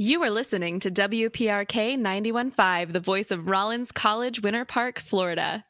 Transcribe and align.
You 0.00 0.22
are 0.22 0.30
listening 0.30 0.78
to 0.78 0.90
WPRK 0.90 1.98
915, 1.98 2.92
the 2.92 3.00
voice 3.00 3.32
of 3.32 3.48
Rollins 3.48 3.90
College, 3.90 4.40
Winter 4.40 4.64
Park, 4.64 5.00
Florida. 5.00 5.64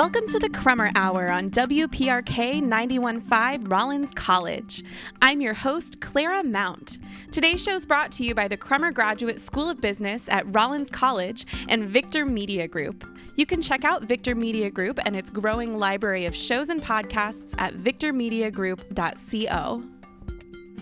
Welcome 0.00 0.26
to 0.28 0.38
the 0.38 0.48
Crummer 0.48 0.90
Hour 0.94 1.30
on 1.30 1.50
WPRK 1.50 2.62
915 2.62 3.68
Rollins 3.68 4.10
College. 4.14 4.82
I'm 5.20 5.42
your 5.42 5.52
host, 5.52 6.00
Clara 6.00 6.42
Mount. 6.42 6.96
Today's 7.30 7.62
show 7.62 7.74
is 7.74 7.84
brought 7.84 8.10
to 8.12 8.24
you 8.24 8.34
by 8.34 8.48
the 8.48 8.56
Crummer 8.56 8.92
Graduate 8.92 9.38
School 9.38 9.68
of 9.68 9.82
Business 9.82 10.26
at 10.30 10.46
Rollins 10.54 10.90
College 10.90 11.44
and 11.68 11.84
Victor 11.84 12.24
Media 12.24 12.66
Group. 12.66 13.06
You 13.36 13.44
can 13.44 13.60
check 13.60 13.84
out 13.84 14.04
Victor 14.04 14.34
Media 14.34 14.70
Group 14.70 14.98
and 15.04 15.14
its 15.14 15.28
growing 15.28 15.78
library 15.78 16.24
of 16.24 16.34
shows 16.34 16.70
and 16.70 16.82
podcasts 16.82 17.54
at 17.58 17.74
victormediagroup.co. 17.74 19.82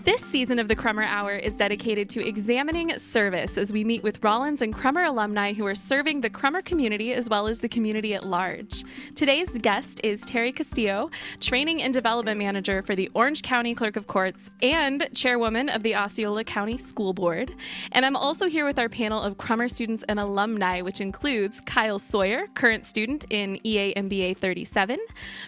This 0.09 0.21
season 0.21 0.57
of 0.57 0.67
the 0.67 0.75
Crummer 0.75 1.03
Hour 1.03 1.33
is 1.33 1.55
dedicated 1.55 2.09
to 2.09 2.27
examining 2.27 2.97
service 2.97 3.59
as 3.59 3.71
we 3.71 3.83
meet 3.83 4.01
with 4.01 4.23
Rollins 4.23 4.63
and 4.63 4.73
Crummer 4.73 5.03
alumni 5.03 5.53
who 5.53 5.67
are 5.67 5.75
serving 5.75 6.21
the 6.21 6.31
Crummer 6.31 6.63
community 6.63 7.13
as 7.13 7.29
well 7.29 7.45
as 7.45 7.59
the 7.59 7.69
community 7.69 8.15
at 8.15 8.25
large. 8.25 8.83
Today's 9.13 9.55
guest 9.59 10.01
is 10.03 10.21
Terry 10.21 10.51
Castillo, 10.51 11.11
Training 11.39 11.83
and 11.83 11.93
Development 11.93 12.39
Manager 12.39 12.81
for 12.81 12.95
the 12.95 13.11
Orange 13.13 13.43
County 13.43 13.75
Clerk 13.75 13.97
of 13.97 14.07
Courts 14.07 14.49
and 14.63 15.07
Chairwoman 15.13 15.69
of 15.69 15.83
the 15.83 15.95
Osceola 15.95 16.43
County 16.43 16.79
School 16.79 17.13
Board. 17.13 17.53
And 17.91 18.03
I'm 18.03 18.15
also 18.15 18.47
here 18.47 18.65
with 18.65 18.79
our 18.79 18.89
panel 18.89 19.21
of 19.21 19.37
Crummer 19.37 19.67
students 19.67 20.03
and 20.09 20.19
alumni, 20.19 20.81
which 20.81 21.01
includes 21.01 21.61
Kyle 21.67 21.99
Sawyer, 21.99 22.47
current 22.55 22.87
student 22.87 23.25
in 23.29 23.59
EA 23.63 23.93
MBA 23.93 24.37
37, 24.37 24.97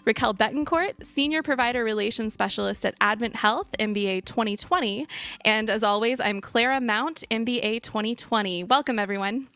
Raquel 0.05 0.35
Betancourt, 0.35 1.03
Senior 1.03 1.41
Provider 1.41 1.83
Relations 1.83 2.35
Specialist 2.35 2.85
at 2.85 2.93
Advent 3.01 3.37
Health, 3.37 3.71
MBA 3.79 4.23
20. 4.23 4.50
2020. 4.57 5.07
And 5.45 5.69
as 5.69 5.83
always, 5.83 6.19
I'm 6.19 6.41
Clara 6.41 6.81
Mount, 6.81 7.23
MBA 7.31 7.81
2020. 7.81 8.65
Welcome, 8.65 8.99
everyone. 8.99 9.47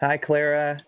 Hi, 0.00 0.16
Clara. 0.16 0.78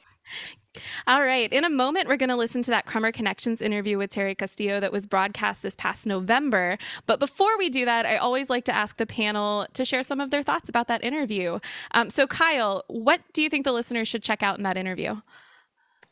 All 1.06 1.22
right. 1.22 1.50
In 1.52 1.64
a 1.64 1.70
moment, 1.70 2.06
we're 2.06 2.16
going 2.16 2.28
to 2.28 2.36
listen 2.36 2.60
to 2.62 2.70
that 2.70 2.84
Crummer 2.84 3.10
Connections 3.10 3.62
interview 3.62 3.96
with 3.96 4.10
Terry 4.10 4.34
Castillo 4.34 4.78
that 4.80 4.92
was 4.92 5.06
broadcast 5.06 5.62
this 5.62 5.74
past 5.74 6.06
November. 6.06 6.76
But 7.06 7.18
before 7.18 7.56
we 7.56 7.70
do 7.70 7.86
that, 7.86 8.04
I 8.04 8.16
always 8.16 8.50
like 8.50 8.64
to 8.64 8.74
ask 8.74 8.98
the 8.98 9.06
panel 9.06 9.66
to 9.72 9.84
share 9.86 10.02
some 10.02 10.20
of 10.20 10.30
their 10.30 10.42
thoughts 10.42 10.68
about 10.68 10.88
that 10.88 11.02
interview. 11.02 11.58
Um, 11.92 12.10
so, 12.10 12.26
Kyle, 12.26 12.84
what 12.88 13.20
do 13.32 13.42
you 13.42 13.48
think 13.48 13.64
the 13.64 13.72
listeners 13.72 14.06
should 14.06 14.22
check 14.22 14.42
out 14.42 14.58
in 14.58 14.64
that 14.64 14.76
interview? 14.76 15.14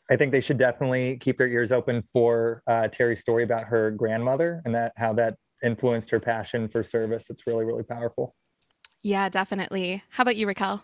I 0.09 0.15
think 0.15 0.31
they 0.31 0.41
should 0.41 0.57
definitely 0.57 1.17
keep 1.17 1.37
their 1.37 1.47
ears 1.47 1.71
open 1.71 2.03
for 2.13 2.61
uh, 2.67 2.87
Terry's 2.87 3.21
story 3.21 3.43
about 3.43 3.63
her 3.63 3.91
grandmother 3.91 4.61
and 4.65 4.73
that 4.75 4.93
how 4.97 5.13
that 5.13 5.35
influenced 5.63 6.09
her 6.11 6.19
passion 6.19 6.67
for 6.67 6.83
service. 6.83 7.29
It's 7.29 7.45
really, 7.47 7.65
really 7.65 7.83
powerful. 7.83 8.35
Yeah, 9.03 9.29
definitely. 9.29 10.03
How 10.09 10.23
about 10.23 10.35
you, 10.35 10.47
Raquel? 10.47 10.83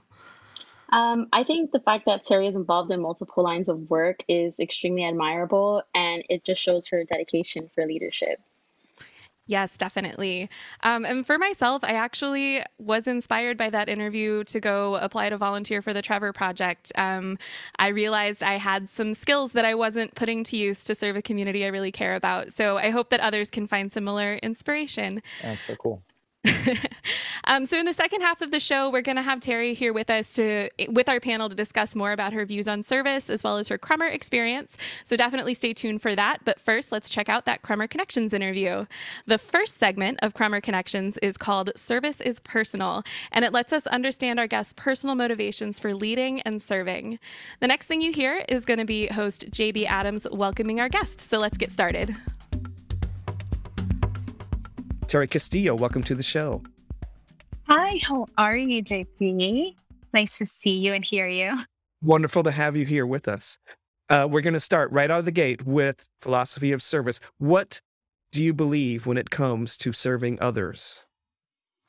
Um, 0.91 1.27
I 1.31 1.44
think 1.44 1.72
the 1.72 1.80
fact 1.80 2.05
that 2.05 2.25
Terry 2.25 2.47
is 2.47 2.55
involved 2.55 2.92
in 2.92 3.02
multiple 3.02 3.44
lines 3.44 3.69
of 3.69 3.89
work 3.89 4.23
is 4.27 4.59
extremely 4.59 5.05
admirable 5.05 5.83
and 5.95 6.23
it 6.30 6.44
just 6.44 6.61
shows 6.61 6.88
her 6.89 7.03
dedication 7.05 7.69
for 7.73 7.86
leadership. 7.86 8.39
Yes, 9.52 9.78
definitely. 9.78 10.50
Um, 10.82 11.04
and 11.04 11.26
for 11.26 11.38
myself, 11.38 11.84
I 11.84 11.92
actually 11.92 12.64
was 12.80 13.06
inspired 13.06 13.58
by 13.58 13.70
that 13.70 13.90
interview 13.90 14.46
to 14.46 14.62
go 14.62 14.96
apply 14.96 15.28
to 15.30 15.38
volunteer 15.38 15.82
for 15.82 15.92
the 15.94 16.02
Trevor 16.02 16.32
Project. 16.32 16.94
Um, 16.96 17.38
I 17.78 17.90
realized 17.90 18.44
I 18.44 18.54
had 18.54 18.90
some 18.90 19.14
skills 19.14 19.52
that 19.52 19.66
I 19.66 19.76
wasn't 19.76 20.16
putting 20.16 20.46
to 20.46 20.56
use 20.56 20.86
to 20.86 20.96
serve 20.96 21.18
a 21.18 21.22
community 21.22 21.66
I 21.66 21.68
really 21.68 21.92
care 21.92 22.16
about. 22.16 22.54
So 22.54 22.78
I 22.78 22.92
hope 22.92 23.10
that 23.10 23.20
others 23.20 23.50
can 23.50 23.68
find 23.68 23.92
similar 23.92 24.36
inspiration. 24.36 25.22
That's 25.42 25.66
so 25.66 25.76
cool. 25.76 26.02
um, 27.45 27.66
so 27.66 27.78
in 27.78 27.86
the 27.86 27.94
second 27.94 28.22
half 28.22 28.42
of 28.42 28.50
the 28.50 28.59
show, 28.59 28.89
we're 28.89 29.02
going 29.02 29.16
to 29.16 29.21
have 29.21 29.39
Terry 29.39 29.73
here 29.73 29.93
with 29.93 30.10
us 30.10 30.33
to 30.33 30.70
with 30.89 31.08
our 31.08 31.20
panel 31.20 31.49
to 31.49 31.55
discuss 31.55 31.95
more 31.95 32.11
about 32.11 32.33
her 32.33 32.45
views 32.45 32.67
on 32.67 32.82
service 32.82 33.30
as 33.30 33.43
well 33.43 33.58
as 33.58 33.67
her 33.67 33.77
Crummer 33.77 34.08
experience. 34.08 34.76
So 35.04 35.16
definitely 35.16 35.54
stay 35.54 35.73
tuned 35.73 36.02
for 36.02 36.16
that. 36.16 36.43
But 36.43 36.60
first, 36.60 36.92
let's 36.92 37.10
check 37.10 37.30
out 37.30 37.45
that 37.45 37.61
Crummer 37.61 37.88
Connections 37.88 38.33
interview. 38.33 38.86
The 39.27 39.38
first 39.38 39.80
segment 39.80 40.20
of 40.23 40.33
Crummer 40.33 40.61
Connections 40.61 41.17
is 41.20 41.38
called 41.38 41.71
"Service 41.76 42.21
is 42.21 42.39
Personal," 42.39 43.04
and 43.32 43.45
it 43.45 43.54
lets 43.54 43.71
us 43.71 43.86
understand 43.87 44.39
our 44.39 44.48
guests' 44.48 44.73
personal 44.76 45.16
motivations 45.16 45.80
for 45.80 45.93
leading 45.93 46.42
and 46.42 46.61
serving. 46.61 47.20
The 47.60 47.67
next 47.67 47.86
thing 47.86 48.02
you 48.02 48.11
hear 48.11 48.45
is 48.49 48.66
going 48.66 48.80
to 48.80 48.86
be 48.86 49.08
host 49.08 49.52
JB 49.52 49.86
Adams 49.86 50.26
welcoming 50.32 50.80
our 50.80 50.89
guest. 50.89 51.21
So 51.21 51.37
let's 51.37 51.58
get 51.58 51.71
started. 51.71 52.16
Terry 55.11 55.27
Castillo, 55.27 55.76
welcome 55.76 56.04
to 56.04 56.16
the 56.16 56.23
show. 56.23 56.64
Hi, 57.67 57.99
how 58.02 58.27
are 58.38 58.55
you, 58.55 58.82
JB? 58.82 59.76
Nice 60.14 60.38
to 60.38 60.45
see 60.45 60.77
you 60.77 60.94
and 60.94 61.04
hear 61.04 61.27
you. 61.27 61.58
Wonderful 62.02 62.44
to 62.44 62.52
have 62.52 62.77
you 62.77 62.86
here 62.86 63.05
with 63.05 63.27
us. 63.27 63.60
Uh, 64.10 64.26
we're 64.32 64.39
going 64.39 64.54
to 64.54 64.60
start 64.61 64.89
right 64.89 65.11
out 65.11 65.20
of 65.20 65.26
the 65.26 65.32
gate 65.33 65.66
with 65.66 66.08
philosophy 66.22 66.72
of 66.72 66.82
service. 66.82 67.20
What 67.39 67.82
do 68.32 68.42
you 68.42 68.54
believe 68.54 69.05
when 69.05 69.17
it 69.17 69.30
comes 69.30 69.76
to 69.80 69.92
serving 69.92 70.39
others? 70.39 71.04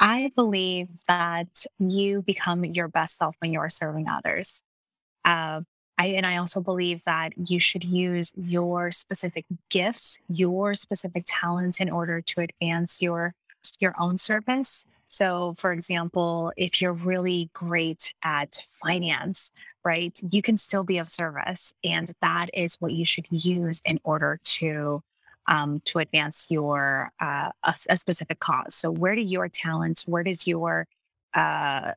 I 0.00 0.32
believe 0.34 0.88
that 1.06 1.64
you 1.78 2.22
become 2.22 2.64
your 2.64 2.88
best 2.88 3.18
self 3.18 3.36
when 3.38 3.52
you're 3.52 3.70
serving 3.70 4.06
others. 4.10 4.64
Uh, 5.24 5.60
I, 5.98 6.06
and 6.06 6.26
I 6.26 6.36
also 6.36 6.60
believe 6.60 7.02
that 7.06 7.32
you 7.36 7.60
should 7.60 7.84
use 7.84 8.32
your 8.36 8.90
specific 8.92 9.44
gifts, 9.68 10.18
your 10.28 10.74
specific 10.74 11.24
talents 11.26 11.80
in 11.80 11.90
order 11.90 12.20
to 12.20 12.40
advance 12.40 13.00
your 13.00 13.34
your 13.78 13.94
own 13.98 14.18
service. 14.18 14.86
So, 15.06 15.54
for 15.56 15.72
example, 15.72 16.52
if 16.56 16.80
you're 16.80 16.92
really 16.92 17.50
great 17.52 18.14
at 18.24 18.64
finance, 18.70 19.52
right, 19.84 20.18
you 20.30 20.40
can 20.42 20.56
still 20.56 20.84
be 20.84 20.98
of 20.98 21.08
service, 21.08 21.74
and 21.84 22.10
that 22.22 22.48
is 22.54 22.76
what 22.80 22.92
you 22.92 23.04
should 23.04 23.26
use 23.30 23.82
in 23.84 24.00
order 24.04 24.40
to 24.42 25.02
um, 25.48 25.82
to 25.84 25.98
advance 25.98 26.46
your 26.50 27.12
uh, 27.20 27.50
a, 27.62 27.74
a, 27.88 27.96
specific 27.96 28.40
cause. 28.40 28.74
So, 28.74 28.90
where 28.90 29.14
do 29.14 29.20
your 29.20 29.48
talents, 29.48 30.06
where 30.06 30.22
does 30.22 30.46
your 30.46 30.86
uh, 31.34 31.92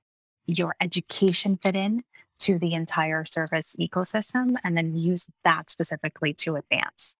your 0.45 0.75
education 0.81 1.57
fit 1.57 1.75
in? 1.75 2.03
To 2.39 2.57
the 2.59 2.73
entire 2.73 3.25
service 3.25 3.75
ecosystem 3.79 4.55
and 4.63 4.77
then 4.77 4.95
use 4.95 5.27
that 5.43 5.69
specifically 5.69 6.33
to 6.33 6.55
advance. 6.55 7.15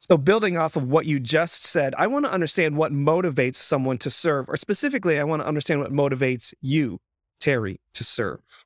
So, 0.00 0.16
building 0.16 0.56
off 0.56 0.76
of 0.76 0.84
what 0.84 1.06
you 1.06 1.18
just 1.18 1.64
said, 1.64 1.94
I 1.98 2.06
want 2.06 2.26
to 2.26 2.32
understand 2.32 2.76
what 2.76 2.92
motivates 2.92 3.56
someone 3.56 3.98
to 3.98 4.10
serve, 4.10 4.48
or 4.48 4.56
specifically, 4.56 5.18
I 5.18 5.24
want 5.24 5.42
to 5.42 5.48
understand 5.48 5.80
what 5.80 5.90
motivates 5.90 6.54
you, 6.60 7.00
Terry, 7.40 7.80
to 7.94 8.04
serve. 8.04 8.65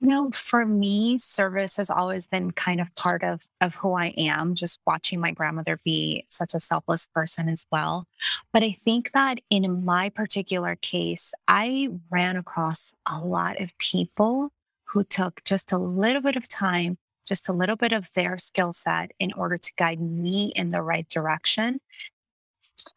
You 0.00 0.08
know, 0.10 0.30
for 0.30 0.64
me, 0.64 1.18
service 1.18 1.76
has 1.76 1.90
always 1.90 2.28
been 2.28 2.52
kind 2.52 2.80
of 2.80 2.94
part 2.94 3.24
of 3.24 3.48
of 3.60 3.74
who 3.76 3.94
I 3.94 4.14
am, 4.16 4.54
just 4.54 4.78
watching 4.86 5.18
my 5.18 5.32
grandmother 5.32 5.80
be 5.84 6.24
such 6.28 6.54
a 6.54 6.60
selfless 6.60 7.08
person 7.08 7.48
as 7.48 7.66
well. 7.72 8.06
But 8.52 8.62
I 8.62 8.78
think 8.84 9.10
that 9.12 9.40
in 9.50 9.84
my 9.84 10.08
particular 10.08 10.76
case, 10.76 11.34
I 11.48 11.88
ran 12.10 12.36
across 12.36 12.92
a 13.06 13.18
lot 13.18 13.60
of 13.60 13.76
people 13.78 14.50
who 14.84 15.02
took 15.02 15.42
just 15.44 15.72
a 15.72 15.78
little 15.78 16.22
bit 16.22 16.36
of 16.36 16.48
time, 16.48 16.98
just 17.26 17.48
a 17.48 17.52
little 17.52 17.76
bit 17.76 17.92
of 17.92 18.12
their 18.14 18.38
skill 18.38 18.72
set 18.72 19.10
in 19.18 19.32
order 19.32 19.58
to 19.58 19.72
guide 19.76 20.00
me 20.00 20.52
in 20.54 20.68
the 20.68 20.80
right 20.80 21.08
direction. 21.08 21.80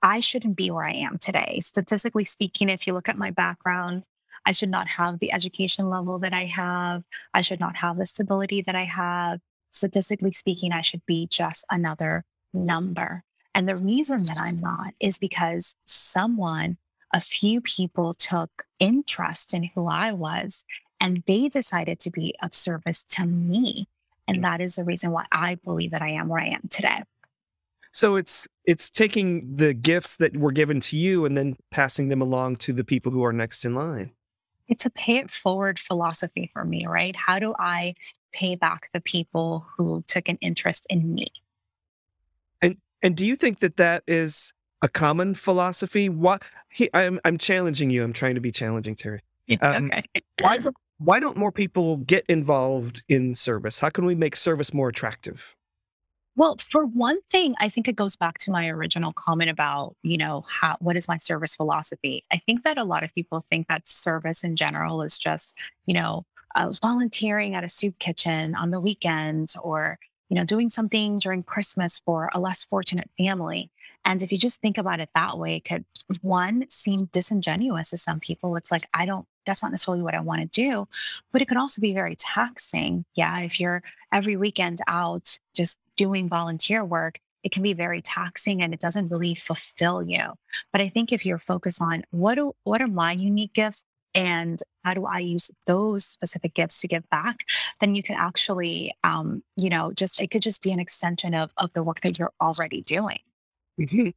I 0.03 0.19
shouldn't 0.19 0.55
be 0.55 0.69
where 0.71 0.87
I 0.87 0.93
am 0.93 1.17
today. 1.17 1.59
Statistically 1.61 2.25
speaking, 2.25 2.69
if 2.69 2.85
you 2.85 2.93
look 2.93 3.09
at 3.09 3.17
my 3.17 3.31
background, 3.31 4.05
I 4.45 4.51
should 4.51 4.69
not 4.69 4.87
have 4.87 5.19
the 5.19 5.31
education 5.31 5.89
level 5.89 6.19
that 6.19 6.33
I 6.33 6.45
have. 6.45 7.03
I 7.33 7.41
should 7.41 7.59
not 7.59 7.75
have 7.77 7.97
the 7.97 8.05
stability 8.05 8.61
that 8.61 8.75
I 8.75 8.83
have. 8.83 9.39
Statistically 9.71 10.33
speaking, 10.33 10.71
I 10.71 10.81
should 10.81 11.05
be 11.05 11.27
just 11.27 11.65
another 11.69 12.25
number. 12.53 13.23
And 13.53 13.67
the 13.67 13.77
reason 13.77 14.25
that 14.25 14.37
I'm 14.37 14.57
not 14.57 14.93
is 14.99 15.17
because 15.17 15.75
someone, 15.85 16.77
a 17.13 17.21
few 17.21 17.61
people 17.61 18.13
took 18.13 18.63
interest 18.79 19.53
in 19.53 19.69
who 19.75 19.87
I 19.87 20.11
was 20.11 20.63
and 20.99 21.23
they 21.27 21.49
decided 21.49 21.99
to 21.99 22.11
be 22.11 22.35
of 22.41 22.53
service 22.53 23.03
to 23.09 23.25
me. 23.25 23.87
And 24.27 24.43
that 24.43 24.61
is 24.61 24.75
the 24.75 24.83
reason 24.83 25.11
why 25.11 25.25
I 25.31 25.55
believe 25.55 25.91
that 25.91 26.01
I 26.01 26.09
am 26.09 26.29
where 26.29 26.41
I 26.41 26.47
am 26.47 26.67
today. 26.69 27.03
So 27.91 28.15
it's 28.15 28.47
it's 28.63 28.89
taking 28.89 29.57
the 29.57 29.73
gifts 29.73 30.15
that 30.17 30.37
were 30.37 30.53
given 30.53 30.79
to 30.81 30.95
you 30.95 31.25
and 31.25 31.37
then 31.37 31.57
passing 31.71 32.07
them 32.07 32.21
along 32.21 32.57
to 32.57 32.71
the 32.71 32.85
people 32.85 33.11
who 33.11 33.23
are 33.25 33.33
next 33.33 33.65
in 33.65 33.73
line 33.73 34.11
it's 34.71 34.85
a 34.85 34.89
pay 34.89 35.17
it 35.17 35.29
forward 35.29 35.77
philosophy 35.77 36.49
for 36.53 36.63
me, 36.63 36.87
right? 36.87 37.15
How 37.15 37.37
do 37.37 37.53
I 37.59 37.93
pay 38.31 38.55
back 38.55 38.89
the 38.93 39.01
people 39.01 39.67
who 39.77 40.01
took 40.07 40.29
an 40.29 40.37
interest 40.41 40.87
in 40.89 41.13
me? 41.13 41.27
And 42.61 42.77
and 43.03 43.15
do 43.15 43.27
you 43.27 43.35
think 43.35 43.59
that 43.59 43.77
that 43.77 44.03
is 44.07 44.53
a 44.81 44.87
common 44.87 45.35
philosophy? 45.35 46.07
What 46.07 46.41
he, 46.71 46.89
I'm 46.93 47.19
I'm 47.25 47.37
challenging 47.37 47.89
you. 47.89 48.01
I'm 48.01 48.13
trying 48.13 48.35
to 48.35 48.41
be 48.41 48.51
challenging, 48.51 48.95
Terry. 48.95 49.21
Um, 49.61 49.87
okay. 49.87 50.03
why 50.39 50.59
why 50.97 51.19
don't 51.19 51.35
more 51.35 51.51
people 51.51 51.97
get 51.97 52.25
involved 52.29 53.03
in 53.09 53.35
service? 53.35 53.79
How 53.79 53.89
can 53.89 54.05
we 54.05 54.15
make 54.15 54.37
service 54.37 54.73
more 54.73 54.87
attractive? 54.87 55.53
Well, 56.35 56.57
for 56.59 56.85
one 56.85 57.19
thing, 57.29 57.55
I 57.59 57.67
think 57.67 57.87
it 57.87 57.95
goes 57.95 58.15
back 58.15 58.37
to 58.39 58.51
my 58.51 58.69
original 58.69 59.11
comment 59.13 59.49
about, 59.49 59.95
you 60.01 60.17
know, 60.17 60.45
how 60.47 60.77
what 60.79 60.95
is 60.95 61.07
my 61.07 61.17
service 61.17 61.55
philosophy? 61.55 62.23
I 62.31 62.37
think 62.37 62.63
that 62.63 62.77
a 62.77 62.85
lot 62.85 63.03
of 63.03 63.13
people 63.13 63.41
think 63.41 63.67
that 63.67 63.87
service 63.87 64.43
in 64.43 64.55
general 64.55 65.01
is 65.01 65.19
just, 65.19 65.57
you 65.85 65.93
know, 65.93 66.25
uh, 66.55 66.71
volunteering 66.81 67.53
at 67.53 67.63
a 67.63 67.69
soup 67.69 67.99
kitchen 67.99 68.55
on 68.55 68.71
the 68.71 68.79
weekends 68.79 69.57
or, 69.61 69.99
you 70.29 70.35
know, 70.35 70.45
doing 70.45 70.69
something 70.69 71.19
during 71.19 71.43
Christmas 71.43 71.99
for 71.99 72.29
a 72.33 72.39
less 72.39 72.63
fortunate 72.63 73.09
family. 73.17 73.69
And 74.05 74.23
if 74.23 74.31
you 74.31 74.37
just 74.37 74.61
think 74.61 74.77
about 74.77 74.99
it 75.01 75.09
that 75.13 75.37
way, 75.37 75.57
it 75.57 75.65
could 75.65 75.85
one 76.21 76.65
seem 76.69 77.09
disingenuous 77.11 77.91
to 77.91 77.97
some 77.97 78.19
people. 78.19 78.55
It's 78.55 78.71
like, 78.71 78.83
I 78.93 79.05
don't, 79.05 79.27
that's 79.45 79.61
not 79.61 79.71
necessarily 79.71 80.01
what 80.03 80.15
I 80.15 80.21
want 80.21 80.41
to 80.41 80.47
do, 80.47 80.87
but 81.31 81.41
it 81.41 81.47
could 81.47 81.57
also 81.57 81.81
be 81.81 81.93
very 81.93 82.15
taxing. 82.15 83.05
Yeah. 83.15 83.41
If 83.41 83.59
you're 83.59 83.83
every 84.11 84.37
weekend 84.37 84.79
out 84.87 85.37
just 85.53 85.77
doing 86.01 86.27
volunteer 86.27 86.83
work, 86.83 87.19
it 87.43 87.51
can 87.51 87.61
be 87.61 87.73
very 87.73 88.01
taxing 88.01 88.63
and 88.63 88.73
it 88.73 88.79
doesn't 88.79 89.09
really 89.09 89.35
fulfill 89.35 90.01
you. 90.01 90.33
But 90.71 90.81
I 90.81 90.89
think 90.89 91.11
if 91.11 91.27
you're 91.27 91.37
focused 91.37 91.79
on 91.79 92.03
what 92.09 92.35
do, 92.35 92.53
what 92.63 92.81
are 92.81 92.87
my 92.87 93.11
unique 93.11 93.53
gifts 93.53 93.83
and 94.15 94.59
how 94.83 94.95
do 94.95 95.05
I 95.05 95.19
use 95.19 95.51
those 95.67 96.03
specific 96.03 96.55
gifts 96.55 96.81
to 96.81 96.87
give 96.87 97.07
back, 97.11 97.45
then 97.79 97.93
you 97.93 98.01
can 98.01 98.15
actually, 98.15 98.95
um, 99.03 99.43
you 99.57 99.69
know, 99.69 99.91
just 99.93 100.19
it 100.19 100.31
could 100.31 100.41
just 100.41 100.63
be 100.63 100.71
an 100.71 100.79
extension 100.79 101.35
of 101.35 101.51
of 101.57 101.71
the 101.73 101.83
work 101.83 102.01
that 102.01 102.17
you're 102.17 102.33
already 102.41 102.81
doing. 102.81 103.19
Mhm. 103.79 104.13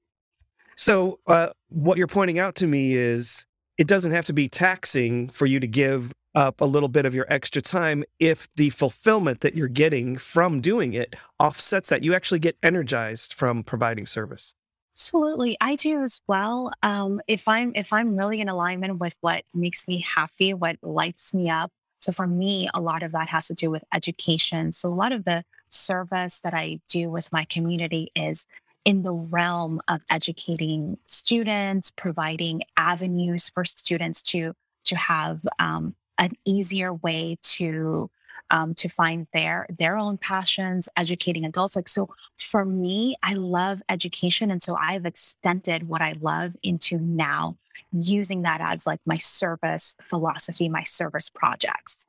So, 0.77 1.21
uh, 1.27 1.51
what 1.69 1.99
you're 1.99 2.07
pointing 2.07 2.39
out 2.39 2.55
to 2.57 2.67
me 2.67 2.95
is 2.95 3.45
it 3.77 3.87
doesn't 3.87 4.13
have 4.13 4.25
to 4.27 4.33
be 4.33 4.49
taxing 4.49 5.29
for 5.29 5.45
you 5.47 5.61
to 5.61 5.67
give 5.67 6.13
up 6.35 6.61
a 6.61 6.65
little 6.65 6.89
bit 6.89 7.07
of 7.07 7.15
your 7.15 7.27
extra 7.33 7.63
time 7.63 8.05
if 8.19 8.49
the 8.55 8.71
fulfillment 8.71 9.41
that 9.41 9.55
you're 9.55 9.69
getting 9.69 10.17
from 10.17 10.61
doing 10.61 10.93
it 10.93 11.17
offsets 11.39 11.89
that. 11.89 12.03
You 12.03 12.15
actually 12.15 12.41
get 12.41 12.57
energized 12.63 13.35
from 13.35 13.63
providing 13.63 14.07
service. 14.07 14.55
Absolutely, 14.95 15.57
I 15.61 15.75
do 15.75 16.03
as 16.03 16.21
well. 16.29 16.71
Um, 16.83 17.21
if 17.27 17.49
I'm 17.49 17.73
if 17.75 17.93
I'm 17.93 18.17
really 18.17 18.41
in 18.41 18.49
alignment 18.49 18.99
with 18.99 19.17
what 19.21 19.45
makes 19.53 19.89
me 19.89 20.05
happy, 20.15 20.55
what 20.55 20.77
lights 20.83 21.35
me 21.35 21.51
up. 21.51 21.73
So 22.01 22.13
for 22.13 22.27
me, 22.27 22.69
a 22.75 22.81
lot 22.81 23.03
of 23.03 23.13
that 23.13 23.29
has 23.29 23.49
to 23.49 23.55
do 23.55 23.71
with 23.71 23.83
education. 23.93 24.73
So 24.73 24.89
a 24.89 24.95
lot 24.95 25.11
of 25.13 25.25
the 25.25 25.43
service 25.71 26.41
that 26.41 26.55
I 26.55 26.81
do 26.89 27.11
with 27.11 27.33
my 27.33 27.45
community 27.45 28.13
is 28.15 28.47
in 28.85 29.03
the 29.03 29.15
realm 29.15 29.81
of 29.89 30.03
educating 30.11 30.99
students, 31.07 31.91
providing 31.91 32.63
avenues 32.77 33.49
for 33.49 33.65
students 33.65 34.23
to 34.25 34.53
to 34.85 34.97
have 34.97 35.41
um, 35.59 35.97
an 36.19 36.33
easier 36.45 36.93
way 36.93 37.39
to 37.43 38.11
um, 38.51 38.75
to 38.75 38.89
find 38.89 39.27
their 39.33 39.67
their 39.79 39.97
own 39.97 40.19
passions, 40.19 40.89
educating 40.97 41.45
adults. 41.45 41.77
Like 41.77 41.89
so, 41.89 42.09
for 42.39 42.65
me, 42.65 43.17
I 43.23 43.35
love 43.35 43.83
education, 43.89 44.51
and 44.51 44.63
so 44.63 44.77
I've 44.77 45.07
extended 45.07 45.89
what 45.89 46.03
I 46.03 46.15
love 46.21 46.57
into 46.63 46.99
now 46.99 47.57
using 47.93 48.43
that 48.43 48.61
as 48.61 48.87
like 48.87 49.01
my 49.07 49.19
service 49.19 49.95
philosophy, 50.01 50.69
my 50.69 50.83
service 50.83 51.31
projects. 51.31 52.07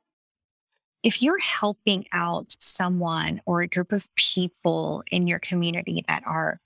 If 1.02 1.22
you're 1.22 1.38
helping 1.38 2.06
out 2.12 2.56
someone 2.58 3.40
or 3.46 3.62
a 3.62 3.68
group 3.68 3.92
of 3.92 4.12
people 4.16 5.04
in 5.10 5.26
your 5.26 5.38
community 5.38 6.04
that 6.08 6.24
are 6.26 6.60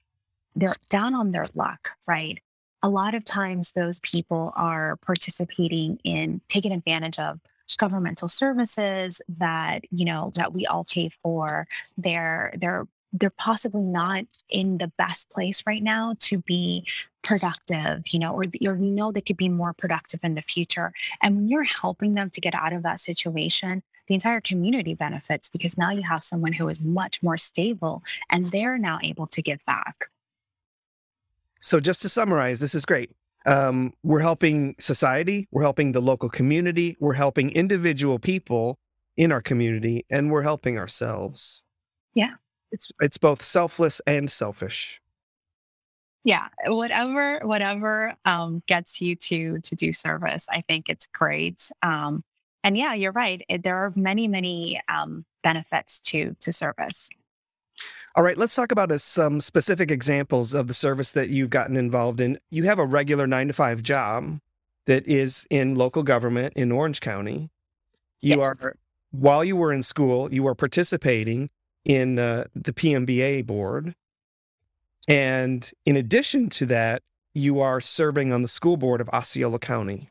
they're 0.56 0.76
down 0.88 1.14
on 1.14 1.30
their 1.32 1.46
luck, 1.54 1.90
right? 2.08 2.40
A 2.82 2.88
lot 2.88 3.14
of 3.14 3.24
times 3.24 3.72
those 3.72 4.00
people 4.00 4.52
are 4.56 4.96
participating 4.96 5.98
in 6.04 6.40
taking 6.48 6.72
advantage 6.72 7.18
of 7.18 7.40
governmental 7.76 8.28
services 8.28 9.20
that, 9.28 9.82
you 9.90 10.04
know, 10.04 10.32
that 10.34 10.52
we 10.52 10.66
all 10.66 10.84
pay 10.84 11.10
for. 11.22 11.66
They're 11.96 12.52
they're 12.58 12.86
they're 13.12 13.30
possibly 13.30 13.82
not 13.82 14.24
in 14.48 14.78
the 14.78 14.92
best 14.96 15.30
place 15.30 15.64
right 15.66 15.82
now 15.82 16.14
to 16.20 16.38
be 16.38 16.86
productive, 17.22 18.04
you 18.10 18.20
know, 18.20 18.32
or, 18.32 18.44
you 18.52 18.72
know 18.76 19.10
they 19.10 19.20
could 19.20 19.36
be 19.36 19.48
more 19.48 19.72
productive 19.72 20.20
in 20.22 20.34
the 20.34 20.42
future. 20.42 20.92
And 21.20 21.36
when 21.36 21.48
you're 21.48 21.64
helping 21.64 22.14
them 22.14 22.30
to 22.30 22.40
get 22.40 22.54
out 22.54 22.72
of 22.72 22.84
that 22.84 23.00
situation, 23.00 23.82
the 24.06 24.14
entire 24.14 24.40
community 24.40 24.94
benefits 24.94 25.48
because 25.48 25.76
now 25.76 25.90
you 25.90 26.02
have 26.02 26.24
someone 26.24 26.52
who 26.52 26.68
is 26.68 26.80
much 26.80 27.22
more 27.22 27.38
stable 27.38 28.02
and 28.28 28.46
they're 28.46 28.78
now 28.78 28.98
able 29.02 29.26
to 29.28 29.42
give 29.42 29.64
back. 29.66 30.06
So, 31.62 31.80
just 31.80 32.02
to 32.02 32.08
summarize, 32.08 32.60
this 32.60 32.74
is 32.74 32.84
great. 32.84 33.10
Um, 33.46 33.94
we're 34.02 34.20
helping 34.20 34.74
society, 34.78 35.48
we're 35.50 35.62
helping 35.62 35.92
the 35.92 36.00
local 36.00 36.28
community, 36.28 36.96
we're 37.00 37.14
helping 37.14 37.50
individual 37.50 38.18
people 38.18 38.78
in 39.16 39.32
our 39.32 39.40
community, 39.40 40.04
and 40.10 40.30
we're 40.30 40.42
helping 40.42 40.78
ourselves. 40.78 41.62
Yeah. 42.14 42.34
It's 42.72 42.90
it's 43.00 43.18
both 43.18 43.42
selfless 43.42 44.00
and 44.06 44.30
selfish. 44.30 45.00
Yeah, 46.22 46.48
whatever 46.66 47.40
whatever 47.44 48.14
um, 48.24 48.62
gets 48.66 49.00
you 49.00 49.16
to 49.16 49.58
to 49.60 49.74
do 49.74 49.92
service, 49.92 50.46
I 50.50 50.60
think 50.60 50.88
it's 50.88 51.06
great. 51.06 51.70
Um, 51.82 52.22
and 52.62 52.76
yeah, 52.76 52.92
you're 52.92 53.12
right. 53.12 53.42
There 53.62 53.76
are 53.76 53.92
many 53.96 54.28
many 54.28 54.80
um, 54.88 55.24
benefits 55.42 55.98
to 56.00 56.36
to 56.40 56.52
service. 56.52 57.08
All 58.16 58.24
right, 58.24 58.36
let's 58.36 58.54
talk 58.54 58.72
about 58.72 58.90
uh, 58.90 58.98
some 58.98 59.40
specific 59.40 59.90
examples 59.90 60.52
of 60.54 60.66
the 60.66 60.74
service 60.74 61.12
that 61.12 61.28
you've 61.30 61.50
gotten 61.50 61.76
involved 61.76 62.20
in. 62.20 62.38
You 62.50 62.64
have 62.64 62.78
a 62.78 62.84
regular 62.84 63.26
nine 63.26 63.46
to 63.48 63.52
five 63.52 63.82
job 63.82 64.40
that 64.86 65.06
is 65.06 65.46
in 65.50 65.76
local 65.76 66.02
government 66.02 66.54
in 66.56 66.72
Orange 66.72 67.00
County. 67.00 67.50
You 68.20 68.38
Yes. 68.38 68.38
are, 68.40 68.74
while 69.12 69.44
you 69.44 69.56
were 69.56 69.72
in 69.72 69.82
school, 69.82 70.32
you 70.32 70.42
were 70.42 70.54
participating 70.54 71.50
in 71.84 72.18
uh, 72.18 72.44
the 72.54 72.72
PMBA 72.72 73.46
board. 73.46 73.94
And 75.08 75.70
in 75.86 75.96
addition 75.96 76.48
to 76.50 76.66
that, 76.66 77.02
you 77.32 77.60
are 77.60 77.80
serving 77.80 78.32
on 78.32 78.42
the 78.42 78.48
school 78.48 78.76
board 78.76 79.00
of 79.00 79.08
Osceola 79.10 79.58
County. 79.58 80.08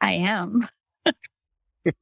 I 0.00 0.12
am. 0.12 0.66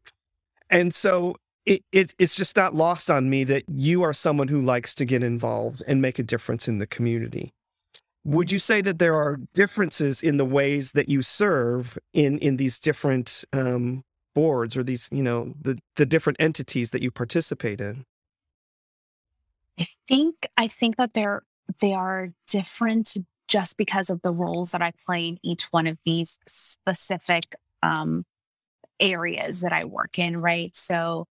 And 0.70 0.94
so 0.94 1.36
it, 1.66 1.82
it 1.92 2.14
it's 2.18 2.36
just 2.36 2.56
not 2.56 2.74
lost 2.74 3.10
on 3.10 3.30
me 3.30 3.44
that 3.44 3.64
you 3.68 4.02
are 4.02 4.12
someone 4.12 4.48
who 4.48 4.60
likes 4.60 4.94
to 4.96 5.04
get 5.04 5.22
involved 5.22 5.82
and 5.86 6.02
make 6.02 6.18
a 6.18 6.22
difference 6.22 6.68
in 6.68 6.78
the 6.78 6.86
community. 6.86 7.52
Would 8.24 8.50
you 8.50 8.58
say 8.58 8.80
that 8.80 8.98
there 8.98 9.14
are 9.14 9.38
differences 9.54 10.22
in 10.22 10.36
the 10.38 10.44
ways 10.44 10.92
that 10.92 11.08
you 11.08 11.22
serve 11.22 11.98
in 12.12 12.38
in 12.38 12.56
these 12.56 12.78
different 12.78 13.44
um, 13.52 14.02
boards 14.34 14.76
or 14.76 14.82
these 14.82 15.08
you 15.12 15.22
know 15.22 15.54
the 15.60 15.78
the 15.96 16.06
different 16.06 16.38
entities 16.40 16.90
that 16.90 17.02
you 17.02 17.10
participate 17.10 17.80
in? 17.80 18.04
I 19.78 19.86
think 20.08 20.46
I 20.56 20.68
think 20.68 20.96
that 20.96 21.14
they're 21.14 21.42
they 21.80 21.94
are 21.94 22.30
different 22.46 23.16
just 23.48 23.76
because 23.76 24.10
of 24.10 24.22
the 24.22 24.32
roles 24.32 24.72
that 24.72 24.82
I 24.82 24.92
play 25.04 25.28
in 25.28 25.38
each 25.42 25.64
one 25.64 25.86
of 25.86 25.98
these 26.04 26.38
specific 26.46 27.56
um, 27.82 28.24
areas 29.00 29.60
that 29.60 29.72
I 29.72 29.84
work 29.84 30.18
in, 30.18 30.40
right? 30.40 30.74
So 30.74 31.26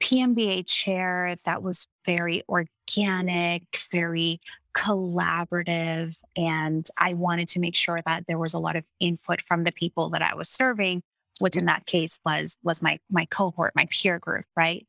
PMBA 0.00 0.66
chair, 0.66 1.36
that 1.44 1.62
was 1.62 1.86
very 2.06 2.42
organic, 2.48 3.62
very 3.90 4.40
collaborative. 4.74 6.14
And 6.36 6.86
I 6.96 7.14
wanted 7.14 7.48
to 7.48 7.60
make 7.60 7.76
sure 7.76 8.00
that 8.06 8.24
there 8.26 8.38
was 8.38 8.54
a 8.54 8.58
lot 8.58 8.76
of 8.76 8.84
input 8.98 9.42
from 9.42 9.62
the 9.62 9.72
people 9.72 10.10
that 10.10 10.22
I 10.22 10.34
was 10.34 10.48
serving, 10.48 11.02
which 11.38 11.56
in 11.56 11.66
that 11.66 11.86
case 11.86 12.20
was 12.24 12.56
was 12.62 12.82
my 12.82 12.98
my 13.10 13.26
cohort, 13.26 13.72
my 13.74 13.86
peer 13.90 14.18
group, 14.18 14.44
right? 14.56 14.86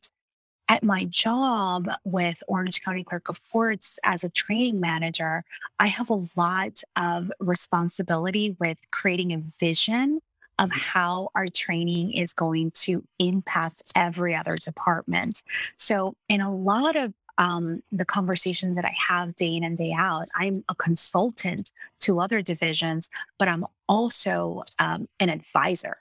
At 0.69 0.83
my 0.83 1.03
job 1.05 1.89
with 2.05 2.41
Orange 2.47 2.81
County 2.81 3.03
Clerk 3.03 3.27
of 3.27 3.41
Courts 3.51 3.99
as 4.03 4.23
a 4.23 4.29
training 4.29 4.79
manager, 4.79 5.43
I 5.79 5.87
have 5.87 6.09
a 6.09 6.23
lot 6.37 6.81
of 6.95 7.29
responsibility 7.39 8.55
with 8.59 8.77
creating 8.91 9.33
a 9.33 9.43
vision 9.59 10.21
of 10.61 10.71
how 10.71 11.29
our 11.35 11.47
training 11.47 12.13
is 12.13 12.31
going 12.31 12.69
to 12.71 13.03
impact 13.19 13.81
every 13.95 14.35
other 14.35 14.57
department. 14.57 15.41
So, 15.75 16.13
in 16.29 16.39
a 16.39 16.55
lot 16.55 16.95
of 16.95 17.13
um, 17.37 17.81
the 17.91 18.05
conversations 18.05 18.75
that 18.75 18.85
I 18.85 18.93
have 19.09 19.35
day 19.35 19.55
in 19.55 19.63
and 19.63 19.75
day 19.75 19.93
out, 19.97 20.29
I'm 20.35 20.63
a 20.69 20.75
consultant 20.75 21.71
to 22.01 22.19
other 22.19 22.41
divisions, 22.43 23.09
but 23.39 23.47
I'm 23.47 23.65
also 23.89 24.63
um, 24.77 25.09
an 25.19 25.29
advisor. 25.29 25.97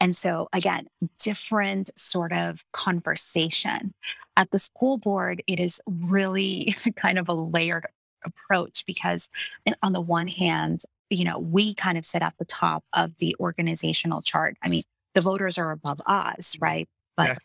And 0.00 0.16
so, 0.16 0.48
again, 0.52 0.86
different 1.18 1.90
sort 1.98 2.32
of 2.32 2.64
conversation. 2.72 3.94
At 4.36 4.52
the 4.52 4.58
school 4.60 4.96
board, 4.96 5.42
it 5.48 5.58
is 5.58 5.80
really 5.86 6.76
kind 6.96 7.18
of 7.18 7.28
a 7.28 7.34
layered 7.34 7.86
approach 8.24 8.84
because, 8.86 9.28
on 9.82 9.92
the 9.92 10.00
one 10.00 10.28
hand, 10.28 10.82
you 11.10 11.24
know, 11.24 11.38
we 11.38 11.74
kind 11.74 11.98
of 11.98 12.06
sit 12.06 12.22
at 12.22 12.34
the 12.38 12.44
top 12.44 12.84
of 12.92 13.16
the 13.18 13.36
organizational 13.40 14.22
chart. 14.22 14.56
I 14.62 14.68
mean, 14.68 14.82
the 15.14 15.20
voters 15.20 15.58
are 15.58 15.70
above 15.70 16.00
us, 16.06 16.56
right? 16.60 16.88
But 17.16 17.28
Yeah. 17.28 17.36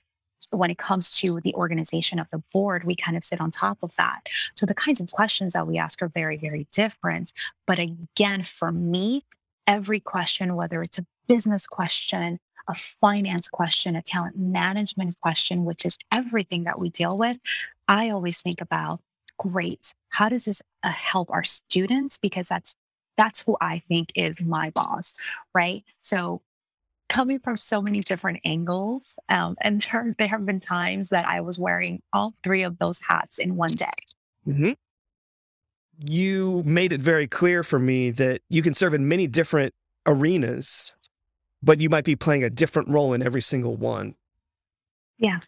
when 0.52 0.72
it 0.72 0.78
comes 0.78 1.12
to 1.18 1.40
the 1.44 1.54
organization 1.54 2.18
of 2.18 2.28
the 2.32 2.42
board, 2.52 2.84
we 2.84 2.96
kind 2.96 3.16
of 3.16 3.24
sit 3.24 3.40
on 3.40 3.52
top 3.52 3.78
of 3.84 3.96
that. 3.98 4.22
So 4.56 4.66
the 4.66 4.74
kinds 4.74 5.00
of 5.00 5.12
questions 5.12 5.54
that 5.54 5.68
we 5.68 5.78
ask 5.78 6.02
are 6.02 6.08
very, 6.08 6.38
very 6.38 6.68
different. 6.72 7.32
But 7.68 7.78
again, 7.80 8.44
for 8.44 8.72
me, 8.72 9.26
every 9.68 10.00
question, 10.00 10.56
whether 10.56 10.82
it's 10.82 10.98
a 10.98 11.06
business 11.28 11.68
question, 11.68 12.40
a 12.68 12.74
finance 12.74 13.48
question, 13.48 13.96
a 13.96 14.02
talent 14.02 14.38
management 14.38 15.20
question, 15.22 15.66
which 15.66 15.86
is 15.86 15.98
everything 16.12 16.64
that 16.64 16.80
we 16.80 16.90
deal 16.90 17.18
with, 17.18 17.38
I 17.88 18.10
always 18.10 18.42
think 18.42 18.62
about 18.62 19.02
great. 19.38 19.94
How 20.10 20.30
does 20.30 20.46
this 20.46 20.62
uh, 20.84 20.92
help 20.92 21.30
our 21.32 21.44
students? 21.44 22.18
Because 22.18 22.48
that's 22.48 22.76
that's 23.20 23.42
who 23.42 23.58
I 23.60 23.84
think 23.90 24.14
is 24.16 24.42
my 24.42 24.70
boss, 24.70 25.18
right? 25.54 25.84
So 26.02 26.42
coming 27.10 27.40
from 27.40 27.58
so 27.58 27.82
many 27.82 28.00
different 28.00 28.40
angles, 28.46 29.20
um, 29.28 29.58
and 29.60 29.86
there, 29.92 30.16
there 30.18 30.28
have 30.30 30.46
been 30.46 30.62
times 30.62 31.10
that 31.10 31.28
I 31.28 31.42
was 31.42 31.60
wearing 31.60 32.02
all 32.14 32.34
three 32.44 32.64
of 32.64 32.80
those 32.80 33.02
hats 33.02 33.38
in 33.38 33.58
one 33.58 33.76
day. 33.76 33.92
hmm 34.46 34.72
You 36.02 36.64
made 36.66 36.94
it 36.94 37.02
very 37.02 37.28
clear 37.28 37.62
for 37.62 37.78
me 37.78 38.10
that 38.12 38.42
you 38.48 38.62
can 38.62 38.74
serve 38.74 38.94
in 38.94 39.10
many 39.10 39.28
different 39.28 39.74
arenas, 40.06 40.94
but 41.62 41.82
you 41.82 41.90
might 41.90 42.06
be 42.06 42.16
playing 42.16 42.46
a 42.46 42.50
different 42.50 42.88
role 42.88 43.12
in 43.14 43.22
every 43.22 43.42
single 43.42 43.76
one. 43.76 44.16
Yeah. 45.18 45.40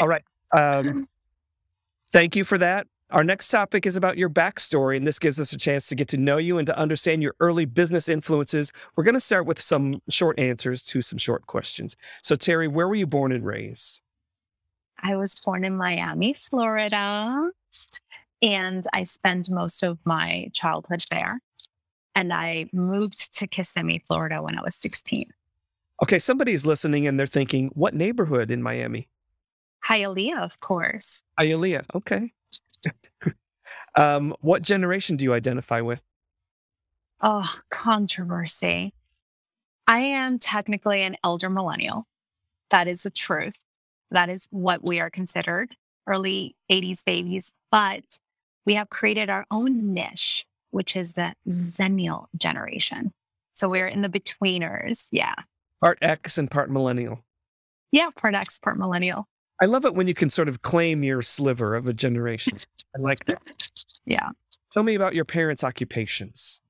All 0.00 0.08
right. 0.08 0.24
Um, 0.56 1.06
thank 2.12 2.34
you 2.34 2.44
for 2.44 2.56
that. 2.56 2.86
Our 3.12 3.24
next 3.24 3.48
topic 3.48 3.86
is 3.86 3.96
about 3.96 4.18
your 4.18 4.30
backstory, 4.30 4.96
and 4.96 5.04
this 5.04 5.18
gives 5.18 5.40
us 5.40 5.52
a 5.52 5.58
chance 5.58 5.88
to 5.88 5.96
get 5.96 6.06
to 6.08 6.16
know 6.16 6.36
you 6.36 6.58
and 6.58 6.66
to 6.68 6.78
understand 6.78 7.22
your 7.22 7.34
early 7.40 7.64
business 7.64 8.08
influences. 8.08 8.72
We're 8.94 9.02
going 9.02 9.14
to 9.14 9.20
start 9.20 9.46
with 9.46 9.58
some 9.58 10.00
short 10.08 10.38
answers 10.38 10.80
to 10.84 11.02
some 11.02 11.18
short 11.18 11.46
questions. 11.48 11.96
So, 12.22 12.36
Terry, 12.36 12.68
where 12.68 12.86
were 12.86 12.94
you 12.94 13.08
born 13.08 13.32
and 13.32 13.44
raised? 13.44 14.00
I 15.02 15.16
was 15.16 15.34
born 15.40 15.64
in 15.64 15.76
Miami, 15.76 16.34
Florida, 16.34 17.50
and 18.42 18.84
I 18.92 19.02
spent 19.02 19.50
most 19.50 19.82
of 19.82 19.98
my 20.04 20.48
childhood 20.52 21.04
there. 21.10 21.40
And 22.14 22.32
I 22.32 22.66
moved 22.72 23.34
to 23.38 23.46
Kissimmee, 23.46 24.04
Florida 24.06 24.42
when 24.42 24.56
I 24.58 24.62
was 24.62 24.76
16. 24.76 25.26
Okay, 26.02 26.18
somebody's 26.18 26.64
listening 26.64 27.06
and 27.06 27.18
they're 27.18 27.26
thinking, 27.26 27.70
what 27.74 27.94
neighborhood 27.94 28.50
in 28.50 28.62
Miami? 28.62 29.08
Hialeah, 29.88 30.42
of 30.42 30.60
course. 30.60 31.22
Hialeah. 31.38 31.84
Okay. 31.94 32.32
um, 33.94 34.34
what 34.40 34.62
generation 34.62 35.16
do 35.16 35.24
you 35.24 35.32
identify 35.32 35.80
with? 35.80 36.02
Oh, 37.20 37.54
controversy. 37.70 38.94
I 39.86 39.98
am 39.98 40.38
technically 40.38 41.02
an 41.02 41.16
elder 41.22 41.50
millennial. 41.50 42.06
That 42.70 42.86
is 42.86 43.02
the 43.02 43.10
truth. 43.10 43.60
That 44.10 44.28
is 44.28 44.46
what 44.50 44.84
we 44.84 45.00
are 45.00 45.10
considered 45.10 45.76
early 46.06 46.56
80s 46.70 47.04
babies. 47.04 47.52
But 47.70 48.20
we 48.66 48.74
have 48.74 48.88
created 48.88 49.30
our 49.30 49.46
own 49.50 49.92
niche, 49.92 50.46
which 50.70 50.96
is 50.96 51.14
the 51.14 51.34
Xennial 51.48 52.26
generation. 52.36 53.12
So 53.52 53.68
we're 53.68 53.88
in 53.88 54.02
the 54.02 54.08
betweeners. 54.08 55.06
Yeah. 55.10 55.34
Part 55.80 55.98
X 56.00 56.38
and 56.38 56.50
part 56.50 56.70
millennial. 56.70 57.24
Yeah. 57.92 58.10
Part 58.10 58.34
X, 58.34 58.58
part 58.58 58.78
millennial. 58.78 59.26
I 59.60 59.66
love 59.66 59.84
it 59.84 59.94
when 59.94 60.08
you 60.08 60.14
can 60.14 60.30
sort 60.30 60.48
of 60.48 60.62
claim 60.62 61.02
your 61.02 61.22
sliver 61.22 61.74
of 61.74 61.86
a 61.86 61.92
generation. 61.92 62.58
I 62.96 63.00
like 63.00 63.24
that. 63.26 63.42
Yeah. 64.06 64.30
Tell 64.72 64.82
me 64.82 64.94
about 64.94 65.14
your 65.14 65.24
parents' 65.24 65.62
occupations. 65.62 66.60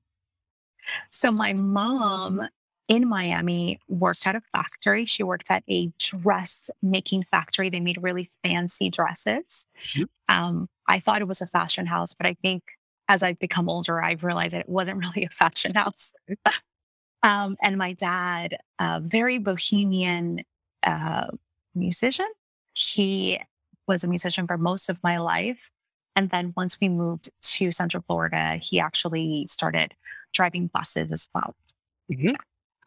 So 1.09 1.31
my 1.31 1.53
mom 1.53 2.47
in 2.87 3.07
Miami 3.07 3.79
worked 3.87 4.27
at 4.27 4.35
a 4.35 4.41
factory. 4.51 5.05
She 5.05 5.23
worked 5.23 5.49
at 5.49 5.63
a 5.69 5.91
dress 5.97 6.69
making 6.81 7.23
factory. 7.23 7.69
They 7.69 7.79
made 7.79 7.97
really 8.01 8.29
fancy 8.43 8.89
dresses. 8.89 9.65
Mhm. 9.93 10.05
Um, 10.27 10.69
I 10.87 10.99
thought 10.99 11.21
it 11.21 11.27
was 11.27 11.41
a 11.41 11.47
fashion 11.47 11.85
house, 11.85 12.13
but 12.13 12.27
I 12.27 12.33
think 12.41 12.63
as 13.07 13.23
I've 13.23 13.39
become 13.39 13.69
older, 13.69 14.01
I've 14.01 14.23
realized 14.23 14.53
that 14.53 14.61
it 14.61 14.69
wasn't 14.69 14.99
really 15.15 15.23
a 15.25 15.29
fashion 15.29 15.73
house. 15.73 16.13
um, 17.23 17.55
and 17.61 17.77
my 17.77 17.93
dad, 17.93 18.57
a 18.79 18.99
very 18.99 19.37
bohemian 19.37 20.41
uh, 20.83 21.27
musician, 21.75 22.27
he 22.73 23.39
was 23.87 24.03
a 24.03 24.07
musician 24.07 24.47
for 24.47 24.57
most 24.57 24.89
of 24.89 25.01
my 25.03 25.17
life. 25.17 25.69
And 26.15 26.29
then 26.29 26.53
once 26.57 26.77
we 26.79 26.89
moved 26.89 27.29
to 27.41 27.71
Central 27.71 28.03
Florida, 28.05 28.57
he 28.61 28.79
actually 28.79 29.47
started 29.47 29.93
driving 30.33 30.67
buses 30.67 31.11
as 31.11 31.27
well. 31.33 31.55
Mhm. 32.11 32.35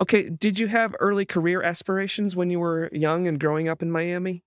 Okay, 0.01 0.29
did 0.29 0.59
you 0.59 0.67
have 0.67 0.95
early 0.99 1.25
career 1.25 1.63
aspirations 1.63 2.35
when 2.35 2.51
you 2.51 2.61
were 2.61 2.91
young 2.93 3.27
and 3.29 3.39
growing 3.39 3.69
up 3.69 3.81
in 3.83 3.91
Miami? 3.91 4.43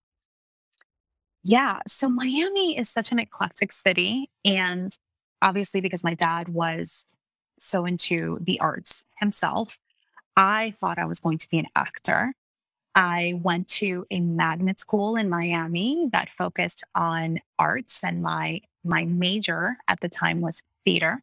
Yeah. 1.43 1.79
So 1.87 2.09
Miami 2.09 2.77
is 2.77 2.89
such 2.89 3.11
an 3.11 3.19
eclectic 3.19 3.71
city. 3.71 4.29
And 4.43 4.97
obviously, 5.41 5.79
because 5.79 6.03
my 6.03 6.13
dad 6.13 6.49
was 6.49 7.05
so 7.59 7.85
into 7.85 8.37
the 8.41 8.59
arts 8.59 9.05
himself, 9.19 9.79
I 10.35 10.75
thought 10.79 10.99
I 10.99 11.05
was 11.05 11.19
going 11.19 11.37
to 11.39 11.49
be 11.49 11.57
an 11.59 11.67
actor. 11.75 12.33
I 12.97 13.39
went 13.43 13.67
to 13.67 14.07
a 14.09 14.19
magnet 14.19 14.79
school 14.79 15.17
in 15.17 15.29
Miami 15.29 16.09
that 16.13 16.31
focused 16.31 16.83
on 16.95 17.39
arts, 17.59 18.03
and 18.03 18.23
my 18.23 18.61
my 18.83 19.05
major 19.05 19.77
at 19.87 19.99
the 19.99 20.09
time 20.09 20.41
was 20.41 20.63
theater. 20.83 21.21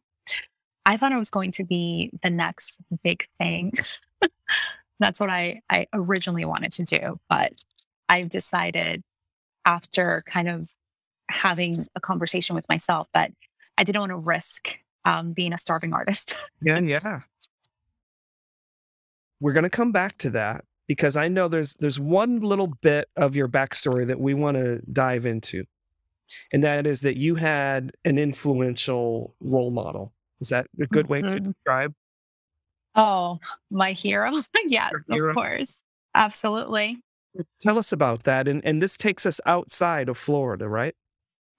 I 0.85 0.95
thought 0.95 1.11
it 1.11 1.17
was 1.17 1.29
going 1.29 1.51
to 1.51 1.65
be 1.65 2.11
the 2.23 2.29
next 2.29 2.77
big 3.03 3.27
thing. 3.37 3.73
That's 4.99 5.19
what 5.19 5.29
I, 5.29 5.61
I 5.69 5.87
originally 5.91 6.45
wanted 6.45 6.71
to 6.73 6.83
do. 6.83 7.19
But 7.27 7.53
I've 8.07 8.29
decided 8.29 9.03
after 9.65 10.23
kind 10.25 10.47
of 10.47 10.71
having 11.29 11.85
a 11.93 11.99
conversation 11.99 12.55
with 12.55 12.69
myself 12.69 13.09
that 13.13 13.33
I 13.77 13.83
didn't 13.83 13.99
want 13.99 14.11
to 14.11 14.17
risk 14.17 14.79
um, 15.03 15.33
being 15.33 15.51
a 15.51 15.57
starving 15.57 15.93
artist. 15.93 16.35
Yeah, 16.61 16.79
yeah. 16.79 17.21
We're 19.41 19.53
going 19.53 19.63
to 19.63 19.69
come 19.69 19.91
back 19.91 20.17
to 20.19 20.29
that 20.29 20.63
because 20.87 21.15
I 21.17 21.27
know 21.27 21.47
there's 21.47 21.73
there's 21.75 21.99
one 21.99 22.39
little 22.39 22.67
bit 22.67 23.09
of 23.15 23.35
your 23.35 23.47
backstory 23.47 24.05
that 24.07 24.19
we 24.19 24.33
want 24.33 24.57
to 24.57 24.81
dive 24.91 25.25
into. 25.25 25.65
And 26.51 26.63
that 26.63 26.87
is 26.87 27.01
that 27.01 27.17
you 27.17 27.35
had 27.35 27.91
an 28.03 28.17
influential 28.17 29.35
role 29.39 29.71
model. 29.71 30.11
Is 30.41 30.49
that 30.49 30.67
a 30.81 30.87
good 30.87 31.07
way 31.07 31.21
to 31.21 31.27
Mhm. 31.29 31.43
describe? 31.53 31.93
Oh, 32.95 33.39
my 33.69 33.91
hero? 33.91 34.31
yeah, 34.65 34.89
hero. 35.09 35.29
of 35.29 35.35
course. 35.35 35.83
Absolutely. 36.15 37.01
Tell 37.59 37.77
us 37.77 37.91
about 37.91 38.23
that. 38.23 38.47
And 38.47 38.63
and 38.65 38.81
this 38.81 38.95
takes 38.97 39.25
us 39.25 39.41
outside 39.45 40.07
of 40.09 40.17
Florida, 40.17 40.67
right? 40.69 40.95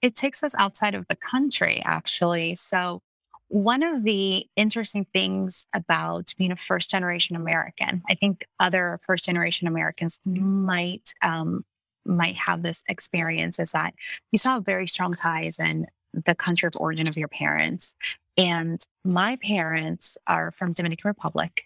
It 0.02 0.14
takes 0.14 0.42
us 0.42 0.54
outside 0.58 0.94
of 0.94 1.06
the 1.08 1.16
country, 1.16 1.82
actually. 1.84 2.54
So, 2.54 3.02
one 3.48 3.82
of 3.82 4.02
the 4.02 4.46
interesting 4.56 5.06
things 5.12 5.66
about 5.72 6.34
being 6.36 6.52
a 6.52 6.56
first 6.56 6.90
generation 6.90 7.36
American, 7.36 8.02
I 8.10 8.14
think 8.14 8.46
other 8.58 9.00
first 9.06 9.24
generation 9.24 9.68
Americans 9.68 10.18
might 10.24 11.14
um, 11.22 11.64
might 12.04 12.36
have 12.36 12.62
this 12.62 12.84
experience, 12.88 13.58
is 13.58 13.72
that 13.72 13.94
you 14.32 14.38
saw 14.38 14.60
very 14.60 14.86
strong 14.86 15.14
ties 15.14 15.58
in 15.58 15.86
the 16.12 16.34
country 16.34 16.66
of 16.66 16.74
origin 16.76 17.08
of 17.08 17.16
your 17.16 17.28
parents. 17.28 17.94
And 18.38 18.80
my 19.04 19.36
parents 19.36 20.18
are 20.26 20.50
from 20.52 20.72
Dominican 20.72 21.08
Republic. 21.08 21.64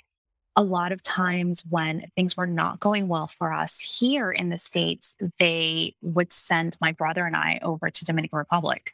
A 0.57 0.63
lot 0.63 0.93
of 0.93 1.03
times 1.03 1.63
when 1.69 2.03
things 2.17 2.37
were 2.37 2.47
not 2.47 2.81
going 2.81 3.09
well 3.09 3.27
for 3.27 3.53
us 3.53 3.81
here 3.81 4.31
in 4.31 4.49
the 4.51 4.59
States, 4.59 5.17
they 5.39 5.95
would 6.03 6.33
send 6.33 6.77
my 6.81 6.93
brother 6.93 7.25
and 7.25 7.37
I 7.37 7.61
over 7.63 7.91
to 7.91 8.05
Dominican 8.05 8.39
Republic. 8.39 8.93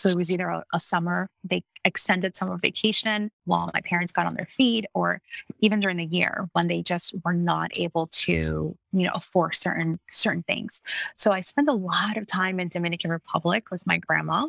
So 0.00 0.08
it 0.08 0.16
was 0.16 0.32
either 0.32 0.48
a, 0.48 0.64
a 0.72 0.80
summer, 0.80 1.28
they 1.44 1.62
extended 1.84 2.34
summer 2.34 2.56
vacation 2.56 3.30
while 3.44 3.70
my 3.74 3.82
parents 3.82 4.12
got 4.12 4.24
on 4.24 4.32
their 4.32 4.46
feet, 4.46 4.86
or 4.94 5.20
even 5.58 5.78
during 5.78 5.98
the 5.98 6.06
year 6.06 6.48
when 6.54 6.68
they 6.68 6.80
just 6.80 7.12
were 7.22 7.34
not 7.34 7.70
able 7.74 8.06
to, 8.06 8.74
you 8.92 9.04
know, 9.04 9.10
afford 9.14 9.54
certain 9.54 10.00
certain 10.10 10.42
things. 10.42 10.80
So 11.16 11.32
I 11.32 11.42
spent 11.42 11.68
a 11.68 11.74
lot 11.74 12.16
of 12.16 12.26
time 12.26 12.58
in 12.60 12.68
Dominican 12.68 13.10
Republic 13.10 13.70
with 13.70 13.86
my 13.86 13.98
grandma. 13.98 14.48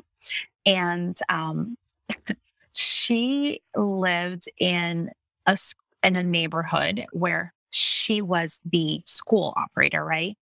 And 0.65 1.19
um, 1.27 1.75
she 2.71 3.61
lived 3.75 4.47
in 4.57 5.11
a 5.45 5.57
in 6.01 6.15
a 6.15 6.23
neighborhood 6.23 7.07
where 7.11 7.53
she 7.71 8.21
was 8.21 8.61
the 8.63 9.01
school 9.05 9.53
operator, 9.57 10.05
right? 10.05 10.37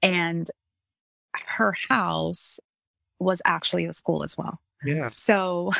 And 0.00 0.50
her 1.44 1.74
house 1.90 2.58
was 3.18 3.42
actually 3.44 3.86
a 3.86 3.92
school 3.92 4.22
as 4.22 4.36
well. 4.36 4.60
Yeah. 4.84 5.08
So 5.08 5.72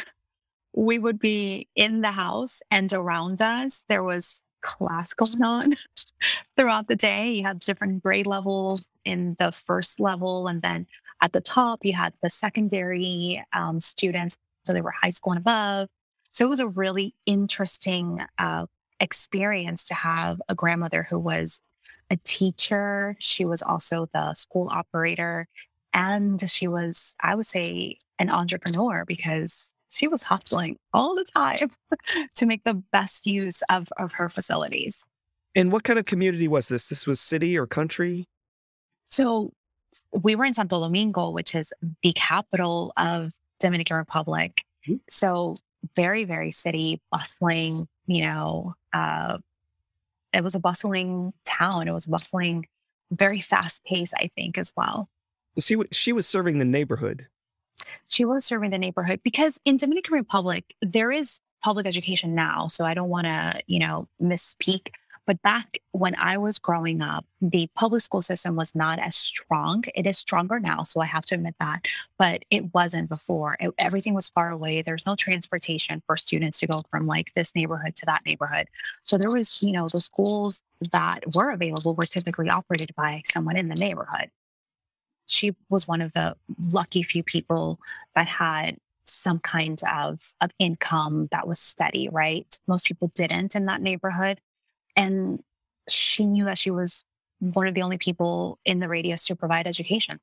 we 0.74 0.98
would 0.98 1.18
be 1.18 1.68
in 1.74 2.02
the 2.02 2.12
house 2.12 2.62
and 2.70 2.92
around 2.92 3.40
us 3.40 3.84
there 3.88 4.02
was 4.02 4.42
class 4.62 5.14
going 5.14 5.42
on 5.42 5.74
throughout 6.56 6.88
the 6.88 6.96
day. 6.96 7.32
You 7.32 7.44
had 7.44 7.60
different 7.60 8.02
grade 8.02 8.26
levels 8.26 8.88
in 9.04 9.36
the 9.38 9.52
first 9.52 10.00
level 10.00 10.48
and 10.48 10.62
then 10.62 10.86
at 11.22 11.32
the 11.32 11.40
top 11.40 11.84
you 11.84 11.92
had 11.92 12.14
the 12.22 12.30
secondary 12.30 13.42
um, 13.52 13.80
students. 13.80 14.36
So 14.64 14.72
they 14.72 14.80
were 14.80 14.92
high 15.02 15.10
school 15.10 15.32
and 15.32 15.40
above. 15.40 15.88
So 16.32 16.44
it 16.44 16.50
was 16.50 16.60
a 16.60 16.68
really 16.68 17.14
interesting 17.24 18.20
uh, 18.38 18.66
experience 19.00 19.84
to 19.84 19.94
have 19.94 20.42
a 20.48 20.54
grandmother 20.54 21.06
who 21.08 21.18
was 21.18 21.60
a 22.10 22.16
teacher. 22.16 23.16
She 23.18 23.44
was 23.44 23.62
also 23.62 24.08
the 24.12 24.34
school 24.34 24.68
operator. 24.70 25.48
And 25.96 26.38
she 26.50 26.68
was, 26.68 27.16
I 27.22 27.34
would 27.34 27.46
say, 27.46 27.96
an 28.18 28.28
entrepreneur 28.28 29.06
because 29.06 29.72
she 29.88 30.06
was 30.06 30.24
hustling 30.24 30.78
all 30.92 31.14
the 31.14 31.24
time 31.24 31.70
to 32.34 32.44
make 32.44 32.64
the 32.64 32.74
best 32.74 33.26
use 33.26 33.62
of, 33.70 33.88
of 33.96 34.12
her 34.12 34.28
facilities. 34.28 35.06
And 35.54 35.72
what 35.72 35.84
kind 35.84 35.98
of 35.98 36.04
community 36.04 36.48
was 36.48 36.68
this? 36.68 36.88
This 36.88 37.06
was 37.06 37.18
city 37.18 37.56
or 37.56 37.66
country? 37.66 38.28
So 39.06 39.54
we 40.12 40.34
were 40.34 40.44
in 40.44 40.52
Santo 40.52 40.80
Domingo, 40.80 41.30
which 41.30 41.54
is 41.54 41.72
the 42.02 42.12
capital 42.12 42.92
of 42.98 43.32
Dominican 43.58 43.96
Republic. 43.96 44.64
Mhm. 44.86 45.00
So 45.08 45.54
very, 45.94 46.24
very 46.24 46.50
city, 46.50 47.00
bustling, 47.10 47.88
you 48.06 48.26
know, 48.28 48.74
uh, 48.92 49.38
it 50.34 50.44
was 50.44 50.54
a 50.54 50.60
bustling 50.60 51.32
town. 51.46 51.88
It 51.88 51.92
was 51.92 52.06
bustling, 52.06 52.66
very 53.10 53.40
fast 53.40 53.82
paced, 53.84 54.12
I 54.14 54.28
think, 54.36 54.58
as 54.58 54.74
well. 54.76 55.08
She, 55.58 55.76
wa- 55.76 55.84
she 55.92 56.12
was 56.12 56.26
serving 56.26 56.58
the 56.58 56.64
neighborhood. 56.64 57.26
She 58.08 58.24
was 58.24 58.44
serving 58.44 58.70
the 58.70 58.78
neighborhood 58.78 59.20
because 59.22 59.60
in 59.64 59.76
Dominican 59.76 60.14
Republic, 60.14 60.74
there 60.80 61.12
is 61.12 61.40
public 61.62 61.86
education 61.86 62.34
now. 62.34 62.68
So 62.68 62.84
I 62.84 62.94
don't 62.94 63.08
want 63.08 63.24
to, 63.26 63.60
you 63.66 63.78
know, 63.78 64.08
misspeak. 64.22 64.88
But 65.26 65.42
back 65.42 65.78
when 65.90 66.14
I 66.14 66.38
was 66.38 66.60
growing 66.60 67.02
up, 67.02 67.26
the 67.42 67.68
public 67.74 68.02
school 68.02 68.22
system 68.22 68.54
was 68.54 68.76
not 68.76 69.00
as 69.00 69.16
strong. 69.16 69.82
It 69.96 70.06
is 70.06 70.18
stronger 70.18 70.60
now. 70.60 70.84
So 70.84 71.00
I 71.00 71.06
have 71.06 71.24
to 71.26 71.34
admit 71.34 71.56
that. 71.58 71.86
But 72.16 72.44
it 72.50 72.72
wasn't 72.72 73.08
before. 73.08 73.56
It, 73.58 73.72
everything 73.76 74.14
was 74.14 74.28
far 74.28 74.50
away. 74.50 74.82
There's 74.82 75.04
no 75.04 75.16
transportation 75.16 76.00
for 76.06 76.16
students 76.16 76.60
to 76.60 76.68
go 76.68 76.84
from 76.92 77.08
like 77.08 77.34
this 77.34 77.56
neighborhood 77.56 77.96
to 77.96 78.06
that 78.06 78.24
neighborhood. 78.24 78.68
So 79.02 79.18
there 79.18 79.32
was, 79.32 79.60
you 79.60 79.72
know, 79.72 79.88
the 79.88 80.00
schools 80.00 80.62
that 80.92 81.34
were 81.34 81.50
available 81.50 81.96
were 81.96 82.06
typically 82.06 82.48
operated 82.48 82.94
by 82.94 83.22
someone 83.26 83.56
in 83.56 83.68
the 83.68 83.74
neighborhood. 83.74 84.30
She 85.26 85.54
was 85.68 85.88
one 85.88 86.00
of 86.00 86.12
the 86.12 86.36
lucky 86.72 87.02
few 87.02 87.22
people 87.22 87.78
that 88.14 88.28
had 88.28 88.78
some 89.04 89.38
kind 89.38 89.80
of, 89.92 90.32
of 90.40 90.50
income 90.58 91.28
that 91.30 91.46
was 91.46 91.60
steady, 91.60 92.08
right? 92.08 92.58
Most 92.66 92.86
people 92.86 93.10
didn't 93.14 93.54
in 93.54 93.66
that 93.66 93.80
neighborhood. 93.80 94.40
And 94.96 95.42
she 95.88 96.24
knew 96.24 96.44
that 96.44 96.58
she 96.58 96.70
was 96.70 97.04
one 97.38 97.66
of 97.66 97.74
the 97.74 97.82
only 97.82 97.98
people 97.98 98.58
in 98.64 98.80
the 98.80 98.88
radius 98.88 99.24
to 99.26 99.36
provide 99.36 99.66
education. 99.66 100.20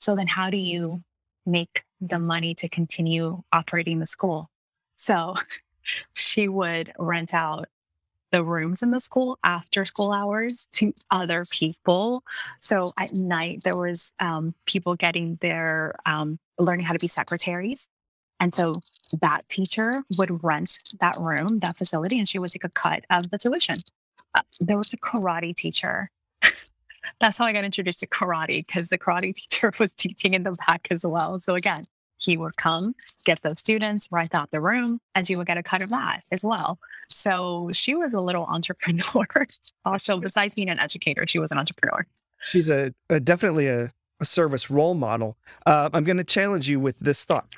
So 0.00 0.14
then, 0.14 0.28
how 0.28 0.50
do 0.50 0.56
you 0.56 1.02
make 1.44 1.84
the 2.00 2.18
money 2.18 2.54
to 2.54 2.68
continue 2.68 3.42
operating 3.52 3.98
the 3.98 4.06
school? 4.06 4.50
So 4.94 5.34
she 6.12 6.48
would 6.48 6.92
rent 6.98 7.34
out 7.34 7.68
the 8.30 8.44
rooms 8.44 8.82
in 8.82 8.90
the 8.90 9.00
school 9.00 9.38
after 9.44 9.84
school 9.84 10.12
hours 10.12 10.68
to 10.72 10.94
other 11.10 11.44
people. 11.50 12.22
So 12.60 12.92
at 12.98 13.14
night, 13.14 13.62
there 13.64 13.76
was 13.76 14.12
um, 14.20 14.54
people 14.66 14.94
getting 14.94 15.38
their 15.40 15.94
um, 16.06 16.38
learning 16.58 16.86
how 16.86 16.92
to 16.92 16.98
be 16.98 17.08
secretaries. 17.08 17.88
And 18.40 18.54
so 18.54 18.80
that 19.20 19.48
teacher 19.48 20.02
would 20.16 20.44
rent 20.44 20.78
that 21.00 21.18
room, 21.18 21.58
that 21.60 21.76
facility, 21.76 22.18
and 22.18 22.28
she 22.28 22.38
would 22.38 22.50
take 22.50 22.64
a 22.64 22.68
cut 22.68 23.04
of 23.10 23.30
the 23.30 23.38
tuition. 23.38 23.78
Uh, 24.34 24.42
there 24.60 24.76
was 24.76 24.92
a 24.92 24.98
karate 24.98 25.54
teacher. 25.54 26.10
That's 27.20 27.38
how 27.38 27.46
I 27.46 27.52
got 27.52 27.64
introduced 27.64 28.00
to 28.00 28.06
karate 28.06 28.64
because 28.66 28.90
the 28.90 28.98
karate 28.98 29.34
teacher 29.34 29.72
was 29.78 29.92
teaching 29.92 30.34
in 30.34 30.44
the 30.44 30.54
back 30.66 30.88
as 30.90 31.04
well. 31.04 31.40
So 31.40 31.54
again, 31.54 31.84
he 32.18 32.36
would 32.36 32.56
come, 32.56 32.94
get 33.24 33.42
those 33.42 33.60
students, 33.60 34.08
rent 34.10 34.34
out 34.34 34.50
the 34.50 34.60
room, 34.60 35.00
and 35.14 35.26
she 35.26 35.36
would 35.36 35.46
get 35.46 35.56
a 35.56 35.62
cut 35.62 35.82
of 35.82 35.90
that 35.90 36.22
as 36.30 36.44
well. 36.44 36.78
So 37.08 37.70
she 37.72 37.94
was 37.94 38.14
a 38.14 38.20
little 38.20 38.44
entrepreneur. 38.48 39.26
also, 39.84 40.18
besides 40.18 40.54
being 40.54 40.68
an 40.70 40.78
educator, 40.78 41.26
she 41.26 41.38
was 41.38 41.50
an 41.52 41.58
entrepreneur. 41.58 42.06
She's 42.40 42.70
a, 42.70 42.92
a 43.10 43.18
definitely 43.20 43.66
a, 43.66 43.92
a 44.20 44.24
service 44.24 44.70
role 44.70 44.94
model. 44.94 45.36
Uh, 45.66 45.90
I'm 45.92 46.04
going 46.04 46.18
to 46.18 46.24
challenge 46.24 46.68
you 46.68 46.78
with 46.78 46.98
this 47.00 47.24
thought. 47.24 47.48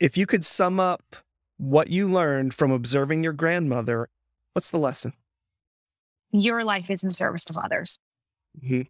If 0.00 0.16
you 0.18 0.26
could 0.26 0.44
sum 0.44 0.78
up 0.80 1.16
what 1.56 1.88
you 1.88 2.10
learned 2.10 2.52
from 2.52 2.70
observing 2.70 3.22
your 3.24 3.32
grandmother, 3.32 4.08
what's 4.52 4.70
the 4.70 4.78
lesson? 4.78 5.12
Your 6.32 6.64
life 6.64 6.90
is 6.90 7.04
in 7.04 7.10
service 7.10 7.48
of 7.48 7.56
others. 7.56 7.98
Mhm. 8.64 8.88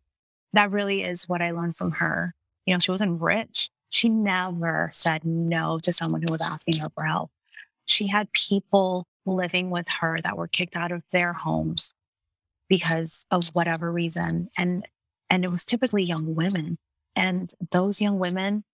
that 0.52 0.70
really 0.70 1.02
is 1.02 1.26
what 1.28 1.40
I 1.42 1.50
learned 1.52 1.74
from 1.76 1.92
her. 1.92 2.34
You 2.66 2.74
know, 2.74 2.80
she 2.80 2.90
wasn't 2.90 3.20
rich. 3.20 3.70
She 3.90 4.08
never 4.08 4.90
said 4.92 5.24
no 5.24 5.78
to 5.80 5.92
someone 5.92 6.22
who 6.22 6.30
was 6.32 6.40
asking 6.42 6.76
her 6.78 6.88
for 6.90 7.04
help. 7.04 7.30
She 7.86 8.06
had 8.08 8.30
people 8.32 9.06
living 9.26 9.70
with 9.70 9.88
her 10.00 10.20
that 10.22 10.36
were 10.36 10.48
kicked 10.48 10.76
out 10.76 10.92
of 10.92 11.02
their 11.12 11.32
homes 11.32 11.92
because 12.68 13.26
of 13.30 13.48
whatever 13.48 13.90
reason. 13.90 14.50
And 14.56 14.86
and 15.30 15.44
it 15.44 15.50
was 15.50 15.64
typically 15.64 16.04
young 16.04 16.34
women. 16.34 16.78
And 17.16 17.50
those 17.70 18.00
young 18.00 18.18
women 18.18 18.64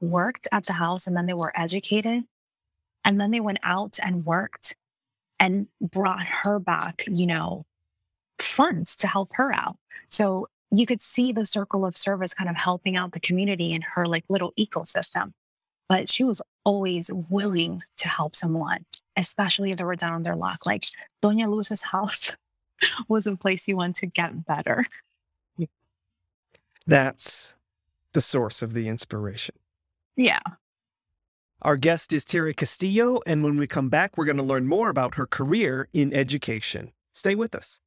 worked 0.00 0.48
at 0.52 0.66
the 0.66 0.74
house 0.74 1.06
and 1.06 1.16
then 1.16 1.26
they 1.26 1.34
were 1.34 1.52
educated. 1.58 2.24
And 3.04 3.20
then 3.20 3.30
they 3.30 3.40
went 3.40 3.60
out 3.62 3.98
and 4.02 4.26
worked 4.26 4.74
and 5.38 5.68
brought 5.80 6.26
her 6.26 6.58
back, 6.58 7.04
you 7.06 7.26
know, 7.26 7.64
funds 8.38 8.96
to 8.96 9.06
help 9.06 9.30
her 9.34 9.54
out. 9.54 9.76
So 10.08 10.48
you 10.70 10.86
could 10.86 11.02
see 11.02 11.32
the 11.32 11.46
circle 11.46 11.86
of 11.86 11.96
service 11.96 12.34
kind 12.34 12.50
of 12.50 12.56
helping 12.56 12.96
out 12.96 13.12
the 13.12 13.20
community 13.20 13.72
in 13.72 13.82
her 13.94 14.06
like 14.06 14.24
little 14.28 14.52
ecosystem. 14.58 15.32
But 15.88 16.08
she 16.08 16.24
was 16.24 16.42
always 16.64 17.10
willing 17.12 17.82
to 17.98 18.08
help 18.08 18.34
someone, 18.34 18.84
especially 19.16 19.70
if 19.70 19.76
they 19.76 19.84
were 19.84 19.96
down 19.96 20.12
on 20.12 20.22
their 20.22 20.36
luck. 20.36 20.66
Like 20.66 20.84
Doña 21.22 21.48
Luz's 21.48 21.82
house 21.82 22.32
was 23.08 23.26
a 23.26 23.36
place 23.36 23.66
you 23.66 23.76
went 23.76 23.96
to 23.96 24.06
get 24.06 24.46
better. 24.46 24.86
That's 26.86 27.54
the 28.12 28.20
source 28.20 28.62
of 28.62 28.74
the 28.74 28.88
inspiration. 28.88 29.56
Yeah. 30.16 30.40
Our 31.62 31.76
guest 31.76 32.12
is 32.12 32.24
Terry 32.24 32.54
Castillo, 32.54 33.20
and 33.26 33.42
when 33.42 33.58
we 33.58 33.66
come 33.66 33.88
back, 33.88 34.16
we're 34.16 34.24
going 34.24 34.36
to 34.36 34.42
learn 34.42 34.68
more 34.68 34.88
about 34.88 35.16
her 35.16 35.26
career 35.26 35.88
in 35.92 36.14
education. 36.14 36.92
Stay 37.12 37.34
with 37.34 37.54
us. 37.54 37.80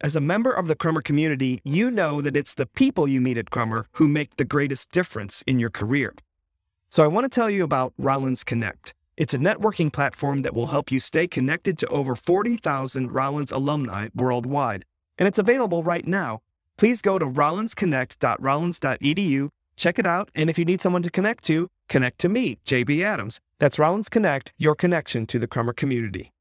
As 0.00 0.14
a 0.14 0.20
member 0.20 0.52
of 0.52 0.68
the 0.68 0.76
Crummer 0.76 1.00
community, 1.00 1.60
you 1.64 1.90
know 1.90 2.20
that 2.20 2.36
it's 2.36 2.54
the 2.54 2.66
people 2.66 3.08
you 3.08 3.20
meet 3.20 3.38
at 3.38 3.50
Crummer 3.50 3.86
who 3.92 4.06
make 4.06 4.36
the 4.36 4.44
greatest 4.44 4.90
difference 4.92 5.42
in 5.46 5.58
your 5.58 5.70
career. 5.70 6.14
So 6.90 7.02
I 7.02 7.06
want 7.06 7.24
to 7.24 7.34
tell 7.34 7.48
you 7.48 7.64
about 7.64 7.94
Rollins 7.96 8.44
Connect. 8.44 8.94
It's 9.16 9.32
a 9.32 9.38
networking 9.38 9.92
platform 9.92 10.42
that 10.42 10.54
will 10.54 10.66
help 10.66 10.90
you 10.90 10.98
stay 10.98 11.28
connected 11.28 11.78
to 11.78 11.86
over 11.86 12.16
40,000 12.16 13.12
Rollins 13.12 13.52
alumni 13.52 14.08
worldwide. 14.12 14.84
And 15.18 15.28
it's 15.28 15.38
available 15.38 15.84
right 15.84 16.04
now. 16.04 16.40
Please 16.76 17.00
go 17.00 17.20
to 17.20 17.26
rollinsconnect.rollins.edu, 17.26 19.48
check 19.76 20.00
it 20.00 20.06
out, 20.06 20.30
and 20.34 20.50
if 20.50 20.58
you 20.58 20.64
need 20.64 20.80
someone 20.80 21.02
to 21.02 21.10
connect 21.10 21.44
to, 21.44 21.68
connect 21.88 22.18
to 22.18 22.28
me, 22.28 22.58
JB 22.66 23.04
Adams. 23.04 23.38
That's 23.60 23.78
Rollins 23.78 24.08
Connect, 24.08 24.52
your 24.58 24.74
connection 24.74 25.26
to 25.26 25.38
the 25.38 25.46
Crummer 25.46 25.72
community. 25.72 26.33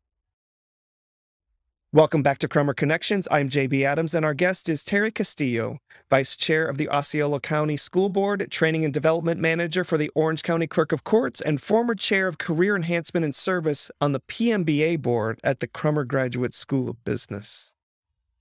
Welcome 1.93 2.23
back 2.23 2.39
to 2.39 2.47
Crummer 2.47 2.73
Connections. 2.73 3.27
I'm 3.29 3.49
JB 3.49 3.84
Adams, 3.84 4.15
and 4.15 4.25
our 4.25 4.34
guest 4.34 4.67
is 4.67 4.84
Terry 4.84 5.12
Castillo, 5.12 5.77
Vice 6.10 6.36
Chair 6.36 6.65
of 6.65 6.79
the 6.79 6.89
Osceola 6.89 7.39
County 7.39 7.77
School 7.77 8.10
Board, 8.10 8.47
Training 8.49 8.84
and 8.84 8.91
Development 8.91 9.39
Manager 9.39 9.84
for 9.84 9.99
the 9.99 10.10
Orange 10.15 10.41
County 10.41 10.65
Clerk 10.65 10.91
of 10.91 11.03
Courts, 11.03 11.39
and 11.39 11.62
former 11.62 11.93
Chair 11.93 12.27
of 12.27 12.39
Career 12.39 12.75
Enhancement 12.75 13.23
and 13.23 13.36
Service 13.36 13.91
on 14.01 14.12
the 14.12 14.21
PMBA 14.21 15.03
Board 15.03 15.39
at 15.43 15.60
the 15.60 15.67
Crummer 15.67 16.03
Graduate 16.03 16.56
School 16.56 16.89
of 16.89 17.03
Business. 17.06 17.71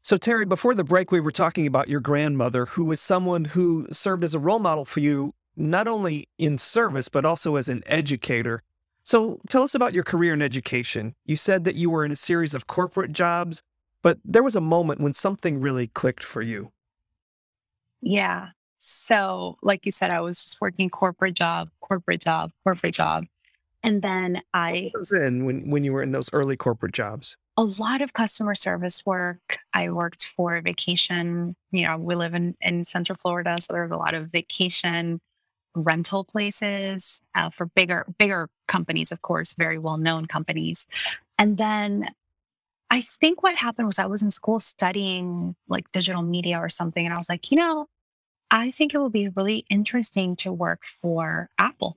So, 0.00 0.16
Terry, 0.16 0.46
before 0.46 0.74
the 0.74 0.82
break, 0.82 1.12
we 1.12 1.20
were 1.20 1.30
talking 1.30 1.66
about 1.66 1.90
your 1.90 2.00
grandmother, 2.00 2.64
who 2.64 2.86
was 2.86 3.02
someone 3.02 3.44
who 3.44 3.86
served 3.92 4.24
as 4.24 4.34
a 4.34 4.38
role 4.38 4.60
model 4.60 4.86
for 4.86 5.00
you, 5.00 5.34
not 5.56 5.86
only 5.86 6.26
in 6.38 6.56
service, 6.56 7.10
but 7.10 7.26
also 7.26 7.56
as 7.56 7.68
an 7.68 7.82
educator. 7.84 8.62
So, 9.04 9.38
tell 9.48 9.62
us 9.62 9.74
about 9.74 9.94
your 9.94 10.04
career 10.04 10.32
in 10.32 10.42
education. 10.42 11.14
You 11.24 11.36
said 11.36 11.64
that 11.64 11.74
you 11.74 11.90
were 11.90 12.04
in 12.04 12.12
a 12.12 12.16
series 12.16 12.54
of 12.54 12.66
corporate 12.66 13.12
jobs, 13.12 13.62
but 14.02 14.18
there 14.24 14.42
was 14.42 14.54
a 14.56 14.60
moment 14.60 15.00
when 15.00 15.12
something 15.12 15.60
really 15.60 15.88
clicked 15.88 16.22
for 16.24 16.40
you. 16.42 16.72
Yeah. 18.00 18.48
So, 18.78 19.58
like 19.62 19.86
you 19.86 19.92
said, 19.92 20.10
I 20.10 20.20
was 20.20 20.42
just 20.42 20.60
working 20.60 20.90
corporate 20.90 21.34
job, 21.34 21.70
corporate 21.80 22.20
job, 22.20 22.50
corporate 22.64 22.94
job. 22.94 23.24
And 23.84 24.02
then 24.02 24.42
I 24.54 24.90
What 24.92 25.00
was 25.00 25.12
in 25.12 25.44
when, 25.44 25.68
when 25.70 25.84
you 25.84 25.92
were 25.92 26.02
in 26.02 26.12
those 26.12 26.30
early 26.32 26.56
corporate 26.56 26.92
jobs? 26.94 27.36
a 27.58 27.64
lot 27.64 28.00
of 28.00 28.14
customer 28.14 28.54
service 28.54 29.04
work. 29.04 29.58
I 29.74 29.90
worked 29.90 30.24
for 30.24 30.58
vacation. 30.62 31.54
You 31.70 31.82
know, 31.84 31.98
we 31.98 32.14
live 32.14 32.32
in, 32.34 32.54
in 32.62 32.84
Central 32.84 33.18
Florida, 33.18 33.58
so 33.60 33.72
there 33.74 33.82
was 33.82 33.92
a 33.92 33.96
lot 33.98 34.14
of 34.14 34.28
vacation 34.30 35.20
rental 35.74 36.24
places 36.24 37.22
uh, 37.34 37.50
for 37.50 37.66
bigger 37.66 38.06
bigger 38.18 38.48
companies, 38.68 39.12
of 39.12 39.22
course, 39.22 39.54
very 39.54 39.78
well 39.78 39.96
known 39.96 40.26
companies. 40.26 40.86
And 41.38 41.56
then 41.56 42.10
I 42.90 43.00
think 43.00 43.42
what 43.42 43.54
happened 43.56 43.86
was 43.86 43.98
I 43.98 44.06
was 44.06 44.22
in 44.22 44.30
school 44.30 44.60
studying 44.60 45.56
like 45.68 45.90
digital 45.92 46.22
media 46.22 46.58
or 46.58 46.68
something, 46.68 47.04
and 47.04 47.14
I 47.14 47.18
was 47.18 47.28
like, 47.28 47.50
you 47.50 47.56
know, 47.56 47.86
I 48.50 48.70
think 48.70 48.92
it 48.92 48.98
will 48.98 49.10
be 49.10 49.28
really 49.28 49.64
interesting 49.70 50.36
to 50.36 50.52
work 50.52 50.84
for 50.84 51.48
Apple. 51.58 51.96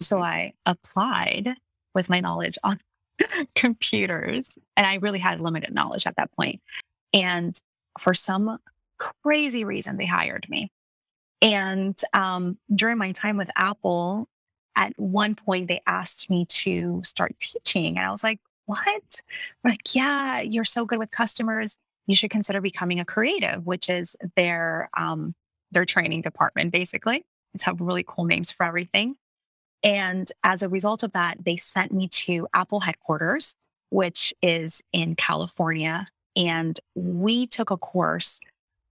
So 0.00 0.20
I 0.20 0.52
applied 0.64 1.56
with 1.94 2.08
my 2.08 2.20
knowledge 2.20 2.58
on 2.62 2.78
computers. 3.54 4.58
And 4.76 4.86
I 4.86 4.94
really 4.96 5.18
had 5.18 5.40
limited 5.40 5.74
knowledge 5.74 6.06
at 6.06 6.16
that 6.16 6.30
point. 6.32 6.60
And 7.12 7.58
for 7.98 8.14
some 8.14 8.58
crazy 8.98 9.64
reason, 9.64 9.96
they 9.96 10.06
hired 10.06 10.46
me. 10.48 10.70
And 11.42 11.98
um, 12.12 12.58
during 12.74 12.98
my 12.98 13.12
time 13.12 13.36
with 13.36 13.50
Apple, 13.56 14.28
at 14.76 14.92
one 14.96 15.34
point 15.34 15.68
they 15.68 15.80
asked 15.86 16.30
me 16.30 16.44
to 16.46 17.00
start 17.04 17.34
teaching. 17.38 17.96
And 17.96 18.06
I 18.06 18.10
was 18.10 18.24
like, 18.24 18.40
what? 18.66 19.22
like, 19.64 19.94
yeah, 19.94 20.40
you're 20.40 20.64
so 20.64 20.84
good 20.84 20.98
with 20.98 21.10
customers. 21.10 21.76
You 22.06 22.14
should 22.14 22.30
consider 22.30 22.60
becoming 22.60 23.00
a 23.00 23.04
creative, 23.04 23.66
which 23.66 23.88
is 23.88 24.16
their 24.36 24.90
um, 24.96 25.34
their 25.72 25.84
training 25.84 26.22
department, 26.22 26.72
basically. 26.72 27.24
It's 27.54 27.64
have 27.64 27.80
really 27.80 28.04
cool 28.06 28.24
names 28.24 28.50
for 28.50 28.64
everything. 28.64 29.16
And 29.82 30.30
as 30.44 30.62
a 30.62 30.68
result 30.68 31.02
of 31.02 31.12
that, 31.12 31.44
they 31.44 31.56
sent 31.56 31.92
me 31.92 32.08
to 32.08 32.46
Apple 32.54 32.80
headquarters, 32.80 33.54
which 33.90 34.32
is 34.42 34.82
in 34.92 35.16
California. 35.16 36.06
And 36.36 36.78
we 36.94 37.46
took 37.46 37.70
a 37.70 37.76
course 37.76 38.40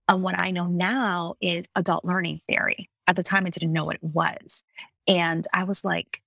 on 0.07 0.21
what 0.21 0.39
I 0.39 0.51
know 0.51 0.67
now 0.67 1.35
is 1.41 1.65
adult 1.75 2.05
learning 2.05 2.41
theory. 2.47 2.89
At 3.07 3.15
the 3.15 3.23
time, 3.23 3.45
I 3.45 3.49
didn't 3.49 3.73
know 3.73 3.85
what 3.85 3.95
it 3.95 4.03
was. 4.03 4.63
And 5.07 5.45
I 5.53 5.63
was 5.63 5.85
like, 5.85 6.21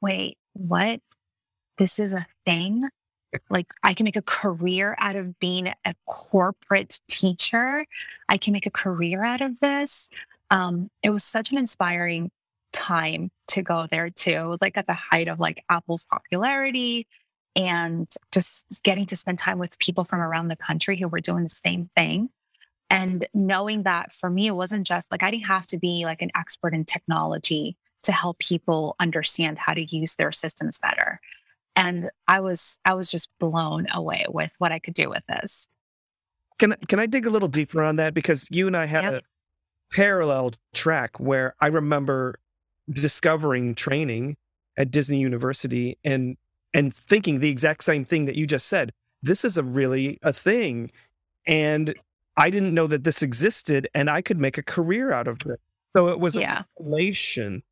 wait, 0.00 0.38
what? 0.52 1.00
This 1.78 1.98
is 1.98 2.12
a 2.12 2.26
thing? 2.46 2.88
Like, 3.50 3.72
I 3.82 3.94
can 3.94 4.04
make 4.04 4.16
a 4.16 4.22
career 4.22 4.94
out 4.98 5.16
of 5.16 5.38
being 5.40 5.68
a 5.84 5.94
corporate 6.06 7.00
teacher. 7.08 7.84
I 8.28 8.36
can 8.36 8.52
make 8.52 8.66
a 8.66 8.70
career 8.70 9.24
out 9.24 9.40
of 9.40 9.58
this. 9.60 10.08
Um, 10.50 10.90
it 11.02 11.10
was 11.10 11.24
such 11.24 11.50
an 11.50 11.58
inspiring 11.58 12.30
time 12.72 13.30
to 13.48 13.62
go 13.62 13.86
there 13.90 14.10
too. 14.10 14.30
It 14.30 14.46
was 14.46 14.62
like 14.62 14.76
at 14.76 14.86
the 14.86 14.94
height 14.94 15.28
of 15.28 15.40
like 15.40 15.64
Apple's 15.68 16.04
popularity 16.04 17.06
and 17.56 18.08
just 18.32 18.64
getting 18.82 19.06
to 19.06 19.16
spend 19.16 19.38
time 19.38 19.58
with 19.58 19.78
people 19.78 20.04
from 20.04 20.20
around 20.20 20.48
the 20.48 20.56
country 20.56 20.96
who 20.96 21.08
were 21.08 21.20
doing 21.20 21.44
the 21.44 21.48
same 21.48 21.88
thing. 21.96 22.28
And 22.94 23.26
knowing 23.34 23.82
that 23.82 24.12
for 24.12 24.30
me, 24.30 24.46
it 24.46 24.54
wasn't 24.54 24.86
just 24.86 25.10
like 25.10 25.22
I 25.22 25.30
didn't 25.30 25.46
have 25.46 25.66
to 25.68 25.78
be 25.78 26.04
like 26.04 26.22
an 26.22 26.30
expert 26.36 26.74
in 26.74 26.84
technology 26.84 27.76
to 28.04 28.12
help 28.12 28.38
people 28.38 28.94
understand 29.00 29.58
how 29.58 29.74
to 29.74 29.84
use 29.96 30.14
their 30.14 30.30
systems 30.30 30.78
better. 30.78 31.20
And 31.74 32.08
I 32.28 32.40
was 32.40 32.78
I 32.84 32.94
was 32.94 33.10
just 33.10 33.30
blown 33.40 33.86
away 33.92 34.26
with 34.28 34.52
what 34.58 34.70
I 34.70 34.78
could 34.78 34.94
do 34.94 35.10
with 35.10 35.24
this. 35.28 35.66
Can 36.58 36.76
can 36.86 37.00
I 37.00 37.06
dig 37.06 37.26
a 37.26 37.30
little 37.30 37.48
deeper 37.48 37.82
on 37.82 37.96
that 37.96 38.14
because 38.14 38.46
you 38.50 38.68
and 38.68 38.76
I 38.76 38.86
had 38.86 39.04
Yep. 39.04 39.14
a 39.14 39.94
parallel 39.94 40.52
track 40.72 41.18
where 41.18 41.56
I 41.60 41.66
remember 41.66 42.36
discovering 42.88 43.74
training 43.74 44.36
at 44.76 44.92
Disney 44.92 45.18
University 45.18 45.98
and 46.04 46.36
and 46.72 46.94
thinking 46.94 47.40
the 47.40 47.50
exact 47.50 47.82
same 47.82 48.04
thing 48.04 48.26
that 48.26 48.36
you 48.36 48.46
just 48.46 48.68
said. 48.68 48.92
This 49.22 49.44
is 49.44 49.56
a 49.56 49.64
really 49.64 50.18
a 50.22 50.32
thing. 50.32 50.92
And 51.46 51.94
I 52.36 52.50
didn't 52.50 52.74
know 52.74 52.86
that 52.88 53.04
this 53.04 53.22
existed 53.22 53.88
and 53.94 54.10
I 54.10 54.22
could 54.22 54.38
make 54.38 54.58
a 54.58 54.62
career 54.62 55.12
out 55.12 55.28
of 55.28 55.38
it. 55.46 55.60
So 55.96 56.08
it 56.08 56.18
was 56.18 56.34
Yeah. 56.36 56.62
a 56.78 56.82
revelation. 56.82 57.62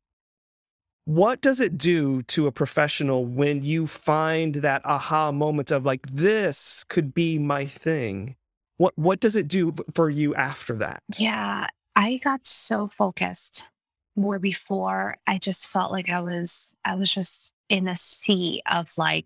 What 1.05 1.41
does 1.41 1.59
it 1.59 1.77
do 1.77 2.21
to 2.23 2.47
a 2.47 2.51
professional 2.51 3.25
when 3.25 3.61
you 3.63 3.87
find 3.87 4.55
that 4.55 4.81
aha 4.85 5.31
moment 5.33 5.69
of 5.71 5.85
like 5.85 6.07
this 6.07 6.85
could 6.87 7.13
be 7.13 7.37
my 7.39 7.65
thing? 7.65 8.35
What 8.77 8.97
what 8.97 9.19
does 9.19 9.35
it 9.35 9.47
do 9.49 9.75
for 9.93 10.09
you 10.09 10.33
after 10.35 10.75
that? 10.77 11.03
Yeah. 11.17 11.67
I 11.95 12.17
got 12.23 12.45
so 12.45 12.87
focused 12.87 13.67
where 14.15 14.39
before 14.39 15.17
I 15.27 15.37
just 15.39 15.67
felt 15.67 15.91
like 15.91 16.09
I 16.09 16.21
was 16.21 16.73
I 16.85 16.95
was 16.95 17.11
just 17.11 17.53
in 17.67 17.87
a 17.89 17.95
sea 17.97 18.61
of 18.71 18.97
like 18.97 19.25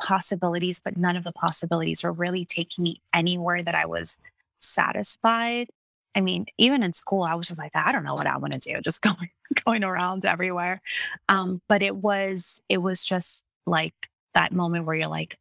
possibilities, 0.00 0.78
but 0.84 0.96
none 0.98 1.16
of 1.16 1.24
the 1.24 1.32
possibilities 1.32 2.02
were 2.04 2.12
really 2.12 2.44
taking 2.44 2.84
me 2.84 3.00
anywhere 3.14 3.62
that 3.62 3.74
I 3.74 3.86
was 3.86 4.18
satisfied. 4.60 5.68
I 6.14 6.20
mean, 6.20 6.46
even 6.58 6.82
in 6.82 6.92
school, 6.92 7.22
I 7.22 7.34
was 7.34 7.48
just 7.48 7.58
like, 7.58 7.72
I 7.74 7.92
don't 7.92 8.04
know 8.04 8.14
what 8.14 8.26
I 8.26 8.38
want 8.38 8.54
to 8.54 8.58
do, 8.58 8.80
just 8.80 9.02
going 9.02 9.30
going 9.64 9.84
around 9.84 10.24
everywhere. 10.24 10.80
Um, 11.28 11.60
but 11.68 11.82
it 11.82 11.96
was 11.96 12.60
it 12.68 12.78
was 12.78 13.04
just 13.04 13.44
like 13.66 13.94
that 14.34 14.52
moment 14.52 14.86
where 14.86 14.96
you're 14.96 15.08
like, 15.08 15.36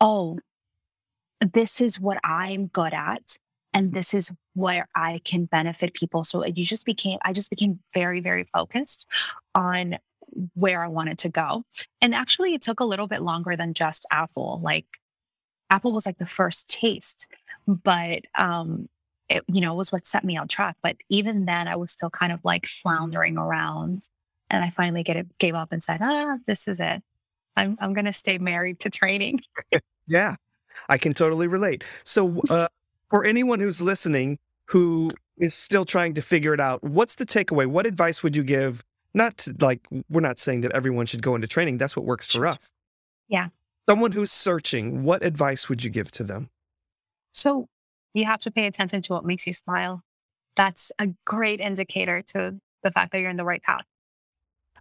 oh, 0.00 0.38
this 1.52 1.80
is 1.80 2.00
what 2.00 2.18
I'm 2.24 2.66
good 2.66 2.94
at 2.94 3.38
and 3.74 3.92
this 3.92 4.14
is 4.14 4.32
where 4.54 4.88
I 4.94 5.20
can 5.24 5.44
benefit 5.44 5.94
people. 5.94 6.24
So 6.24 6.44
you 6.44 6.64
just 6.64 6.84
became, 6.84 7.18
I 7.24 7.32
just 7.32 7.50
became 7.50 7.80
very, 7.94 8.20
very 8.20 8.44
focused 8.44 9.06
on 9.54 9.98
where 10.54 10.82
I 10.82 10.88
wanted 10.88 11.18
to 11.18 11.28
go. 11.28 11.64
And 12.00 12.14
actually, 12.14 12.54
it 12.54 12.62
took 12.62 12.80
a 12.80 12.84
little 12.84 13.06
bit 13.06 13.22
longer 13.22 13.56
than 13.56 13.74
just 13.74 14.06
Apple. 14.10 14.60
Like, 14.62 14.86
Apple 15.70 15.92
was 15.92 16.06
like 16.06 16.18
the 16.18 16.26
first 16.26 16.68
taste, 16.68 17.28
but, 17.66 18.22
um, 18.34 18.88
it, 19.28 19.44
you 19.46 19.60
know, 19.60 19.74
was 19.74 19.92
what 19.92 20.06
set 20.06 20.24
me 20.24 20.36
on 20.36 20.48
track. 20.48 20.76
But 20.82 20.96
even 21.10 21.44
then, 21.44 21.68
I 21.68 21.76
was 21.76 21.92
still 21.92 22.10
kind 22.10 22.32
of 22.32 22.40
like 22.44 22.66
floundering 22.66 23.36
around. 23.36 24.08
And 24.50 24.64
I 24.64 24.70
finally 24.70 25.02
get 25.02 25.16
it, 25.16 25.38
gave 25.38 25.54
up 25.54 25.72
and 25.72 25.84
said, 25.84 25.98
ah, 26.00 26.38
this 26.46 26.66
is 26.66 26.80
it. 26.80 27.02
I'm, 27.56 27.76
I'm 27.80 27.92
going 27.92 28.06
to 28.06 28.12
stay 28.12 28.38
married 28.38 28.80
to 28.80 28.90
training. 28.90 29.40
Yeah, 30.10 30.36
I 30.88 30.96
can 30.96 31.12
totally 31.12 31.46
relate. 31.46 31.84
So, 32.02 32.40
uh, 32.50 32.68
for 33.10 33.24
anyone 33.24 33.60
who's 33.60 33.80
listening 33.80 34.38
who 34.66 35.12
is 35.36 35.54
still 35.54 35.84
trying 35.84 36.14
to 36.14 36.22
figure 36.22 36.54
it 36.54 36.60
out, 36.60 36.82
what's 36.82 37.14
the 37.14 37.26
takeaway? 37.26 37.66
What 37.66 37.86
advice 37.86 38.22
would 38.22 38.34
you 38.34 38.42
give? 38.42 38.82
Not 39.14 39.38
to, 39.38 39.54
like, 39.60 39.86
we're 40.08 40.20
not 40.20 40.38
saying 40.38 40.62
that 40.62 40.72
everyone 40.72 41.06
should 41.06 41.22
go 41.22 41.34
into 41.34 41.46
training, 41.46 41.78
that's 41.78 41.96
what 41.96 42.04
works 42.04 42.26
for 42.26 42.46
us. 42.46 42.72
Yeah. 43.28 43.48
Someone 43.88 44.12
who's 44.12 44.30
searching, 44.30 45.02
what 45.02 45.24
advice 45.24 45.70
would 45.70 45.82
you 45.82 45.88
give 45.88 46.10
to 46.10 46.22
them? 46.22 46.50
So 47.32 47.68
you 48.12 48.26
have 48.26 48.40
to 48.40 48.50
pay 48.50 48.66
attention 48.66 49.00
to 49.02 49.14
what 49.14 49.24
makes 49.24 49.46
you 49.46 49.54
smile. 49.54 50.02
That's 50.56 50.92
a 50.98 51.08
great 51.24 51.58
indicator 51.58 52.20
to 52.34 52.60
the 52.82 52.90
fact 52.90 53.12
that 53.12 53.20
you're 53.20 53.30
in 53.30 53.38
the 53.38 53.44
right 53.44 53.62
path. 53.62 53.86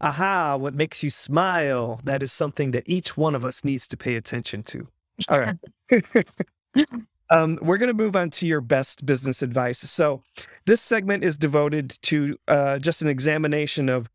Aha, 0.02 0.58
what 0.58 0.74
makes 0.74 1.04
you 1.04 1.10
smile? 1.10 2.02
That 2.04 2.22
is 2.22 2.34
something 2.34 2.72
that 2.72 2.84
each 2.86 3.16
one 3.16 3.34
of 3.34 3.46
us 3.46 3.64
needs 3.64 3.88
to 3.88 3.96
pay 3.96 4.16
attention 4.16 4.62
to. 4.64 4.86
All 5.30 5.40
right. 5.40 5.56
um, 7.30 7.58
we're 7.62 7.78
going 7.78 7.88
to 7.88 7.94
move 7.94 8.18
on 8.18 8.30
to 8.32 8.46
your 8.46 8.60
best 8.60 9.06
business 9.06 9.42
advice. 9.42 9.80
So, 9.80 10.22
this 10.66 10.82
segment 10.82 11.24
is 11.24 11.38
devoted 11.38 11.98
to 12.04 12.38
uh, 12.50 12.80
just 12.80 13.02
an 13.02 13.08
examination 13.08 13.88
of 13.88 14.10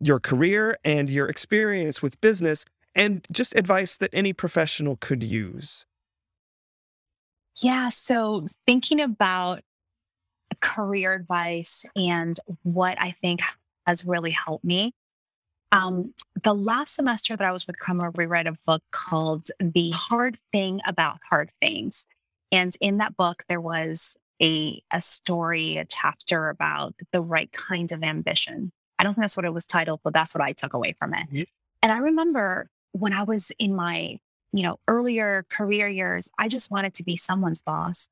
your 0.00 0.18
career 0.18 0.78
and 0.84 1.10
your 1.10 1.28
experience 1.28 2.00
with 2.00 2.18
business 2.22 2.64
and 2.94 3.26
just 3.30 3.54
advice 3.56 3.96
that 3.96 4.10
any 4.12 4.32
professional 4.32 4.96
could 4.96 5.22
use. 5.22 5.86
Yeah. 7.60 7.88
So 7.90 8.46
thinking 8.66 9.00
about 9.00 9.62
career 10.60 11.12
advice 11.12 11.84
and 11.96 12.38
what 12.62 13.00
I 13.00 13.10
think 13.20 13.40
has 13.86 14.04
really 14.04 14.30
helped 14.30 14.64
me. 14.64 14.92
Um, 15.72 16.14
the 16.42 16.54
last 16.54 16.94
semester 16.94 17.36
that 17.36 17.46
I 17.46 17.52
was 17.52 17.66
with 17.66 17.78
Crummer, 17.78 18.10
we 18.10 18.26
read 18.26 18.46
a 18.46 18.56
book 18.66 18.82
called 18.90 19.48
The 19.58 19.90
Hard 19.90 20.36
Thing 20.52 20.80
About 20.86 21.18
Hard 21.28 21.50
Things. 21.60 22.06
And 22.50 22.76
in 22.80 22.98
that 22.98 23.16
book, 23.16 23.44
there 23.48 23.60
was 23.60 24.16
a, 24.42 24.82
a 24.92 25.00
story, 25.00 25.78
a 25.78 25.86
chapter 25.86 26.50
about 26.50 26.94
the 27.12 27.22
right 27.22 27.50
kind 27.52 27.90
of 27.90 28.02
ambition. 28.02 28.72
I 28.98 29.04
don't 29.04 29.14
think 29.14 29.24
that's 29.24 29.36
what 29.36 29.46
it 29.46 29.54
was 29.54 29.64
titled, 29.64 30.00
but 30.04 30.12
that's 30.12 30.34
what 30.34 30.42
I 30.42 30.52
took 30.52 30.74
away 30.74 30.92
from 30.92 31.14
it. 31.14 31.26
Yep. 31.30 31.48
And 31.82 31.90
I 31.90 31.98
remember 31.98 32.68
when 32.92 33.12
I 33.12 33.24
was 33.24 33.52
in 33.58 33.74
my, 33.74 34.18
you 34.52 34.62
know, 34.62 34.78
earlier 34.88 35.44
career 35.48 35.88
years, 35.88 36.30
I 36.38 36.48
just 36.48 36.70
wanted 36.70 36.94
to 36.94 37.02
be 37.04 37.16
someone's 37.16 37.62
boss. 37.62 38.08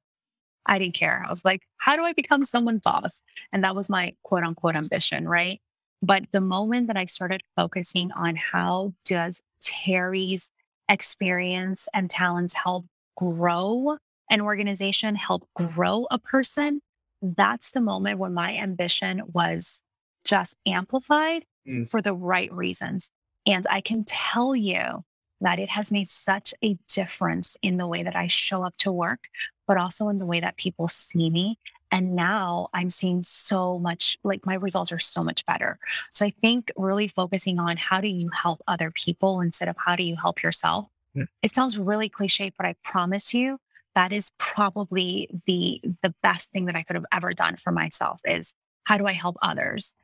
I 0.67 0.79
didn't 0.79 0.95
care. 0.95 1.25
I 1.27 1.31
was 1.31 1.45
like, 1.45 1.63
how 1.79 1.97
do 1.97 2.03
I 2.05 2.13
become 2.13 2.45
someone's 2.45 2.83
boss? 2.83 3.23
And 3.53 3.65
that 3.65 3.75
was 3.75 3.89
my 3.89 4.15
quote 4.23 4.45
unquote 4.45 4.77
ambition, 4.77 5.29
right? 5.29 5.61
But 6.03 6.25
the 6.33 6.41
moment 6.41 6.87
that 6.87 6.97
I 6.97 7.07
started 7.07 7.43
focusing 7.57 8.11
on 8.13 8.37
how 8.37 8.95
does 9.05 9.43
Terry's 9.63 10.51
experience 10.89 11.89
and 11.93 12.11
talents 12.11 12.55
help 12.55 12.87
grow 13.17 13.99
an 14.31 14.41
organization, 14.41 15.15
help 15.17 15.49
grow 15.55 16.07
a 16.11 16.19
person, 16.19 16.81
that's 17.21 17.73
the 17.73 17.81
moment 17.81 18.19
when 18.19 18.33
my 18.33 18.57
ambition 18.57 19.23
was 19.33 19.83
just 20.25 20.57
amplified 20.67 21.45
Mm. 21.69 21.91
for 21.91 22.01
the 22.01 22.15
right 22.15 22.51
reasons. 22.51 23.11
And 23.47 23.67
I 23.71 23.81
can 23.81 24.05
tell 24.05 24.55
you 24.55 25.05
that 25.41 25.59
it 25.59 25.71
has 25.71 25.91
made 25.91 26.09
such 26.09 26.53
a 26.63 26.77
difference 26.87 27.57
in 27.63 27.79
the 27.79 27.87
way 27.87 28.03
that 28.03 28.17
I 28.17 28.27
show 28.27 28.63
up 28.63 28.77
to 28.79 28.93
work, 28.93 29.29
but 29.67 29.79
also 29.79 30.09
in 30.09 30.19
the 30.19 30.27
way 30.27 30.41
that 30.41 30.57
people 30.57 30.89
see 30.89 31.31
me. 31.31 31.59
And 31.91 32.15
now 32.15 32.69
I'm 32.73 32.91
seeing 32.91 33.23
so 33.23 33.79
much, 33.79 34.17
like 34.23 34.47
my 34.47 34.55
results 34.55 34.93
are 34.93 35.01
so 35.01 35.23
much 35.23 35.45
better. 35.47 35.79
So 36.13 36.25
I 36.25 36.31
think 36.41 36.71
really 36.77 37.09
focusing 37.09 37.59
on 37.59 37.77
how 37.77 38.01
do 38.01 38.09
you 38.09 38.31
help 38.31 38.61
other 38.69 38.93
people 38.93 39.41
instead 39.41 39.69
of 39.69 39.77
how 39.77 39.97
do 39.97 40.05
you 40.05 40.17
help 40.17 40.43
yourself. 40.43 40.87
Yeah. 41.15 41.25
It 41.43 41.53
sounds 41.53 41.79
really 41.79 42.09
cliche, 42.09 42.53
but 42.57 42.67
I 42.67 42.77
promise 42.85 43.35
you 43.35 43.59
that 43.95 44.13
is 44.13 44.31
probably 44.39 45.29
the 45.47 45.81
the 46.03 46.15
best 46.23 46.53
thing 46.53 46.67
that 46.67 46.77
I 46.77 46.83
could 46.83 46.95
have 46.95 47.07
ever 47.13 47.33
done 47.33 47.57
for 47.57 47.73
myself 47.73 48.21
is 48.25 48.55
how 48.85 48.99
do 48.99 49.07
I 49.07 49.13
help 49.13 49.37
others? 49.43 49.95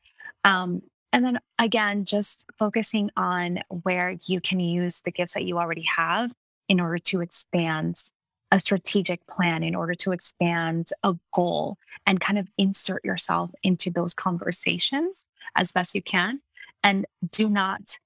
Um, 0.42 0.82
and 1.16 1.24
then 1.24 1.38
again, 1.58 2.04
just 2.04 2.44
focusing 2.58 3.10
on 3.16 3.60
where 3.70 4.18
you 4.26 4.38
can 4.38 4.60
use 4.60 5.00
the 5.00 5.10
gifts 5.10 5.32
that 5.32 5.46
you 5.46 5.56
already 5.58 5.86
have 5.96 6.34
in 6.68 6.78
order 6.78 6.98
to 6.98 7.22
expand 7.22 7.96
a 8.52 8.60
strategic 8.60 9.26
plan, 9.26 9.62
in 9.62 9.74
order 9.74 9.94
to 9.94 10.12
expand 10.12 10.88
a 11.02 11.14
goal 11.32 11.78
and 12.06 12.20
kind 12.20 12.38
of 12.38 12.48
insert 12.58 13.02
yourself 13.02 13.50
into 13.62 13.90
those 13.90 14.12
conversations 14.12 15.24
as 15.56 15.72
best 15.72 15.94
you 15.94 16.02
can. 16.02 16.42
And 16.84 17.06
do 17.30 17.48
not 17.48 17.96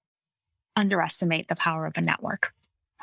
underestimate 0.76 1.48
the 1.48 1.56
power 1.56 1.86
of 1.86 1.94
a 1.96 2.00
network. 2.00 2.52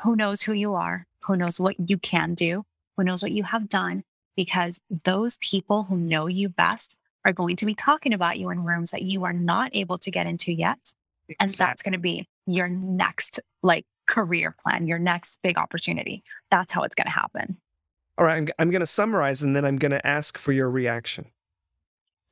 who 0.02 0.16
knows 0.16 0.42
who 0.42 0.54
you 0.54 0.74
are, 0.74 1.06
who 1.24 1.36
knows 1.36 1.60
what 1.60 1.76
you 1.90 1.98
can 1.98 2.32
do, 2.32 2.64
who 2.96 3.04
knows 3.04 3.22
what 3.22 3.32
you 3.32 3.42
have 3.42 3.68
done, 3.68 4.04
because 4.36 4.80
those 5.04 5.36
people 5.38 5.82
who 5.82 5.96
know 5.96 6.26
you 6.26 6.48
best 6.48 6.98
are 7.28 7.32
going 7.32 7.56
to 7.56 7.66
be 7.66 7.74
talking 7.74 8.14
about 8.14 8.38
you 8.38 8.48
in 8.50 8.64
rooms 8.64 8.90
that 8.90 9.02
you 9.02 9.24
are 9.24 9.32
not 9.32 9.70
able 9.74 9.98
to 9.98 10.10
get 10.10 10.26
into 10.26 10.52
yet. 10.52 10.94
And 11.38 11.50
that's 11.50 11.82
going 11.82 11.92
to 11.92 11.98
be 11.98 12.26
your 12.46 12.68
next 12.68 13.38
like 13.62 13.84
career 14.06 14.56
plan, 14.64 14.86
your 14.86 14.98
next 14.98 15.40
big 15.42 15.58
opportunity. 15.58 16.24
That's 16.50 16.72
how 16.72 16.82
it's 16.82 16.94
going 16.94 17.06
to 17.06 17.12
happen. 17.12 17.58
All 18.16 18.24
right, 18.24 18.38
I'm, 18.38 18.48
I'm 18.58 18.70
going 18.70 18.80
to 18.80 18.86
summarize 18.86 19.42
and 19.42 19.54
then 19.54 19.64
I'm 19.64 19.76
going 19.76 19.92
to 19.92 20.04
ask 20.04 20.38
for 20.38 20.52
your 20.52 20.70
reaction 20.70 21.26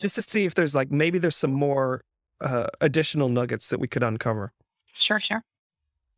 just 0.00 0.14
to 0.16 0.22
see 0.22 0.44
if 0.44 0.54
there's 0.54 0.74
like 0.74 0.90
maybe 0.90 1.18
there's 1.18 1.36
some 1.36 1.52
more 1.52 2.02
uh, 2.40 2.66
additional 2.80 3.28
nuggets 3.28 3.68
that 3.68 3.78
we 3.78 3.88
could 3.88 4.02
uncover. 4.02 4.52
Sure, 4.92 5.20
sure. 5.20 5.42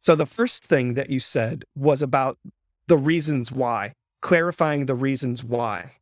So 0.00 0.14
the 0.14 0.26
first 0.26 0.64
thing 0.64 0.94
that 0.94 1.10
you 1.10 1.20
said 1.20 1.64
was 1.74 2.00
about 2.00 2.38
the 2.86 2.96
reasons 2.96 3.50
why, 3.52 3.94
clarifying 4.20 4.86
the 4.86 4.94
reasons 4.94 5.42
why. 5.44 5.97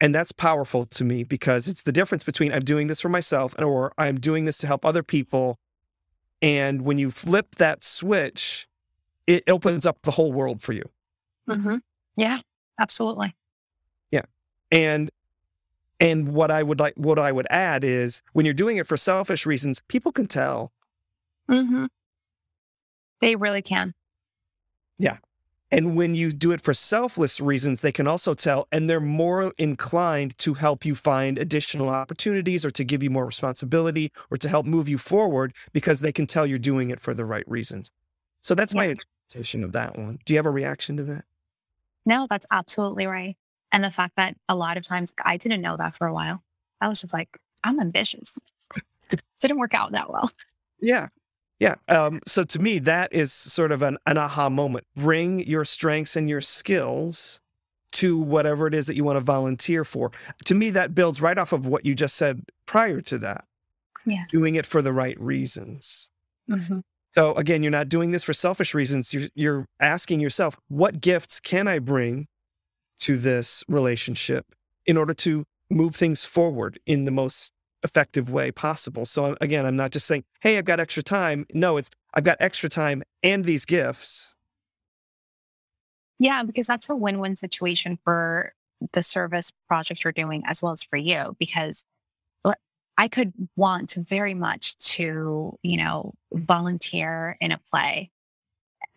And 0.00 0.14
that's 0.14 0.32
powerful 0.32 0.86
to 0.86 1.04
me 1.04 1.24
because 1.24 1.68
it's 1.68 1.82
the 1.82 1.92
difference 1.92 2.24
between 2.24 2.52
I'm 2.52 2.64
doing 2.64 2.86
this 2.86 3.00
for 3.00 3.10
myself 3.10 3.54
and 3.56 3.64
or 3.64 3.92
I'm 3.98 4.18
doing 4.18 4.46
this 4.46 4.56
to 4.58 4.66
help 4.66 4.84
other 4.84 5.02
people. 5.02 5.58
And 6.40 6.82
when 6.82 6.98
you 6.98 7.10
flip 7.10 7.56
that 7.56 7.84
switch, 7.84 8.66
it 9.26 9.44
opens 9.46 9.84
up 9.84 9.98
the 10.02 10.12
whole 10.12 10.32
world 10.32 10.62
for 10.62 10.72
you. 10.72 10.84
Mm-hmm. 11.48 11.76
Yeah, 12.16 12.40
absolutely. 12.80 13.36
Yeah. 14.10 14.22
And 14.72 15.10
and 16.00 16.32
what 16.32 16.50
I 16.50 16.62
would 16.62 16.80
like 16.80 16.94
what 16.96 17.18
I 17.18 17.30
would 17.30 17.46
add 17.50 17.84
is 17.84 18.22
when 18.32 18.46
you're 18.46 18.54
doing 18.54 18.78
it 18.78 18.86
for 18.86 18.96
selfish 18.96 19.44
reasons, 19.44 19.82
people 19.88 20.12
can 20.12 20.26
tell. 20.26 20.72
Mm-hmm. 21.50 21.86
They 23.20 23.36
really 23.36 23.62
can. 23.62 23.92
Yeah. 24.98 25.18
And 25.72 25.96
when 25.96 26.14
you 26.14 26.32
do 26.32 26.50
it 26.50 26.60
for 26.60 26.74
selfless 26.74 27.40
reasons, 27.40 27.80
they 27.80 27.92
can 27.92 28.06
also 28.06 28.34
tell, 28.34 28.66
and 28.72 28.90
they're 28.90 29.00
more 29.00 29.52
inclined 29.56 30.36
to 30.38 30.54
help 30.54 30.84
you 30.84 30.94
find 30.94 31.38
additional 31.38 31.88
opportunities 31.88 32.64
or 32.64 32.70
to 32.72 32.82
give 32.82 33.02
you 33.02 33.10
more 33.10 33.24
responsibility 33.24 34.10
or 34.30 34.36
to 34.38 34.48
help 34.48 34.66
move 34.66 34.88
you 34.88 34.98
forward 34.98 35.52
because 35.72 36.00
they 36.00 36.12
can 36.12 36.26
tell 36.26 36.44
you're 36.44 36.58
doing 36.58 36.90
it 36.90 37.00
for 37.00 37.14
the 37.14 37.24
right 37.24 37.48
reasons. 37.48 37.90
So 38.42 38.54
that's 38.54 38.74
my 38.74 38.86
interpretation 38.86 39.62
of 39.62 39.72
that 39.72 39.96
one. 39.96 40.18
Do 40.24 40.32
you 40.32 40.38
have 40.38 40.46
a 40.46 40.50
reaction 40.50 40.96
to 40.96 41.04
that? 41.04 41.24
No, 42.04 42.26
that's 42.28 42.46
absolutely 42.50 43.06
right. 43.06 43.36
And 43.70 43.84
the 43.84 43.90
fact 43.90 44.16
that 44.16 44.36
a 44.48 44.56
lot 44.56 44.76
of 44.76 44.82
times 44.82 45.14
I 45.24 45.36
didn't 45.36 45.60
know 45.60 45.76
that 45.76 45.94
for 45.94 46.06
a 46.06 46.12
while. 46.12 46.42
I 46.80 46.88
was 46.88 47.00
just 47.00 47.12
like, 47.12 47.28
I'm 47.62 47.78
ambitious. 47.78 48.34
didn't 49.40 49.58
work 49.58 49.74
out 49.74 49.92
that 49.92 50.10
well. 50.10 50.30
Yeah. 50.80 51.08
Yeah. 51.60 51.74
Um, 51.88 52.20
so 52.26 52.42
to 52.42 52.58
me, 52.58 52.78
that 52.80 53.12
is 53.12 53.32
sort 53.32 53.70
of 53.70 53.82
an, 53.82 53.98
an 54.06 54.18
aha 54.18 54.48
moment. 54.48 54.86
Bring 54.96 55.46
your 55.46 55.64
strengths 55.64 56.16
and 56.16 56.28
your 56.28 56.40
skills 56.40 57.38
to 57.92 58.18
whatever 58.18 58.66
it 58.66 58.74
is 58.74 58.86
that 58.86 58.96
you 58.96 59.04
want 59.04 59.16
to 59.16 59.20
volunteer 59.20 59.84
for. 59.84 60.10
To 60.46 60.54
me, 60.54 60.70
that 60.70 60.94
builds 60.94 61.20
right 61.20 61.36
off 61.36 61.52
of 61.52 61.66
what 61.66 61.84
you 61.84 61.94
just 61.94 62.16
said 62.16 62.44
prior 62.64 63.00
to 63.02 63.18
that. 63.18 63.44
Yeah. 64.06 64.24
Doing 64.30 64.54
it 64.54 64.64
for 64.64 64.80
the 64.80 64.92
right 64.92 65.20
reasons. 65.20 66.10
Mm-hmm. 66.48 66.80
So 67.12 67.34
again, 67.34 67.62
you're 67.62 67.70
not 67.70 67.88
doing 67.88 68.12
this 68.12 68.24
for 68.24 68.32
selfish 68.32 68.72
reasons. 68.72 69.12
You're, 69.12 69.28
you're 69.34 69.66
asking 69.80 70.20
yourself, 70.20 70.56
what 70.68 71.00
gifts 71.00 71.40
can 71.40 71.68
I 71.68 71.78
bring 71.78 72.28
to 73.00 73.18
this 73.18 73.64
relationship 73.68 74.46
in 74.86 74.96
order 74.96 75.12
to 75.14 75.44
move 75.68 75.94
things 75.94 76.24
forward 76.24 76.80
in 76.86 77.04
the 77.04 77.10
most 77.10 77.52
effective 77.82 78.30
way 78.30 78.50
possible. 78.50 79.06
So 79.06 79.36
again, 79.40 79.66
I'm 79.66 79.76
not 79.76 79.90
just 79.90 80.06
saying, 80.06 80.24
"Hey, 80.40 80.58
I've 80.58 80.64
got 80.64 80.80
extra 80.80 81.02
time." 81.02 81.46
No, 81.52 81.76
it's 81.76 81.90
I've 82.14 82.24
got 82.24 82.36
extra 82.40 82.68
time 82.68 83.02
and 83.22 83.44
these 83.44 83.64
gifts. 83.64 84.34
Yeah, 86.18 86.42
because 86.42 86.66
that's 86.66 86.90
a 86.90 86.96
win-win 86.96 87.36
situation 87.36 87.98
for 88.04 88.52
the 88.92 89.02
service 89.02 89.52
project 89.68 90.04
you're 90.04 90.12
doing 90.12 90.42
as 90.46 90.62
well 90.62 90.72
as 90.72 90.82
for 90.82 90.96
you 90.96 91.36
because 91.38 91.84
I 93.00 93.08
could 93.08 93.32
want 93.56 93.94
very 93.94 94.34
much 94.34 94.76
to, 94.76 95.58
you 95.62 95.76
know, 95.78 96.12
volunteer 96.34 97.38
in 97.40 97.50
a 97.50 97.56
play. 97.56 98.10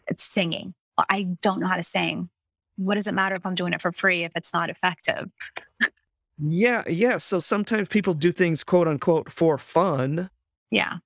It's 0.07 0.25
singing. 0.25 0.73
I 0.97 1.37
don't 1.41 1.61
know 1.61 1.67
how 1.67 1.77
to 1.77 1.83
sing. 1.83 2.29
What 2.75 2.95
does 2.95 3.07
it 3.07 3.13
matter 3.13 3.35
if 3.35 3.45
I'm 3.45 3.55
doing 3.55 3.71
it 3.71 3.81
for 3.81 3.93
free 3.93 4.25
if 4.25 4.33
it's 4.35 4.53
not 4.53 4.69
effective? 4.69 5.31
Yeah, 6.37 6.83
yeah. 6.87 7.17
So 7.17 7.39
sometimes 7.39 7.87
people 7.87 8.13
do 8.13 8.31
things 8.31 8.63
quote 8.63 8.87
unquote 8.87 9.31
for 9.31 9.57
fun. 9.57 10.29
Yeah. 10.71 10.97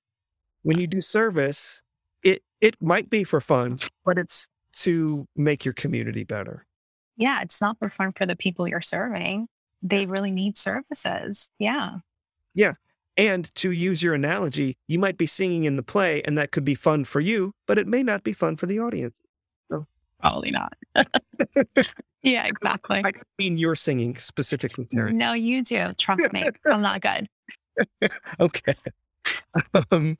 When 0.62 0.78
you 0.78 0.86
do 0.86 1.00
service, 1.00 1.82
it 2.22 2.42
it 2.60 2.76
might 2.80 3.10
be 3.10 3.24
for 3.24 3.40
fun, 3.40 3.78
but 4.04 4.18
it's 4.18 4.48
to 4.78 5.26
make 5.36 5.64
your 5.64 5.74
community 5.74 6.24
better. 6.24 6.66
Yeah, 7.16 7.42
it's 7.42 7.60
not 7.60 7.78
for 7.78 7.90
fun 7.90 8.12
for 8.12 8.26
the 8.26 8.36
people 8.36 8.68
you're 8.68 8.80
serving. 8.80 9.48
They 9.82 10.06
really 10.06 10.30
need 10.30 10.56
services. 10.56 11.50
Yeah. 11.58 11.98
Yeah. 12.54 12.74
And 13.16 13.52
to 13.56 13.72
use 13.72 14.02
your 14.02 14.14
analogy, 14.14 14.76
you 14.86 14.98
might 14.98 15.18
be 15.18 15.26
singing 15.26 15.64
in 15.64 15.76
the 15.76 15.82
play 15.82 16.22
and 16.22 16.38
that 16.38 16.52
could 16.52 16.64
be 16.64 16.76
fun 16.76 17.04
for 17.04 17.20
you, 17.20 17.52
but 17.66 17.76
it 17.78 17.88
may 17.88 18.04
not 18.04 18.22
be 18.22 18.32
fun 18.32 18.56
for 18.56 18.66
the 18.66 18.78
audience. 18.78 19.14
So. 20.22 20.30
Probably 20.30 20.50
not. 20.50 20.72
yeah, 22.22 22.46
exactly. 22.46 23.02
I 23.04 23.12
mean 23.38 23.58
you're 23.58 23.76
singing 23.76 24.16
specifically, 24.16 24.86
Terry. 24.86 25.12
No, 25.12 25.32
you 25.32 25.62
do. 25.62 25.92
Trust 25.94 26.32
me. 26.32 26.48
I'm 26.66 26.82
not 26.82 27.00
good. 27.00 27.28
okay. 28.40 28.74
Um, 29.92 30.16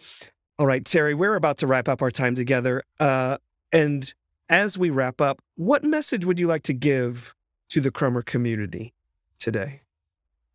all 0.59 0.67
right, 0.67 0.85
Terry, 0.85 1.15
we're 1.15 1.35
about 1.35 1.59
to 1.59 1.67
wrap 1.67 1.89
up 1.89 2.03
our 2.03 2.11
time 2.11 2.35
together. 2.35 2.83
Uh, 3.01 3.39
and 3.73 4.13
as 4.49 4.79
we 4.79 4.91
wrap 4.91 5.21
up, 5.21 5.41
what 5.57 5.85
message 5.85 6.25
would 6.25 6.39
you 6.39 6.47
like 6.47 6.63
to 6.65 6.73
give 6.73 7.35
to 7.71 7.81
the 7.81 7.91
Crummer 7.91 8.23
community 8.23 8.95
today? 9.39 9.83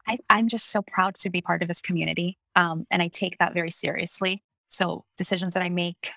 I, 0.08 0.18
am 0.30 0.48
just 0.50 0.70
so 0.70 0.82
proud 0.82 1.16
to 1.16 1.30
be 1.30 1.42
part 1.42 1.62
of 1.62 1.68
this 1.68 1.82
community. 1.82 2.38
Um, 2.56 2.86
and 2.92 3.02
I 3.02 3.08
take 3.08 3.38
that 3.40 3.54
very 3.54 3.72
seriously. 3.72 4.44
So, 4.70 5.06
decisions 5.18 5.54
that 5.54 5.64
I 5.64 5.70
make, 5.70 6.10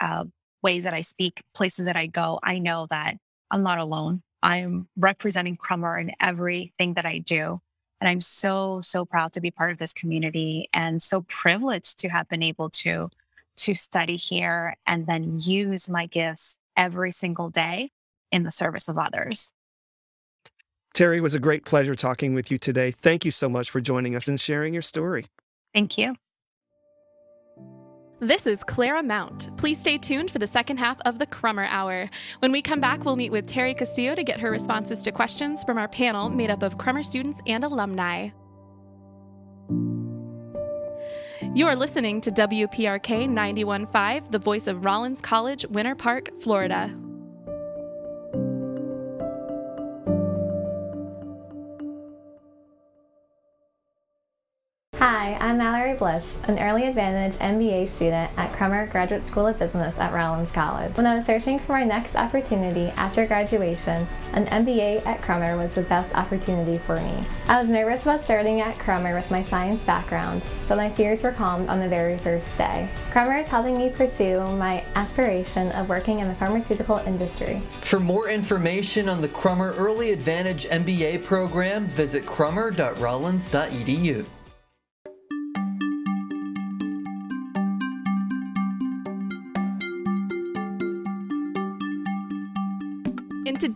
uh, 0.00 0.24
ways 0.66 0.82
that 0.82 0.94
I 0.94 1.02
speak, 1.02 1.44
places 1.54 1.84
that 1.84 1.96
I 1.96 2.06
go, 2.06 2.40
I 2.42 2.58
know 2.58 2.88
that 2.90 3.14
I'm 3.52 3.62
not 3.62 3.78
alone. 3.78 4.22
I'm 4.42 4.88
representing 4.96 5.56
Crummer 5.56 5.96
in 5.96 6.10
everything 6.20 6.94
that 6.94 7.06
I 7.06 7.18
do. 7.18 7.60
And 8.00 8.08
I'm 8.08 8.20
so, 8.20 8.80
so 8.82 9.04
proud 9.04 9.32
to 9.34 9.40
be 9.40 9.52
part 9.52 9.70
of 9.70 9.78
this 9.78 9.92
community 9.92 10.68
and 10.72 11.00
so 11.00 11.22
privileged 11.22 12.00
to 12.00 12.08
have 12.08 12.28
been 12.28 12.42
able 12.42 12.68
to 12.82 13.08
to 13.58 13.74
study 13.74 14.16
here 14.16 14.74
and 14.86 15.06
then 15.06 15.38
use 15.40 15.88
my 15.88 16.06
gifts 16.06 16.58
every 16.76 17.12
single 17.12 17.48
day 17.48 17.90
in 18.30 18.42
the 18.42 18.50
service 18.50 18.88
of 18.88 18.98
others. 18.98 19.52
Terry, 20.94 21.18
it 21.18 21.22
was 21.22 21.36
a 21.36 21.40
great 21.40 21.64
pleasure 21.64 21.94
talking 21.94 22.34
with 22.34 22.50
you 22.50 22.58
today. 22.58 22.90
Thank 22.90 23.24
you 23.24 23.30
so 23.30 23.48
much 23.48 23.70
for 23.70 23.80
joining 23.80 24.16
us 24.16 24.28
and 24.28 24.38
sharing 24.38 24.72
your 24.74 24.82
story. 24.82 25.26
Thank 25.72 25.96
you. 25.96 26.16
This 28.20 28.46
is 28.46 28.64
Clara 28.64 29.02
Mount. 29.02 29.54
Please 29.58 29.78
stay 29.78 29.98
tuned 29.98 30.30
for 30.30 30.38
the 30.38 30.46
second 30.46 30.78
half 30.78 30.98
of 31.02 31.18
the 31.18 31.26
Crummer 31.26 31.66
Hour. 31.66 32.08
When 32.38 32.50
we 32.50 32.62
come 32.62 32.80
back, 32.80 33.04
we'll 33.04 33.14
meet 33.14 33.30
with 33.30 33.46
Terry 33.46 33.74
Castillo 33.74 34.14
to 34.14 34.24
get 34.24 34.40
her 34.40 34.50
responses 34.50 35.00
to 35.00 35.12
questions 35.12 35.62
from 35.64 35.76
our 35.76 35.86
panel 35.86 36.30
made 36.30 36.48
up 36.50 36.62
of 36.62 36.78
Crummer 36.78 37.02
students 37.02 37.42
and 37.46 37.62
alumni. 37.62 38.30
You 41.54 41.66
are 41.66 41.76
listening 41.76 42.22
to 42.22 42.30
WPRK 42.30 43.28
915, 43.28 44.30
the 44.30 44.38
voice 44.38 44.66
of 44.66 44.82
Rollins 44.82 45.20
College, 45.20 45.66
Winter 45.66 45.94
Park, 45.94 46.30
Florida. 46.40 46.96
Hi, 54.98 55.36
I'm 55.40 55.58
Mallory 55.58 55.92
Bliss, 55.92 56.36
an 56.44 56.58
Early 56.58 56.86
Advantage 56.86 57.38
MBA 57.38 57.86
student 57.86 58.30
at 58.38 58.50
Crummer 58.54 58.86
Graduate 58.86 59.26
School 59.26 59.46
of 59.46 59.58
Business 59.58 59.98
at 59.98 60.14
Rollins 60.14 60.50
College. 60.52 60.96
When 60.96 61.04
I 61.04 61.16
was 61.16 61.26
searching 61.26 61.58
for 61.58 61.72
my 61.72 61.84
next 61.84 62.16
opportunity 62.16 62.86
after 62.96 63.26
graduation, 63.26 64.08
an 64.32 64.46
MBA 64.46 65.04
at 65.04 65.20
Crummer 65.20 65.58
was 65.58 65.74
the 65.74 65.82
best 65.82 66.14
opportunity 66.14 66.78
for 66.78 66.98
me. 66.98 67.22
I 67.46 67.60
was 67.60 67.68
nervous 67.68 68.04
about 68.04 68.22
starting 68.22 68.62
at 68.62 68.78
Crummer 68.78 69.14
with 69.14 69.30
my 69.30 69.42
science 69.42 69.84
background, 69.84 70.40
but 70.66 70.76
my 70.76 70.88
fears 70.88 71.22
were 71.22 71.32
calmed 71.32 71.68
on 71.68 71.78
the 71.78 71.88
very 71.88 72.16
first 72.16 72.56
day. 72.56 72.88
Crummer 73.10 73.36
is 73.36 73.48
helping 73.48 73.76
me 73.76 73.90
pursue 73.90 74.40
my 74.56 74.82
aspiration 74.94 75.72
of 75.72 75.90
working 75.90 76.20
in 76.20 76.28
the 76.28 76.34
pharmaceutical 76.36 77.02
industry. 77.06 77.60
For 77.82 78.00
more 78.00 78.30
information 78.30 79.10
on 79.10 79.20
the 79.20 79.28
Crummer 79.28 79.74
Early 79.74 80.12
Advantage 80.12 80.64
MBA 80.64 81.22
program, 81.22 81.86
visit 81.86 82.24
crummer.rollins.edu. 82.24 84.24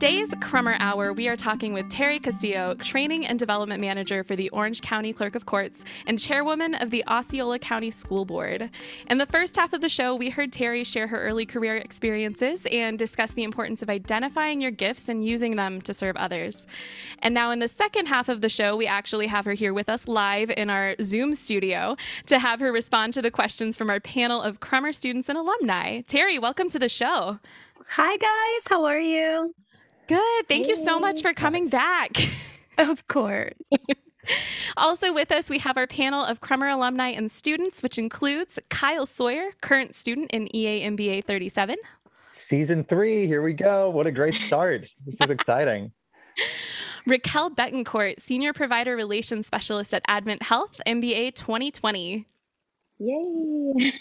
today's 0.00 0.34
Crummer 0.40 0.76
Hour, 0.80 1.12
we 1.12 1.28
are 1.28 1.36
talking 1.36 1.74
with 1.74 1.90
Terry 1.90 2.18
Castillo, 2.18 2.74
Training 2.76 3.26
and 3.26 3.38
Development 3.38 3.82
Manager 3.82 4.24
for 4.24 4.34
the 4.34 4.48
Orange 4.48 4.80
County 4.80 5.12
Clerk 5.12 5.34
of 5.34 5.44
Courts 5.44 5.84
and 6.06 6.18
Chairwoman 6.18 6.74
of 6.76 6.88
the 6.88 7.04
Osceola 7.06 7.58
County 7.58 7.90
School 7.90 8.24
Board. 8.24 8.70
In 9.10 9.18
the 9.18 9.26
first 9.26 9.56
half 9.56 9.74
of 9.74 9.82
the 9.82 9.90
show, 9.90 10.16
we 10.16 10.30
heard 10.30 10.54
Terry 10.54 10.84
share 10.84 11.06
her 11.08 11.20
early 11.20 11.44
career 11.44 11.76
experiences 11.76 12.66
and 12.72 12.98
discuss 12.98 13.32
the 13.32 13.42
importance 13.42 13.82
of 13.82 13.90
identifying 13.90 14.62
your 14.62 14.70
gifts 14.70 15.10
and 15.10 15.22
using 15.22 15.56
them 15.56 15.82
to 15.82 15.92
serve 15.92 16.16
others. 16.16 16.66
And 17.18 17.34
now, 17.34 17.50
in 17.50 17.58
the 17.58 17.68
second 17.68 18.06
half 18.06 18.30
of 18.30 18.40
the 18.40 18.48
show, 18.48 18.76
we 18.76 18.86
actually 18.86 19.26
have 19.26 19.44
her 19.44 19.52
here 19.52 19.74
with 19.74 19.90
us 19.90 20.08
live 20.08 20.48
in 20.48 20.70
our 20.70 20.96
Zoom 21.02 21.34
studio 21.34 21.94
to 22.24 22.38
have 22.38 22.60
her 22.60 22.72
respond 22.72 23.12
to 23.14 23.20
the 23.20 23.30
questions 23.30 23.76
from 23.76 23.90
our 23.90 24.00
panel 24.00 24.40
of 24.40 24.60
Crummer 24.60 24.94
students 24.94 25.28
and 25.28 25.36
alumni. 25.36 26.00
Terry, 26.06 26.38
welcome 26.38 26.70
to 26.70 26.78
the 26.78 26.88
show. 26.88 27.38
Hi, 27.90 28.16
guys. 28.16 28.66
How 28.66 28.86
are 28.86 28.98
you? 28.98 29.54
Good. 30.10 30.48
Thank 30.48 30.66
you 30.66 30.74
so 30.74 30.98
much 30.98 31.22
for 31.22 31.32
coming 31.32 31.68
back. 31.68 32.10
Of 32.78 33.06
course. 33.08 33.54
Also 34.76 35.12
with 35.12 35.32
us, 35.32 35.48
we 35.48 35.58
have 35.58 35.76
our 35.76 35.86
panel 35.86 36.24
of 36.24 36.40
Crummer 36.40 36.68
alumni 36.68 37.08
and 37.08 37.30
students, 37.30 37.82
which 37.82 37.98
includes 37.98 38.58
Kyle 38.68 39.06
Sawyer, 39.06 39.50
current 39.60 39.94
student 39.94 40.30
in 40.30 40.54
EA 40.54 40.86
MBA 40.86 41.24
37. 41.24 41.76
Season 42.32 42.84
three, 42.84 43.26
here 43.26 43.42
we 43.42 43.54
go. 43.54 43.90
What 43.90 44.06
a 44.06 44.12
great 44.12 44.38
start. 44.38 44.88
This 45.04 45.16
is 45.20 45.30
exciting. 45.30 45.90
Raquel 47.06 47.50
Betancourt, 47.50 48.20
Senior 48.20 48.52
Provider 48.52 48.94
Relations 48.94 49.46
Specialist 49.46 49.92
at 49.92 50.02
Advent 50.06 50.42
Health, 50.42 50.80
MBA 50.86 51.34
2020. 51.34 52.26
Yay! 52.98 53.92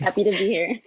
Happy 0.00 0.24
to 0.24 0.30
be 0.30 0.36
here. 0.36 0.80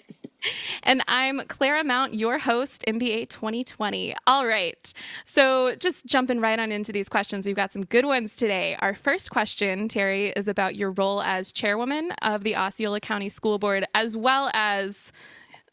And 0.83 1.03
I'm 1.07 1.41
Clara 1.47 1.83
Mount, 1.83 2.13
your 2.13 2.37
host, 2.37 2.83
MBA 2.87 3.29
2020. 3.29 4.15
All 4.25 4.45
right. 4.45 4.93
So, 5.25 5.75
just 5.75 6.05
jumping 6.05 6.39
right 6.39 6.59
on 6.59 6.71
into 6.71 6.91
these 6.91 7.09
questions, 7.09 7.45
we've 7.45 7.55
got 7.55 7.73
some 7.73 7.85
good 7.85 8.05
ones 8.05 8.35
today. 8.35 8.77
Our 8.79 8.93
first 8.93 9.31
question, 9.31 9.87
Terry, 9.87 10.29
is 10.35 10.47
about 10.47 10.75
your 10.75 10.91
role 10.91 11.21
as 11.21 11.51
chairwoman 11.51 12.11
of 12.21 12.43
the 12.43 12.55
Osceola 12.55 12.99
County 12.99 13.29
School 13.29 13.59
Board, 13.59 13.85
as 13.95 14.15
well 14.15 14.49
as 14.53 15.11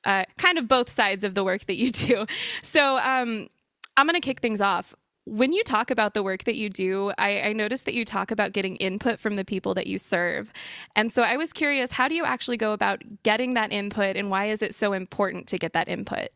uh, 0.04 0.24
kind 0.38 0.58
of 0.58 0.68
both 0.68 0.88
sides 0.88 1.24
of 1.24 1.34
the 1.34 1.44
work 1.44 1.66
that 1.66 1.76
you 1.76 1.90
do. 1.90 2.26
So, 2.62 2.98
um, 2.98 3.48
I'm 3.96 4.06
going 4.06 4.20
to 4.20 4.20
kick 4.20 4.40
things 4.40 4.60
off 4.60 4.94
when 5.26 5.52
you 5.52 5.62
talk 5.64 5.90
about 5.90 6.14
the 6.14 6.22
work 6.22 6.44
that 6.44 6.56
you 6.56 6.68
do, 6.68 7.12
I, 7.16 7.40
I 7.40 7.52
noticed 7.52 7.86
that 7.86 7.94
you 7.94 8.04
talk 8.04 8.30
about 8.30 8.52
getting 8.52 8.76
input 8.76 9.18
from 9.18 9.34
the 9.34 9.44
people 9.44 9.74
that 9.74 9.86
you 9.86 9.98
serve. 9.98 10.52
And 10.94 11.12
so 11.12 11.22
I 11.22 11.36
was 11.36 11.52
curious, 11.52 11.92
how 11.92 12.08
do 12.08 12.14
you 12.14 12.24
actually 12.24 12.58
go 12.58 12.72
about 12.72 13.02
getting 13.22 13.54
that 13.54 13.72
input 13.72 14.16
and 14.16 14.30
why 14.30 14.46
is 14.46 14.60
it 14.62 14.74
so 14.74 14.92
important 14.92 15.46
to 15.48 15.58
get 15.58 15.72
that 15.72 15.88
input? 15.88 16.28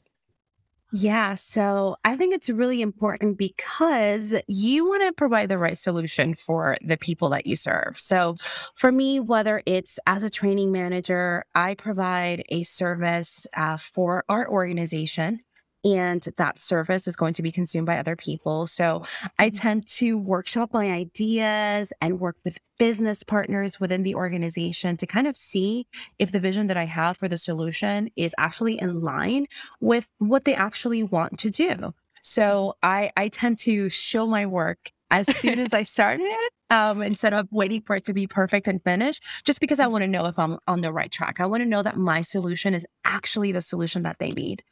Yeah, 0.90 1.34
so 1.34 1.96
I 2.02 2.16
think 2.16 2.34
it's 2.34 2.48
really 2.48 2.80
important 2.80 3.36
because 3.36 4.34
you 4.46 4.88
want 4.88 5.02
to 5.02 5.12
provide 5.12 5.50
the 5.50 5.58
right 5.58 5.76
solution 5.76 6.32
for 6.32 6.78
the 6.82 6.96
people 6.96 7.28
that 7.28 7.46
you 7.46 7.56
serve. 7.56 8.00
So, 8.00 8.36
for 8.74 8.90
me, 8.90 9.20
whether 9.20 9.62
it's 9.66 9.98
as 10.06 10.22
a 10.22 10.30
training 10.30 10.72
manager, 10.72 11.44
I 11.54 11.74
provide 11.74 12.42
a 12.48 12.62
service 12.62 13.46
uh, 13.54 13.76
for 13.76 14.24
our 14.30 14.48
organization 14.50 15.40
and 15.84 16.26
that 16.36 16.58
service 16.58 17.06
is 17.06 17.16
going 17.16 17.34
to 17.34 17.42
be 17.42 17.52
consumed 17.52 17.86
by 17.86 17.98
other 17.98 18.16
people. 18.16 18.66
So 18.66 19.04
I 19.38 19.50
Mm-hmm. 19.50 19.58
tend 19.58 19.86
to 19.98 20.18
workshop 20.18 20.70
my 20.72 20.90
ideas 20.90 21.92
and 22.00 22.20
work 22.20 22.36
with 22.44 22.58
business 22.78 23.22
partners 23.22 23.80
within 23.80 24.02
the 24.02 24.14
organization 24.14 24.96
to 24.98 25.06
kind 25.06 25.26
of 25.26 25.36
see 25.36 25.86
if 26.18 26.32
the 26.32 26.40
vision 26.40 26.66
that 26.68 26.76
I 26.76 26.84
have 26.84 27.16
for 27.16 27.28
the 27.28 27.38
solution 27.38 28.10
is 28.16 28.34
actually 28.38 28.78
in 28.80 29.00
line 29.00 29.46
with 29.80 30.08
what 30.18 30.44
they 30.44 30.54
actually 30.54 31.02
want 31.02 31.38
to 31.40 31.50
do. 31.50 31.94
So 32.22 32.74
I, 32.82 33.10
I 33.16 33.28
tend 33.28 33.58
to 33.60 33.88
show 33.90 34.26
my 34.26 34.46
work 34.46 34.90
as 35.10 35.28
soon 35.28 35.58
as 35.58 35.72
I 35.72 35.82
start 35.84 36.20
it, 36.22 36.52
um, 36.70 37.02
instead 37.02 37.34
of 37.34 37.48
waiting 37.50 37.82
for 37.82 37.96
it 37.96 38.04
to 38.04 38.14
be 38.14 38.26
perfect 38.26 38.68
and 38.68 38.82
finished, 38.82 39.22
just 39.44 39.60
because 39.60 39.80
I 39.80 39.86
want 39.86 40.02
to 40.02 40.08
know 40.08 40.26
if 40.26 40.38
I'm 40.38 40.58
on 40.66 40.80
the 40.80 40.92
right 40.92 41.10
track. 41.10 41.40
I 41.40 41.46
want 41.46 41.62
to 41.62 41.68
know 41.68 41.82
that 41.82 41.96
my 41.96 42.22
solution 42.22 42.74
is 42.74 42.86
actually 43.04 43.52
the 43.52 43.62
solution 43.62 44.02
that 44.02 44.18
they 44.18 44.30
need. 44.30 44.62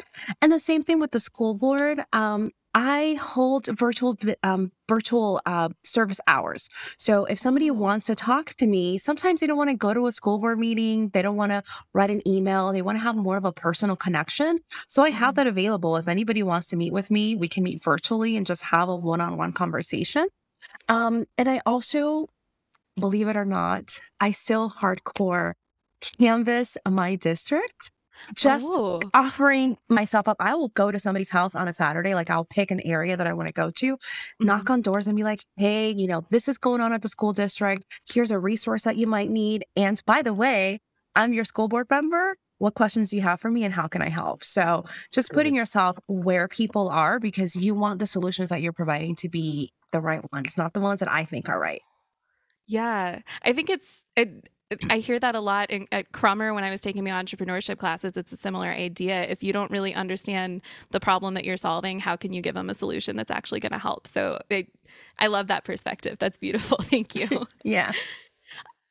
And 0.42 0.52
the 0.52 0.60
same 0.60 0.82
thing 0.82 1.00
with 1.00 1.12
the 1.12 1.20
school 1.20 1.54
board. 1.54 2.00
Um, 2.12 2.50
I 2.78 3.16
hold 3.18 3.68
virtual 3.68 4.18
um, 4.42 4.70
virtual 4.86 5.40
uh, 5.46 5.70
service 5.82 6.20
hours. 6.26 6.68
So 6.98 7.24
if 7.24 7.38
somebody 7.38 7.70
wants 7.70 8.04
to 8.04 8.14
talk 8.14 8.50
to 8.56 8.66
me, 8.66 8.98
sometimes 8.98 9.40
they 9.40 9.46
don't 9.46 9.56
want 9.56 9.70
to 9.70 9.76
go 9.76 9.94
to 9.94 10.06
a 10.08 10.12
school 10.12 10.38
board 10.38 10.58
meeting. 10.58 11.08
They 11.08 11.22
don't 11.22 11.36
want 11.36 11.52
to 11.52 11.62
write 11.94 12.10
an 12.10 12.20
email. 12.28 12.70
They 12.72 12.82
want 12.82 12.98
to 12.98 13.02
have 13.02 13.16
more 13.16 13.38
of 13.38 13.46
a 13.46 13.52
personal 13.52 13.96
connection. 13.96 14.58
So 14.88 15.02
I 15.02 15.08
have 15.08 15.36
that 15.36 15.46
available. 15.46 15.96
If 15.96 16.06
anybody 16.06 16.42
wants 16.42 16.66
to 16.66 16.76
meet 16.76 16.92
with 16.92 17.10
me, 17.10 17.34
we 17.34 17.48
can 17.48 17.64
meet 17.64 17.82
virtually 17.82 18.36
and 18.36 18.44
just 18.44 18.62
have 18.64 18.90
a 18.90 18.96
one-on-one 18.96 19.54
conversation. 19.54 20.28
Um, 20.88 21.26
and 21.38 21.48
I 21.48 21.60
also, 21.66 22.28
believe 22.98 23.28
it 23.28 23.36
or 23.36 23.44
not, 23.44 24.00
I 24.20 24.30
still 24.32 24.70
hardcore 24.70 25.54
canvas 26.18 26.76
my 26.88 27.14
district. 27.16 27.90
Just 28.34 28.66
Oh. 28.70 29.00
offering 29.12 29.76
myself 29.90 30.26
up. 30.26 30.38
I 30.40 30.54
will 30.54 30.68
go 30.68 30.90
to 30.90 30.98
somebody's 30.98 31.28
house 31.28 31.54
on 31.54 31.68
a 31.68 31.72
Saturday. 31.72 32.14
Like 32.14 32.30
I'll 32.30 32.46
pick 32.46 32.70
an 32.70 32.80
area 32.80 33.14
that 33.14 33.26
I 33.26 33.34
want 33.34 33.48
to 33.48 33.52
go 33.52 33.68
to, 33.68 33.98
knock 34.40 34.70
on 34.70 34.80
doors 34.80 35.06
and 35.06 35.16
be 35.16 35.22
like, 35.22 35.44
hey, 35.56 35.90
you 35.94 36.06
know, 36.06 36.22
this 36.30 36.48
is 36.48 36.56
going 36.56 36.80
on 36.80 36.94
at 36.94 37.02
the 37.02 37.10
school 37.10 37.34
district. 37.34 37.84
Here's 38.10 38.30
a 38.30 38.38
resource 38.38 38.84
that 38.84 38.96
you 38.96 39.06
might 39.06 39.30
need. 39.30 39.64
And 39.76 40.00
by 40.06 40.22
the 40.22 40.32
way, 40.32 40.80
I'm 41.14 41.34
your 41.34 41.44
school 41.44 41.68
board 41.68 41.88
member. 41.90 42.36
What 42.58 42.74
questions 42.74 43.10
do 43.10 43.16
you 43.16 43.22
have 43.22 43.38
for 43.38 43.50
me 43.50 43.64
and 43.64 43.74
how 43.74 43.86
can 43.86 44.00
I 44.00 44.08
help? 44.08 44.42
So 44.42 44.86
just 45.12 45.30
putting 45.30 45.54
yourself 45.54 45.98
where 46.06 46.48
people 46.48 46.88
are 46.88 47.20
because 47.20 47.54
you 47.54 47.74
want 47.74 47.98
the 47.98 48.06
solutions 48.06 48.48
that 48.48 48.62
you're 48.62 48.72
providing 48.72 49.14
to 49.16 49.28
be 49.28 49.70
the 49.96 50.02
right 50.02 50.20
ones, 50.32 50.56
not 50.56 50.74
the 50.74 50.80
ones 50.80 51.00
that 51.00 51.10
I 51.10 51.24
think 51.24 51.48
are 51.48 51.58
right. 51.58 51.82
Yeah, 52.66 53.20
I 53.42 53.52
think 53.52 53.70
it's. 53.70 54.04
It, 54.16 54.50
I 54.90 54.98
hear 54.98 55.20
that 55.20 55.36
a 55.36 55.40
lot 55.40 55.70
in, 55.70 55.86
at 55.92 56.10
Crummer 56.10 56.52
when 56.52 56.64
I 56.64 56.70
was 56.70 56.80
taking 56.80 57.04
my 57.04 57.10
entrepreneurship 57.10 57.78
classes. 57.78 58.16
It's 58.16 58.32
a 58.32 58.36
similar 58.36 58.66
idea. 58.66 59.22
If 59.22 59.44
you 59.44 59.52
don't 59.52 59.70
really 59.70 59.94
understand 59.94 60.60
the 60.90 60.98
problem 60.98 61.34
that 61.34 61.44
you're 61.44 61.56
solving, 61.56 62.00
how 62.00 62.16
can 62.16 62.32
you 62.32 62.42
give 62.42 62.54
them 62.54 62.68
a 62.68 62.74
solution 62.74 63.14
that's 63.14 63.30
actually 63.30 63.60
going 63.60 63.70
to 63.72 63.78
help? 63.78 64.08
So 64.08 64.40
I, 64.50 64.66
I 65.20 65.28
love 65.28 65.46
that 65.46 65.62
perspective. 65.62 66.18
That's 66.18 66.36
beautiful. 66.36 66.78
Thank 66.82 67.14
you. 67.14 67.46
Yeah. 67.62 67.92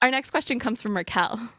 Our 0.02 0.12
next 0.12 0.32
question 0.32 0.60
comes 0.60 0.82
from 0.82 0.96
Raquel. 0.96 1.50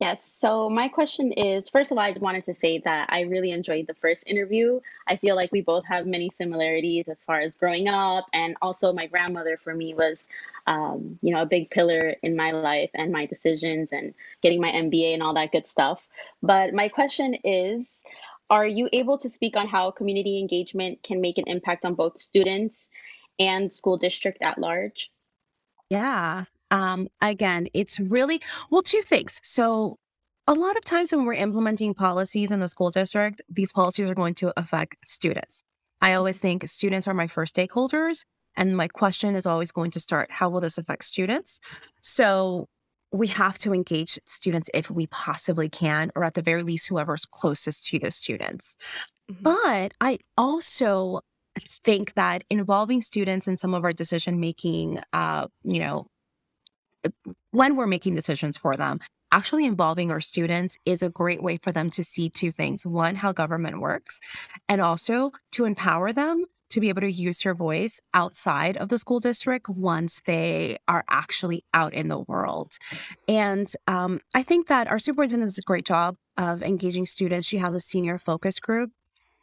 Yes. 0.00 0.26
So 0.32 0.70
my 0.70 0.88
question 0.88 1.30
is, 1.32 1.68
first 1.68 1.92
of 1.92 1.98
all, 1.98 2.04
I 2.04 2.16
wanted 2.18 2.44
to 2.46 2.54
say 2.54 2.78
that 2.78 3.10
I 3.12 3.20
really 3.20 3.50
enjoyed 3.50 3.86
the 3.86 3.92
first 3.92 4.26
interview. 4.26 4.80
I 5.06 5.16
feel 5.16 5.36
like 5.36 5.52
we 5.52 5.60
both 5.60 5.84
have 5.84 6.06
many 6.06 6.32
similarities 6.38 7.06
as 7.06 7.22
far 7.22 7.40
as 7.40 7.56
growing 7.56 7.86
up, 7.86 8.24
and 8.32 8.56
also 8.62 8.94
my 8.94 9.08
grandmother 9.08 9.58
for 9.58 9.74
me 9.74 9.92
was, 9.92 10.26
um, 10.66 11.18
you 11.20 11.34
know, 11.34 11.42
a 11.42 11.46
big 11.46 11.68
pillar 11.68 12.16
in 12.22 12.34
my 12.34 12.52
life 12.52 12.88
and 12.94 13.12
my 13.12 13.26
decisions 13.26 13.92
and 13.92 14.14
getting 14.42 14.62
my 14.62 14.70
MBA 14.70 15.12
and 15.12 15.22
all 15.22 15.34
that 15.34 15.52
good 15.52 15.66
stuff. 15.66 16.02
But 16.42 16.72
my 16.72 16.88
question 16.88 17.34
is, 17.44 17.86
are 18.48 18.66
you 18.66 18.88
able 18.94 19.18
to 19.18 19.28
speak 19.28 19.54
on 19.54 19.68
how 19.68 19.90
community 19.90 20.38
engagement 20.38 21.02
can 21.02 21.20
make 21.20 21.36
an 21.36 21.44
impact 21.46 21.84
on 21.84 21.94
both 21.94 22.18
students 22.18 22.88
and 23.38 23.70
school 23.70 23.98
district 23.98 24.40
at 24.40 24.56
large? 24.56 25.10
Yeah. 25.90 26.44
Um, 26.70 27.08
again, 27.20 27.68
it's 27.74 27.98
really, 28.00 28.40
well, 28.70 28.82
two 28.82 29.02
things. 29.02 29.40
So, 29.42 29.96
a 30.46 30.54
lot 30.54 30.76
of 30.76 30.84
times 30.84 31.12
when 31.12 31.24
we're 31.24 31.34
implementing 31.34 31.94
policies 31.94 32.50
in 32.50 32.60
the 32.60 32.68
school 32.68 32.90
district, 32.90 33.40
these 33.48 33.72
policies 33.72 34.10
are 34.10 34.14
going 34.14 34.34
to 34.36 34.52
affect 34.58 34.96
students. 35.06 35.62
I 36.00 36.14
always 36.14 36.40
think 36.40 36.66
students 36.68 37.06
are 37.06 37.14
my 37.14 37.26
first 37.26 37.54
stakeholders. 37.54 38.24
And 38.56 38.76
my 38.76 38.88
question 38.88 39.36
is 39.36 39.46
always 39.46 39.70
going 39.70 39.92
to 39.92 40.00
start 40.00 40.30
how 40.32 40.48
will 40.50 40.60
this 40.60 40.76
affect 40.78 41.04
students? 41.04 41.60
So, 42.02 42.66
we 43.12 43.26
have 43.28 43.58
to 43.58 43.72
engage 43.74 44.18
students 44.24 44.70
if 44.72 44.90
we 44.90 45.06
possibly 45.08 45.68
can, 45.68 46.10
or 46.14 46.24
at 46.24 46.34
the 46.34 46.42
very 46.42 46.62
least, 46.62 46.88
whoever's 46.88 47.24
closest 47.26 47.86
to 47.86 47.98
the 47.98 48.10
students. 48.10 48.76
Mhm. 49.30 49.42
But 49.42 49.94
I 50.00 50.18
also 50.36 51.20
think 51.84 52.14
that 52.14 52.44
involving 52.50 53.02
students 53.02 53.48
in 53.48 53.58
some 53.58 53.74
of 53.74 53.84
our 53.84 53.92
decision 53.92 54.38
making, 54.40 55.00
uh, 55.12 55.48
you 55.64 55.80
know, 55.80 56.06
when 57.50 57.76
we're 57.76 57.86
making 57.86 58.14
decisions 58.14 58.56
for 58.56 58.76
them, 58.76 59.00
actually 59.32 59.64
involving 59.64 60.10
our 60.10 60.20
students 60.20 60.78
is 60.84 61.02
a 61.02 61.10
great 61.10 61.42
way 61.42 61.58
for 61.62 61.72
them 61.72 61.90
to 61.90 62.04
see 62.04 62.28
two 62.28 62.52
things. 62.52 62.84
One, 62.84 63.16
how 63.16 63.32
government 63.32 63.80
works, 63.80 64.20
and 64.68 64.80
also 64.80 65.32
to 65.52 65.64
empower 65.64 66.12
them 66.12 66.44
to 66.70 66.80
be 66.80 66.88
able 66.88 67.00
to 67.00 67.10
use 67.10 67.42
their 67.42 67.54
voice 67.54 68.00
outside 68.14 68.76
of 68.76 68.88
the 68.88 68.98
school 68.98 69.20
district 69.20 69.68
once 69.68 70.22
they 70.24 70.76
are 70.88 71.04
actually 71.10 71.64
out 71.74 71.92
in 71.92 72.08
the 72.08 72.20
world. 72.20 72.78
And 73.28 73.70
um, 73.88 74.20
I 74.34 74.42
think 74.42 74.68
that 74.68 74.88
our 74.88 75.00
superintendent 75.00 75.50
does 75.50 75.58
a 75.58 75.62
great 75.62 75.84
job 75.84 76.16
of 76.36 76.62
engaging 76.62 77.06
students. 77.06 77.46
She 77.46 77.58
has 77.58 77.74
a 77.74 77.80
senior 77.80 78.18
focus 78.18 78.60
group. 78.60 78.90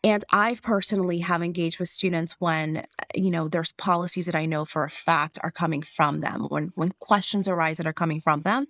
And 0.07 0.23
I've 0.31 0.61
personally 0.61 1.19
have 1.19 1.43
engaged 1.43 1.79
with 1.79 1.89
students 1.89 2.33
when, 2.39 2.77
uh, 2.77 2.83
you 3.13 3.29
know, 3.29 3.49
there's 3.49 3.73
policies 3.73 4.25
that 4.27 4.35
I 4.35 4.45
know 4.45 4.63
for 4.63 4.85
a 4.85 4.89
fact 4.89 5.37
are 5.43 5.51
coming 5.51 5.81
from 5.81 6.21
them, 6.21 6.43
when 6.47 6.71
when 6.75 6.93
questions 6.99 7.45
arise 7.49 7.75
that 7.75 7.87
are 7.87 7.91
coming 7.91 8.21
from 8.21 8.39
them. 8.39 8.67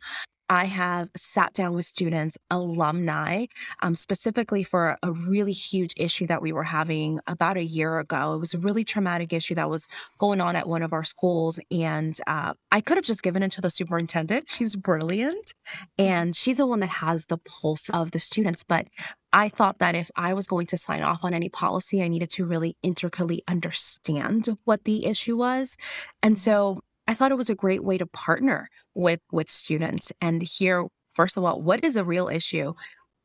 I 0.50 0.66
have 0.66 1.10
sat 1.16 1.54
down 1.54 1.74
with 1.74 1.86
students, 1.86 2.38
alumni, 2.50 3.46
um, 3.82 3.96
specifically 3.96 4.64
for 4.64 4.98
a 5.04 5.12
really 5.12 5.52
huge 5.52 5.94
issue 5.98 6.26
that 6.28 6.42
we 6.42 6.52
were 6.54 6.64
having 6.64 7.20
about 7.28 7.58
a 7.58 7.64
year 7.64 8.00
ago. 8.00 8.36
It 8.36 8.40
was 8.40 8.54
a 8.54 8.60
really 8.60 8.84
traumatic 8.84 9.34
issue 9.34 9.56
that 9.56 9.70
was 9.70 9.88
going 10.18 10.40
on 10.40 10.56
at 10.56 10.68
one 10.68 10.84
of 10.84 10.94
our 10.94 11.04
schools. 11.04 11.60
And 11.70 12.18
uh, 12.28 12.54
I 12.72 12.82
could 12.82 12.98
have 12.98 13.06
just 13.06 13.24
given 13.24 13.44
it 13.44 13.52
to 13.54 13.62
the 13.62 13.70
superintendent. 13.70 14.50
She's 14.50 14.76
brilliant. 14.76 15.54
And 15.98 16.36
she's 16.36 16.58
the 16.58 16.68
one 16.68 16.80
that 16.80 16.90
has 16.90 17.26
the 17.26 17.38
pulse 17.38 17.90
of 17.90 18.12
the 18.12 18.20
students. 18.20 18.64
But 18.64 18.88
I 19.34 19.50
thought 19.50 19.80
that 19.80 19.96
if 19.96 20.10
I 20.16 20.34
was 20.34 20.48
going 20.48 20.68
to 20.68 20.78
sign 20.78 21.04
off 21.04 21.24
on 21.24 21.34
any 21.34 21.50
policy, 21.50 22.02
I 22.02 22.08
needed 22.08 22.30
to 22.32 22.46
really 22.46 22.78
intricately 22.82 23.44
understand 23.48 24.48
what 24.64 24.86
the 24.86 25.06
issue 25.06 25.36
was. 25.36 25.76
And 26.24 26.38
so 26.38 26.80
I 27.08 27.14
thought 27.14 27.32
it 27.32 27.38
was 27.38 27.50
a 27.50 27.56
great 27.56 27.84
way 27.84 27.98
to 27.98 28.06
partner 28.06 28.70
with 28.94 29.22
with 29.32 29.50
students 29.50 30.12
and 30.22 30.42
hear 30.42 30.88
first 31.14 31.38
of 31.38 31.44
all 31.44 31.62
what 31.62 31.84
is 31.84 31.96
a 31.96 32.04
real 32.04 32.28
issue. 32.28 32.74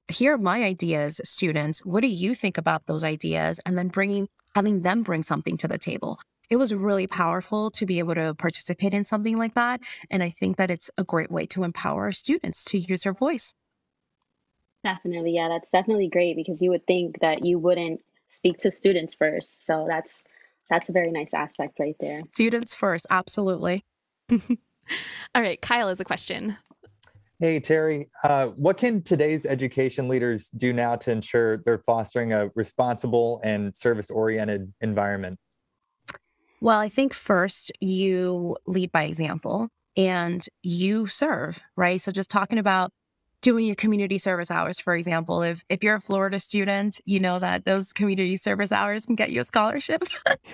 Here 0.08 0.34
are 0.34 0.38
my 0.38 0.62
ideas, 0.64 1.20
students. 1.24 1.80
What 1.84 2.02
do 2.02 2.08
you 2.08 2.34
think 2.34 2.58
about 2.58 2.86
those 2.86 3.04
ideas? 3.04 3.60
And 3.64 3.78
then 3.78 3.88
bringing 3.88 4.28
having 4.54 4.82
them 4.82 5.02
bring 5.02 5.22
something 5.22 5.56
to 5.58 5.68
the 5.68 5.78
table. 5.78 6.18
It 6.50 6.56
was 6.56 6.74
really 6.74 7.06
powerful 7.06 7.70
to 7.70 7.86
be 7.86 7.98
able 7.98 8.14
to 8.14 8.34
participate 8.34 8.92
in 8.92 9.06
something 9.06 9.38
like 9.38 9.54
that. 9.54 9.80
And 10.10 10.22
I 10.22 10.30
think 10.30 10.58
that 10.58 10.70
it's 10.70 10.90
a 10.98 11.04
great 11.04 11.30
way 11.30 11.46
to 11.46 11.64
empower 11.64 12.02
our 12.02 12.12
students 12.12 12.64
to 12.66 12.78
use 12.78 13.04
their 13.04 13.14
voice. 13.14 13.54
Definitely. 14.84 15.34
Yeah, 15.34 15.48
that's 15.48 15.70
definitely 15.70 16.08
great 16.08 16.36
because 16.36 16.60
you 16.60 16.70
would 16.70 16.86
think 16.86 17.20
that 17.20 17.44
you 17.44 17.58
wouldn't 17.58 18.00
speak 18.28 18.58
to 18.58 18.70
students 18.70 19.14
first. 19.14 19.64
So 19.64 19.86
that's 19.88 20.24
that's 20.70 20.88
a 20.88 20.92
very 20.92 21.10
nice 21.10 21.34
aspect 21.34 21.78
right 21.78 21.96
there. 22.00 22.20
Students 22.32 22.74
first, 22.74 23.06
absolutely. 23.10 23.84
All 24.30 25.42
right, 25.42 25.60
Kyle 25.60 25.88
has 25.88 26.00
a 26.00 26.04
question. 26.04 26.56
Hey, 27.38 27.58
Terry, 27.58 28.08
uh, 28.22 28.48
what 28.48 28.76
can 28.76 29.02
today's 29.02 29.44
education 29.44 30.08
leaders 30.08 30.48
do 30.50 30.72
now 30.72 30.94
to 30.96 31.10
ensure 31.10 31.56
they're 31.64 31.78
fostering 31.78 32.32
a 32.32 32.50
responsible 32.54 33.40
and 33.42 33.74
service 33.74 34.10
oriented 34.10 34.72
environment? 34.80 35.38
Well, 36.60 36.78
I 36.78 36.88
think 36.88 37.12
first 37.14 37.72
you 37.80 38.56
lead 38.66 38.92
by 38.92 39.02
example 39.02 39.68
and 39.96 40.46
you 40.62 41.08
serve, 41.08 41.60
right? 41.76 42.00
So 42.00 42.12
just 42.12 42.30
talking 42.30 42.58
about 42.58 42.92
doing 43.42 43.66
your 43.66 43.74
community 43.74 44.18
service 44.18 44.50
hours, 44.50 44.80
for 44.80 44.94
example, 44.94 45.42
if 45.42 45.64
if 45.68 45.84
you're 45.84 45.96
a 45.96 46.00
Florida 46.00 46.40
student, 46.40 47.00
you 47.04 47.20
know 47.20 47.38
that 47.38 47.64
those 47.66 47.92
community 47.92 48.36
service 48.36 48.72
hours 48.72 49.04
can 49.04 49.16
get 49.16 49.30
you 49.30 49.40
a 49.40 49.44
scholarship. 49.44 50.02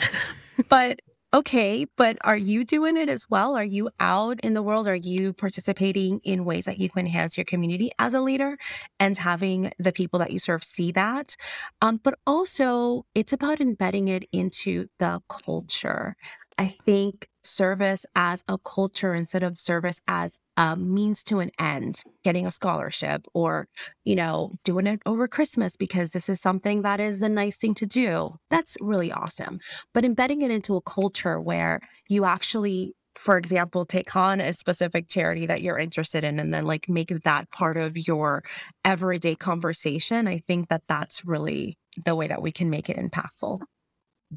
but 0.69 1.01
Okay, 1.35 1.85
but 1.99 2.17
are 2.23 2.39
you 2.39 2.65
doing 2.65 2.97
it 2.97 3.11
as 3.11 3.27
well? 3.29 3.55
Are 3.55 3.63
you 3.63 3.91
out 4.01 4.41
in 4.41 4.55
the 4.55 4.63
world? 4.63 4.87
Are 4.87 4.97
you 4.97 5.35
participating 5.35 6.23
in 6.25 6.47
ways 6.47 6.65
that 6.65 6.79
you 6.79 6.89
can 6.89 7.01
enhance 7.01 7.37
your 7.37 7.45
community 7.45 7.91
as 7.99 8.15
a 8.15 8.23
leader 8.23 8.57
and 8.99 9.19
having 9.19 9.71
the 9.79 9.93
people 9.93 10.19
that 10.21 10.31
you 10.31 10.39
serve 10.39 10.65
see 10.65 10.91
that? 10.93 11.37
Um, 11.83 12.01
but 12.03 12.15
also, 12.27 13.05
it's 13.15 13.35
about 13.35 13.61
embedding 13.61 14.09
it 14.09 14.25
into 14.33 14.87
the 14.99 15.21
culture. 15.29 16.17
I 16.59 16.77
think 16.85 17.29
service 17.45 18.05
as 18.17 18.43
a 18.49 18.59
culture 18.59 19.15
instead 19.15 19.43
of 19.45 19.61
service 19.61 20.01
as 20.09 20.39
a 20.57 20.77
means 20.77 21.23
to 21.25 21.39
an 21.39 21.51
end, 21.59 22.03
getting 22.25 22.47
a 22.47 22.51
scholarship 22.51 23.27
or, 23.33 23.69
you 24.05 24.17
know, 24.17 24.53
doing 24.65 24.87
it 24.89 25.01
over 25.07 25.29
Christmas 25.29 25.77
because 25.77 26.11
this 26.11 26.29
is 26.29 26.41
something 26.41 26.83
that 26.83 26.99
is 27.01 27.21
the 27.21 27.29
nice 27.29 27.57
thing 27.57 27.75
to 27.75 27.87
do. 27.87 28.33
That's 28.51 28.77
really 28.81 29.13
awesome. 29.13 29.61
But 29.95 30.05
embedding 30.05 30.43
it 30.43 30.51
into 30.51 30.77
a 30.77 30.83
culture 30.83 31.41
where 31.41 31.81
you 32.09 32.25
actually 32.25 32.95
for 33.17 33.37
example, 33.37 33.85
take 33.85 34.15
on 34.15 34.41
a 34.41 34.53
specific 34.53 35.09
charity 35.09 35.45
that 35.47 35.61
you're 35.61 35.77
interested 35.77 36.23
in 36.23 36.39
and 36.39 36.55
then 36.55 36.65
like 36.65 36.89
make 36.89 37.09
that 37.25 37.51
part 37.51 37.77
of 37.77 37.99
your 38.07 38.45
everyday 38.85 39.35
conversation. 39.35 40.29
I 40.29 40.39
think 40.47 40.69
that 40.69 40.83
that's 40.89 41.25
really 41.25 41.77
the 42.05 42.15
way 42.15 42.29
that 42.29 42.43
we 42.43 42.53
can 42.53 42.71
make 42.71 42.89
it 42.89 42.97
impactful. 42.97 43.59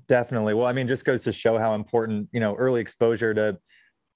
Definitely. 0.07 0.53
Well, 0.53 0.67
I 0.67 0.73
mean, 0.73 0.87
just 0.87 1.05
goes 1.05 1.23
to 1.25 1.31
show 1.31 1.57
how 1.57 1.73
important, 1.73 2.29
you 2.31 2.39
know, 2.39 2.55
early 2.55 2.79
exposure 2.79 3.33
to 3.33 3.59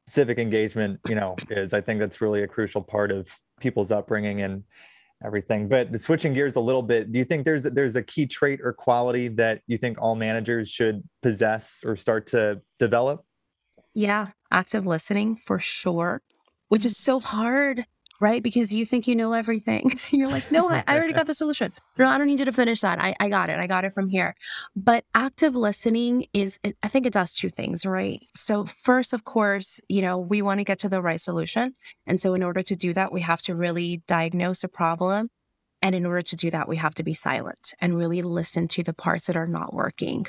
civic 0.08 0.38
engagement, 0.38 1.00
you 1.08 1.16
know, 1.16 1.36
is. 1.50 1.74
I 1.74 1.82
think 1.82 2.00
that's 2.00 2.22
really 2.22 2.44
a 2.44 2.48
crucial 2.48 2.82
part 2.82 3.12
of 3.12 3.30
people's 3.60 3.92
upbringing 3.92 4.42
and 4.42 4.64
everything. 5.24 5.68
But 5.68 6.00
switching 6.00 6.34
gears 6.34 6.56
a 6.56 6.62
little 6.62 6.82
bit, 6.82 7.12
do 7.12 7.20
you 7.20 7.26
think 7.26 7.46
there's 7.46 7.64
there's 7.64 7.96
a 7.96 8.04
key 8.04 8.26
trait 8.26 8.60
or 8.64 8.72
quality 8.72 9.28
that 9.30 9.62
you 9.68 9.78
think 9.78 9.98
all 10.02 10.16
managers 10.16 10.70
should 10.70 11.04
possess 11.22 11.84
or 11.86 11.96
start 11.96 12.28
to 12.28 12.62
develop? 12.80 13.26
Yeah, 13.94 14.28
active 14.52 14.86
listening 14.86 15.42
for 15.46 15.60
sure, 15.60 16.22
which 16.70 16.86
is 16.86 16.98
so 16.98 17.20
hard 17.20 17.86
right? 18.20 18.41
Because 18.41 18.74
you 18.74 18.86
think 18.86 19.07
you 19.07 19.16
know 19.16 19.34
everything. 19.34 19.93
You're 20.11 20.30
like, 20.30 20.51
no, 20.51 20.70
I, 20.70 20.84
I, 20.88 20.97
already 20.97 21.13
got 21.13 21.28
the 21.28 21.34
solution. 21.34 21.74
No, 21.97 22.07
I 22.07 22.18
don't 22.18 22.28
need 22.28 22.39
you 22.39 22.45
to 22.45 22.53
finish 22.53 22.82
that. 22.82 22.99
I, 22.99 23.16
I 23.20 23.30
got 23.30 23.49
it. 23.49 23.59
I 23.59 23.68
got 23.68 23.86
it 23.86 23.93
from 23.93 24.07
here. 24.07 24.36
But 24.76 25.05
active 25.13 25.55
listening 25.55 26.26
is, 26.34 26.59
I 26.84 26.88
think 26.88 27.05
it 27.05 27.13
does 27.13 27.34
two 27.34 27.49
things, 27.49 27.86
right? 27.86 28.26
So, 28.36 28.66
first, 28.66 29.13
of 29.13 29.24
course, 29.24 29.82
you 29.89 30.01
know, 30.01 30.18
we 30.18 30.41
want 30.41 30.59
to 30.59 30.63
get 30.63 30.80
to 30.80 30.89
the 30.89 31.01
right 31.01 31.20
solution. 31.20 31.76
And 32.07 32.20
so, 32.20 32.34
in 32.34 32.43
order 32.43 32.61
to 32.63 32.76
do 32.76 32.93
that, 32.93 33.11
we 33.11 33.22
have 33.22 33.41
to 33.43 33.55
really 33.55 34.01
diagnose 34.07 34.63
a 34.63 34.70
problem. 34.70 35.30
And 35.82 35.93
in 35.93 36.05
order 36.05 36.24
to 36.24 36.36
do 36.36 36.49
that, 36.49 36.68
we 36.68 36.78
have 36.78 36.95
to 36.95 37.03
be 37.03 37.13
silent 37.13 37.76
and 37.80 37.95
really 37.95 38.24
listen 38.24 38.68
to 38.70 38.82
the 38.82 38.93
parts 38.93 39.28
that 39.28 39.36
are 39.36 39.45
not 39.45 39.74
working. 39.74 40.26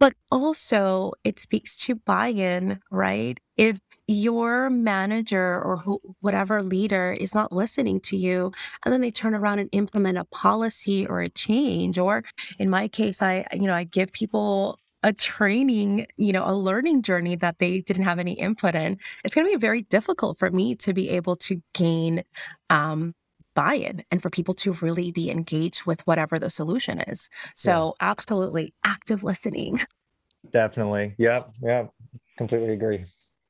But 0.00 0.14
also, 0.32 1.12
it 1.24 1.38
speaks 1.38 1.76
to 1.84 1.94
buy 1.94 2.28
in, 2.28 2.80
right? 2.90 3.38
If 3.56 3.80
your 4.08 4.70
manager 4.70 5.62
or 5.62 5.76
who, 5.76 6.00
whatever 6.20 6.62
leader 6.62 7.14
is 7.20 7.34
not 7.34 7.52
listening 7.52 8.00
to 8.00 8.16
you 8.16 8.50
and 8.84 8.92
then 8.92 9.02
they 9.02 9.10
turn 9.10 9.34
around 9.34 9.58
and 9.58 9.68
implement 9.72 10.16
a 10.16 10.24
policy 10.24 11.06
or 11.06 11.20
a 11.20 11.28
change 11.28 11.98
or 11.98 12.24
in 12.58 12.70
my 12.70 12.88
case 12.88 13.20
i 13.20 13.46
you 13.52 13.66
know 13.66 13.74
i 13.74 13.84
give 13.84 14.10
people 14.12 14.78
a 15.02 15.12
training 15.12 16.06
you 16.16 16.32
know 16.32 16.42
a 16.44 16.54
learning 16.54 17.02
journey 17.02 17.36
that 17.36 17.58
they 17.58 17.82
didn't 17.82 18.02
have 18.02 18.18
any 18.18 18.32
input 18.32 18.74
in 18.74 18.98
it's 19.24 19.34
going 19.34 19.46
to 19.46 19.52
be 19.52 19.60
very 19.60 19.82
difficult 19.82 20.38
for 20.38 20.50
me 20.50 20.74
to 20.74 20.94
be 20.94 21.10
able 21.10 21.36
to 21.36 21.62
gain 21.74 22.22
um, 22.70 23.14
buy-in 23.54 24.00
and 24.10 24.22
for 24.22 24.30
people 24.30 24.54
to 24.54 24.72
really 24.74 25.10
be 25.10 25.30
engaged 25.30 25.84
with 25.84 26.00
whatever 26.06 26.38
the 26.38 26.48
solution 26.48 27.00
is. 27.08 27.28
So 27.56 27.96
yeah. 28.00 28.10
absolutely 28.10 28.72
active 28.84 29.24
listening. 29.24 29.80
Definitely. 30.52 31.14
Yep 31.18 31.50
yep. 31.62 31.92
Completely 32.36 32.72
agree 32.72 33.04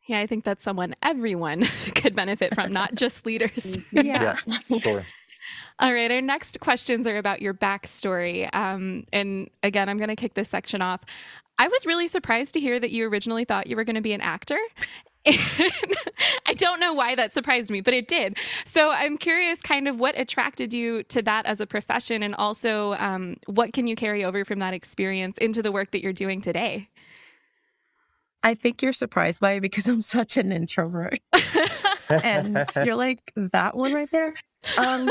yeah, 0.09 0.21
I 0.21 0.27
think 0.27 0.45
that's 0.45 0.65
someone 0.65 0.97
everyone 1.03 1.65
could 1.95 2.17
benefit 2.17 2.55
from, 2.55 2.73
not 2.73 2.95
just 2.97 3.25
leaders. 3.25 3.79
Yeah. 3.93 4.37
yeah, 4.47 4.79
sure. 4.79 5.05
All 5.79 5.93
right, 5.93 6.11
our 6.11 6.21
next 6.21 6.59
questions 6.59 7.07
are 7.07 7.19
about 7.19 7.41
your 7.41 7.55
backstory. 7.55 8.53
Um, 8.53 9.05
and 9.13 9.49
again, 9.63 9.89
I'm 9.89 9.99
going 9.99 10.09
to 10.09 10.17
kick 10.17 10.35
this 10.35 10.49
section 10.49 10.83
off. 10.83 11.03
I 11.59 11.69
was 11.69 11.87
really 11.87 12.09
surprised 12.09 12.55
to 12.55 12.61
hear 12.61 12.81
that 12.81 12.91
you 12.91 13.07
originally 13.07 13.45
thought 13.45 13.67
you 13.69 13.77
were 13.77 13.85
going 13.85 13.97
to 13.97 14.03
be 14.03 14.13
an 14.13 14.21
actor. 14.21 14.59
I 15.27 16.55
don't 16.57 16.81
know 16.81 16.95
why 16.95 17.15
that 17.15 17.35
surprised 17.35 17.71
me, 17.71 17.81
but 17.81 17.93
it 17.93 18.09
did. 18.09 18.39
So 18.65 18.91
I'm 18.91 19.19
curious, 19.19 19.61
kind 19.61 19.87
of, 19.87 20.01
what 20.01 20.19
attracted 20.19 20.73
you 20.73 21.03
to 21.05 21.21
that 21.23 21.45
as 21.47 21.61
a 21.61 21.67
profession, 21.67 22.23
and 22.23 22.35
also 22.37 22.95
um, 22.95 23.37
what 23.47 23.73
can 23.73 23.87
you 23.87 23.95
carry 23.95 24.25
over 24.25 24.45
from 24.45 24.61
that 24.61 24.75
experience 24.75 25.37
into 25.39 25.63
the 25.63 25.71
work 25.71 25.91
that 25.91 26.03
you're 26.03 26.13
doing 26.13 26.41
today? 26.41 26.89
I 28.43 28.55
think 28.55 28.83
you're 28.83 28.93
surprised 28.93 29.41
by 29.41 29.53
it 29.53 29.61
because 29.61 29.89
I'm 29.89 30.01
such 30.01 30.37
an 30.37 30.53
introvert. 30.53 31.19
and 32.09 32.65
you're 32.85 32.97
like, 32.97 33.33
that 33.37 33.77
one 33.77 33.93
right 33.93 34.11
there. 34.11 34.35
Um, 34.77 35.11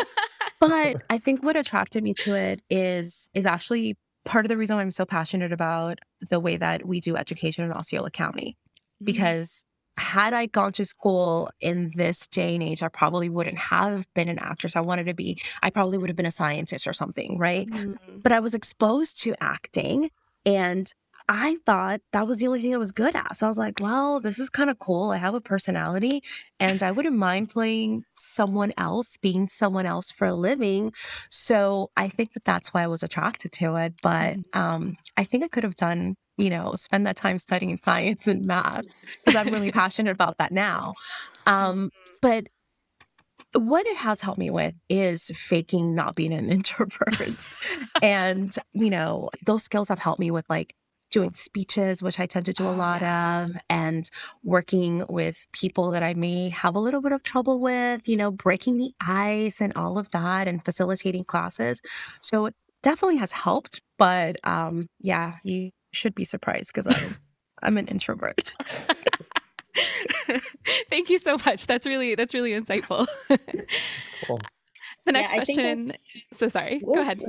but 0.59 1.03
I 1.09 1.17
think 1.17 1.43
what 1.43 1.57
attracted 1.57 2.03
me 2.03 2.13
to 2.15 2.35
it 2.35 2.61
is 2.69 3.29
is 3.33 3.45
actually 3.45 3.97
part 4.25 4.45
of 4.45 4.49
the 4.49 4.57
reason 4.57 4.75
why 4.75 4.81
I'm 4.81 4.91
so 4.91 5.05
passionate 5.05 5.51
about 5.51 5.99
the 6.29 6.39
way 6.39 6.57
that 6.57 6.85
we 6.85 6.99
do 6.99 7.15
education 7.15 7.63
in 7.63 7.71
Osceola 7.71 8.11
County. 8.11 8.57
Mm-hmm. 8.57 9.05
Because 9.05 9.65
had 9.97 10.33
I 10.33 10.45
gone 10.45 10.73
to 10.73 10.85
school 10.85 11.49
in 11.59 11.91
this 11.95 12.27
day 12.27 12.53
and 12.53 12.63
age, 12.63 12.83
I 12.83 12.87
probably 12.87 13.29
wouldn't 13.29 13.57
have 13.57 14.05
been 14.13 14.29
an 14.29 14.37
actress. 14.39 14.75
I 14.75 14.81
wanted 14.81 15.07
to 15.07 15.13
be, 15.13 15.39
I 15.63 15.69
probably 15.69 15.97
would 15.97 16.09
have 16.09 16.15
been 16.15 16.25
a 16.25 16.31
scientist 16.31 16.87
or 16.87 16.93
something, 16.93 17.37
right? 17.37 17.67
Mm-hmm. 17.67 18.19
But 18.19 18.31
I 18.31 18.39
was 18.39 18.53
exposed 18.53 19.21
to 19.23 19.33
acting 19.41 20.11
and 20.45 20.91
I 21.29 21.57
thought 21.65 21.99
that 22.13 22.25
was 22.25 22.39
the 22.39 22.47
only 22.47 22.61
thing 22.61 22.73
I 22.73 22.77
was 22.77 22.93
good 22.93 23.15
at. 23.15 23.35
So 23.35 23.47
I 23.47 23.49
was 23.49 23.57
like, 23.57 23.79
well, 23.81 24.21
this 24.21 24.39
is 24.39 24.49
kind 24.49 24.69
of 24.69 24.79
cool. 24.79 25.11
I 25.11 25.17
have 25.17 25.33
a 25.33 25.41
personality 25.41 26.23
and 26.59 26.81
I 26.81 26.91
wouldn't 26.91 27.17
mind 27.17 27.49
playing 27.49 28.03
someone 28.17 28.71
else, 28.77 29.17
being 29.17 29.47
someone 29.47 29.85
else 29.85 30.11
for 30.11 30.25
a 30.25 30.33
living. 30.33 30.93
So 31.29 31.91
I 31.97 32.07
think 32.07 32.33
that 32.33 32.45
that's 32.45 32.73
why 32.73 32.83
I 32.83 32.87
was 32.87 33.03
attracted 33.03 33.51
to 33.53 33.75
it. 33.75 33.95
But 34.01 34.37
mm-hmm. 34.37 34.59
um, 34.59 34.97
I 35.17 35.25
think 35.25 35.43
I 35.43 35.49
could 35.49 35.65
have 35.65 35.75
done, 35.75 36.15
you 36.37 36.49
know, 36.49 36.73
spend 36.75 37.05
that 37.07 37.17
time 37.17 37.37
studying 37.39 37.77
science 37.77 38.25
and 38.25 38.45
math 38.45 38.85
because 39.25 39.35
I'm 39.35 39.53
really 39.53 39.71
passionate 39.73 40.11
about 40.11 40.37
that 40.37 40.53
now. 40.53 40.93
Um, 41.45 41.89
but 42.21 42.47
what 43.53 43.85
it 43.85 43.97
has 43.97 44.21
helped 44.21 44.39
me 44.39 44.49
with 44.49 44.75
is 44.87 45.29
faking 45.35 45.93
not 45.93 46.15
being 46.15 46.31
an 46.31 46.49
introvert. 46.51 47.49
and, 48.01 48.55
you 48.71 48.89
know, 48.89 49.29
those 49.45 49.63
skills 49.63 49.89
have 49.89 49.99
helped 49.99 50.21
me 50.21 50.31
with 50.31 50.45
like 50.49 50.73
doing 51.17 51.33
speeches, 51.33 52.03
which 52.03 52.19
I 52.19 52.27
tend 52.27 52.45
to 52.45 52.53
do 52.53 52.67
a 52.67 52.69
lot 52.69 53.01
yeah. 53.01 53.45
of, 53.45 53.57
and 53.71 54.07
working 54.43 55.03
with 55.09 55.47
people 55.51 55.89
that 55.91 56.03
I 56.03 56.13
may 56.13 56.49
have 56.49 56.75
a 56.75 56.79
little 56.79 57.01
bit 57.01 57.11
of 57.11 57.23
trouble 57.23 57.59
with, 57.59 58.07
you 58.07 58.15
know, 58.15 58.29
breaking 58.29 58.77
the 58.77 58.91
ice 59.01 59.59
and 59.59 59.73
all 59.75 59.97
of 59.97 60.11
that 60.11 60.47
and 60.47 60.63
facilitating 60.63 61.23
classes. 61.23 61.81
So 62.21 62.45
it 62.45 62.55
definitely 62.83 63.17
has 63.17 63.31
helped. 63.31 63.81
But 63.97 64.35
um, 64.43 64.83
yeah, 64.99 65.37
you 65.43 65.71
should 65.91 66.13
be 66.13 66.23
surprised 66.23 66.71
because 66.73 66.85
I'm 66.87 67.17
I'm 67.63 67.77
an 67.77 67.87
introvert. 67.87 68.53
Thank 70.89 71.09
you 71.09 71.17
so 71.17 71.37
much. 71.45 71.65
That's 71.65 71.87
really 71.87 72.13
that's 72.13 72.35
really 72.35 72.51
insightful. 72.51 73.07
It's 73.29 74.09
cool. 74.25 74.39
The 75.07 75.13
Yeah, 75.13 75.13
next 75.13 75.33
I 75.33 75.41
think 75.41 75.63
question. 75.65 75.93
So 76.33 76.49
sorry. 76.49 76.85
Go 76.93 77.01
ahead. 77.01 77.21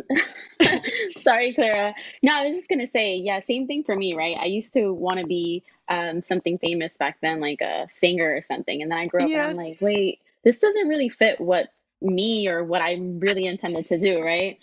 Sorry, 1.24 1.54
Clara. 1.54 1.94
No, 2.22 2.34
I 2.34 2.46
was 2.48 2.56
just 2.56 2.68
gonna 2.68 2.88
say, 2.88 3.16
yeah, 3.16 3.40
same 3.40 3.68
thing 3.68 3.84
for 3.84 3.96
me, 3.96 4.14
right? 4.14 4.36
I 4.38 4.46
used 4.46 4.74
to 4.74 4.92
want 4.92 5.20
to 5.20 5.26
be 5.26 5.64
um, 5.88 6.22
something 6.22 6.58
famous 6.58 6.96
back 6.98 7.18
then, 7.22 7.40
like 7.40 7.60
a 7.62 7.88
singer 7.90 8.36
or 8.36 8.42
something, 8.42 8.82
and 8.82 8.90
then 8.90 8.98
I 8.98 9.06
grew 9.06 9.22
up 9.22 9.30
Yeah. 9.30 9.48
and 9.48 9.60
I'm 9.60 9.66
like, 9.66 9.78
wait, 9.80 10.20
this 10.44 10.58
doesn't 10.60 10.88
really 10.88 11.08
fit 11.10 11.40
what 11.40 11.72
me 12.02 12.48
or 12.48 12.64
what 12.64 12.82
I 12.82 12.94
really 13.00 13.46
intended 13.46 13.86
to 13.86 13.98
do, 13.98 14.22
right? 14.22 14.58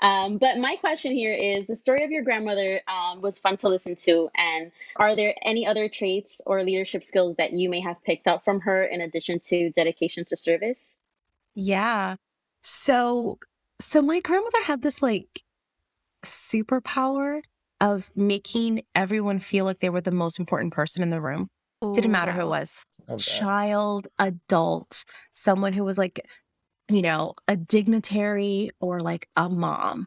Um, 0.00 0.38
but 0.38 0.58
my 0.58 0.76
question 0.76 1.12
here 1.12 1.34
is: 1.34 1.66
the 1.66 1.76
story 1.76 2.04
of 2.04 2.12
your 2.12 2.22
grandmother 2.22 2.82
um, 2.88 3.22
was 3.22 3.40
fun 3.40 3.56
to 3.58 3.68
listen 3.70 3.96
to, 3.96 4.30
and 4.36 4.72
are 4.96 5.16
there 5.16 5.34
any 5.44 5.66
other 5.66 5.88
traits 5.88 6.40
or 6.46 6.62
leadership 6.64 7.04
skills 7.04 7.36
that 7.38 7.52
you 7.52 7.70
may 7.70 7.80
have 7.80 8.02
picked 8.04 8.28
up 8.28 8.44
from 8.44 8.60
her 8.60 8.84
in 8.84 9.00
addition 9.00 9.40
to 9.46 9.70
dedication 9.70 10.24
to 10.26 10.36
service? 10.36 10.82
Yeah. 11.54 12.16
So 12.62 13.38
so 13.80 14.00
my 14.00 14.20
grandmother 14.20 14.62
had 14.64 14.82
this 14.82 15.02
like 15.02 15.42
superpower 16.24 17.42
of 17.80 18.10
making 18.14 18.82
everyone 18.94 19.40
feel 19.40 19.64
like 19.64 19.80
they 19.80 19.90
were 19.90 20.00
the 20.00 20.12
most 20.12 20.38
important 20.38 20.72
person 20.72 21.02
in 21.02 21.10
the 21.10 21.20
room. 21.20 21.48
Didn't 21.94 22.12
matter 22.12 22.30
who 22.30 22.42
it 22.42 22.48
was. 22.48 22.80
That. 23.08 23.18
Child, 23.18 24.06
adult, 24.20 25.04
someone 25.32 25.72
who 25.72 25.82
was 25.82 25.98
like, 25.98 26.20
you 26.88 27.02
know, 27.02 27.34
a 27.48 27.56
dignitary 27.56 28.70
or 28.80 29.00
like 29.00 29.26
a 29.36 29.48
mom. 29.48 30.06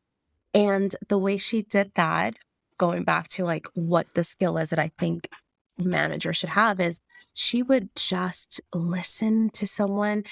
And 0.54 0.96
the 1.10 1.18
way 1.18 1.36
she 1.36 1.64
did 1.64 1.92
that, 1.96 2.36
going 2.78 3.04
back 3.04 3.28
to 3.30 3.44
like 3.44 3.68
what 3.74 4.08
the 4.14 4.24
skill 4.24 4.58
is 4.58 4.70
that 4.70 4.80
I 4.80 4.92
think 4.98 5.28
managers 5.78 6.38
should 6.38 6.50
have 6.50 6.80
is 6.80 7.02
she 7.34 7.62
would 7.62 7.90
just 7.98 8.62
listen 8.74 9.50
to 9.50 9.68
someone 9.68 10.24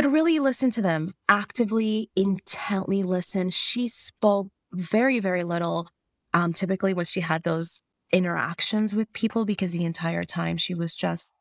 but 0.00 0.10
really 0.10 0.38
listen 0.38 0.70
to 0.70 0.80
them 0.80 1.10
actively 1.28 2.08
intently 2.16 3.02
listen. 3.02 3.50
She 3.50 3.86
spoke 3.88 4.48
very 4.72 5.20
very 5.20 5.44
little 5.44 5.88
um 6.32 6.54
typically 6.54 6.94
when 6.94 7.04
she 7.04 7.20
had 7.20 7.42
those 7.42 7.82
interactions 8.10 8.94
with 8.94 9.12
people 9.12 9.44
because 9.44 9.72
the 9.72 9.84
entire 9.84 10.24
time 10.24 10.56
she 10.56 10.72
was 10.74 10.94
just 10.94 11.32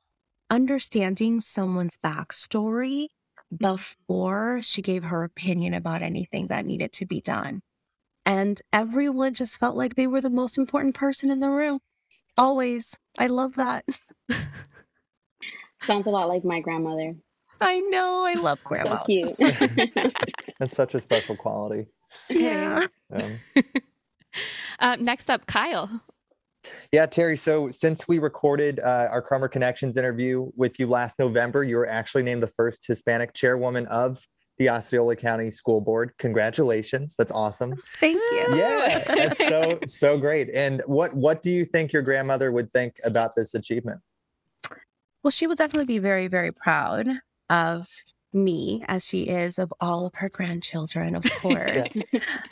understanding 0.49 1.39
someone's 1.39 1.97
backstory 2.03 3.07
before 3.57 4.61
she 4.61 4.81
gave 4.81 5.05
her 5.05 5.23
opinion 5.23 5.73
about 5.73 6.01
anything 6.01 6.47
that 6.47 6.65
needed 6.65 6.91
to 6.91 7.05
be 7.05 7.21
done. 7.21 7.61
And 8.25 8.61
everyone 8.73 9.35
just 9.35 9.57
felt 9.57 9.77
like 9.77 9.95
they 9.95 10.07
were 10.07 10.21
the 10.21 10.29
most 10.29 10.57
important 10.57 10.95
person 10.95 11.29
in 11.29 11.39
the 11.39 11.49
room. 11.49 11.79
Always. 12.37 12.97
I 13.17 13.27
love 13.27 13.55
that. 13.55 13.85
Sounds 15.83 16.07
a 16.07 16.09
lot 16.09 16.27
like 16.27 16.43
my 16.43 16.59
grandmother. 16.59 17.15
I 17.61 17.79
know 17.79 18.25
i 18.25 18.33
love 18.33 18.59
So 18.59 18.67
grandmas 18.69 18.99
cute. 19.05 19.35
That's 20.59 20.75
such 20.75 20.95
a 20.95 20.99
special 20.99 21.35
quality. 21.35 21.85
yeah 22.29 22.85
Um, 23.13 23.39
Uh, 24.79 24.95
next 24.99 25.29
up, 25.29 25.45
Kyle. 25.47 26.01
Yeah, 26.93 27.05
Terry. 27.05 27.35
So 27.35 27.71
since 27.71 28.07
we 28.07 28.19
recorded 28.19 28.79
uh, 28.79 29.07
our 29.11 29.21
Crummer 29.21 29.47
Connections 29.47 29.97
interview 29.97 30.51
with 30.55 30.79
you 30.79 30.87
last 30.87 31.19
November, 31.19 31.63
you 31.63 31.75
were 31.77 31.87
actually 31.87 32.23
named 32.23 32.41
the 32.43 32.47
first 32.47 32.85
Hispanic 32.87 33.33
chairwoman 33.33 33.87
of 33.87 34.25
the 34.57 34.69
Osceola 34.69 35.15
County 35.15 35.51
School 35.51 35.81
Board. 35.81 36.11
Congratulations. 36.19 37.15
That's 37.17 37.31
awesome. 37.31 37.73
thank 37.99 38.17
you 38.31 38.55
Yeah, 38.55 39.03
that's 39.05 39.47
so 39.47 39.79
so 39.87 40.17
great. 40.17 40.49
And 40.53 40.81
what 40.85 41.13
what 41.13 41.41
do 41.41 41.49
you 41.49 41.65
think 41.65 41.91
your 41.91 42.01
grandmother 42.03 42.51
would 42.51 42.71
think 42.71 42.97
about 43.03 43.35
this 43.35 43.53
achievement? 43.55 43.99
Well, 45.23 45.31
she 45.31 45.47
will 45.47 45.55
definitely 45.55 45.85
be 45.85 45.99
very, 45.99 46.27
very 46.27 46.51
proud 46.51 47.07
of 47.49 47.87
me 48.31 48.83
as 48.87 49.05
she 49.05 49.21
is 49.21 49.57
of 49.57 49.73
all 49.79 50.05
of 50.05 50.13
her 50.15 50.29
grandchildren, 50.29 51.15
of 51.15 51.23
course. 51.41 51.97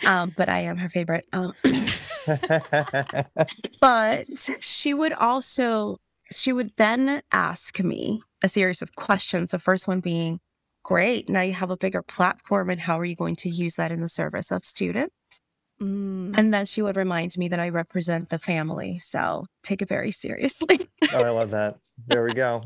um, 0.05 0.33
but 0.35 0.49
I 0.49 0.59
am 0.59 0.77
her 0.77 0.89
favorite. 0.89 1.25
Um, 1.33 1.53
but 3.81 4.25
she 4.59 4.93
would 4.93 5.13
also, 5.13 5.97
she 6.31 6.51
would 6.51 6.71
then 6.77 7.21
ask 7.31 7.83
me 7.83 8.21
a 8.43 8.49
series 8.49 8.81
of 8.81 8.95
questions. 8.95 9.51
The 9.51 9.59
first 9.59 9.87
one 9.87 9.99
being, 9.99 10.39
Great, 10.83 11.27
now 11.27 11.41
you 11.41 11.51
have 11.51 11.69
a 11.69 11.75
bigger 11.75 12.01
platform, 12.01 12.69
and 12.69 12.79
how 12.79 12.97
are 12.97 13.03
you 13.03 13.15
going 13.15 13.35
to 13.35 13.49
use 13.49 13.75
that 13.75 13.91
in 13.91 13.99
the 13.99 14.07
service 14.07 14.51
of 14.51 14.63
students? 14.63 15.13
Mm. 15.81 16.37
And 16.37 16.53
then 16.53 16.65
she 16.65 16.81
would 16.81 16.95
remind 16.95 17.37
me 17.37 17.49
that 17.49 17.59
I 17.59 17.69
represent 17.69 18.29
the 18.29 18.39
family. 18.39 18.99
So 18.99 19.45
take 19.63 19.81
it 19.81 19.89
very 19.89 20.11
seriously. 20.11 20.79
oh, 21.13 21.23
I 21.23 21.29
love 21.29 21.51
that. 21.51 21.77
There 22.07 22.23
we 22.23 22.33
go. 22.33 22.63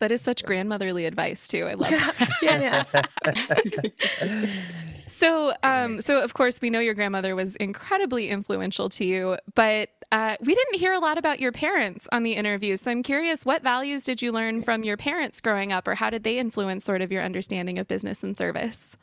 That 0.00 0.10
is 0.10 0.20
such 0.20 0.44
grandmotherly 0.44 1.06
advice 1.06 1.46
too. 1.46 1.66
I 1.66 1.74
love 1.74 1.90
Yeah, 1.90 2.12
that. 2.42 2.84
yeah, 3.22 4.44
So, 5.20 5.52
um, 5.62 6.00
so 6.00 6.18
of 6.22 6.32
course, 6.32 6.62
we 6.62 6.70
know 6.70 6.80
your 6.80 6.94
grandmother 6.94 7.36
was 7.36 7.54
incredibly 7.56 8.30
influential 8.30 8.88
to 8.88 9.04
you, 9.04 9.36
but 9.54 9.90
uh, 10.12 10.36
we 10.40 10.54
didn't 10.54 10.78
hear 10.78 10.94
a 10.94 10.98
lot 10.98 11.18
about 11.18 11.40
your 11.40 11.52
parents 11.52 12.08
on 12.10 12.22
the 12.22 12.32
interview. 12.32 12.76
So 12.78 12.90
I'm 12.90 13.02
curious, 13.02 13.44
what 13.44 13.62
values 13.62 14.04
did 14.04 14.22
you 14.22 14.32
learn 14.32 14.62
from 14.62 14.82
your 14.82 14.96
parents 14.96 15.42
growing 15.42 15.72
up, 15.72 15.86
or 15.86 15.94
how 15.94 16.08
did 16.08 16.24
they 16.24 16.38
influence 16.38 16.86
sort 16.86 17.02
of 17.02 17.12
your 17.12 17.22
understanding 17.22 17.78
of 17.78 17.86
business 17.86 18.24
and 18.24 18.36
service? 18.38 18.96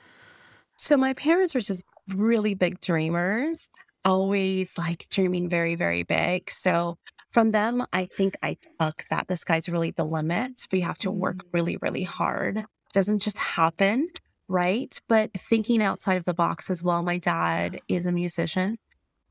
So 0.76 0.98
my 0.98 1.14
parents 1.14 1.54
were 1.54 1.62
just 1.62 1.84
really 2.16 2.56
big 2.56 2.82
dreamers, 2.82 3.70
always 4.04 4.76
like 4.76 5.08
dreaming 5.10 5.50
very, 5.50 5.76
very 5.76 6.02
big. 6.02 6.50
So 6.50 6.98
from 7.32 7.52
them, 7.52 7.86
I 7.94 8.06
think 8.06 8.36
I 8.42 8.58
took 8.80 9.06
that 9.10 9.28
the 9.28 9.38
sky's 9.38 9.70
really 9.70 9.92
the 9.92 10.06
limit, 10.06 10.68
but 10.70 10.80
you 10.80 10.86
have 10.86 10.98
to 11.00 11.12
work 11.12 11.42
really, 11.52 11.78
really 11.82 12.04
hard. 12.04 12.58
It 12.58 12.66
doesn't 12.94 13.20
just 13.20 13.38
happen, 13.38 14.10
right? 14.48 14.98
But 15.08 15.32
thinking 15.34 15.82
outside 15.82 16.18
of 16.18 16.24
the 16.24 16.34
box 16.34 16.70
as 16.70 16.82
well. 16.84 17.04
My 17.04 17.18
dad 17.18 17.80
is 17.88 18.06
a 18.06 18.12
musician 18.12 18.78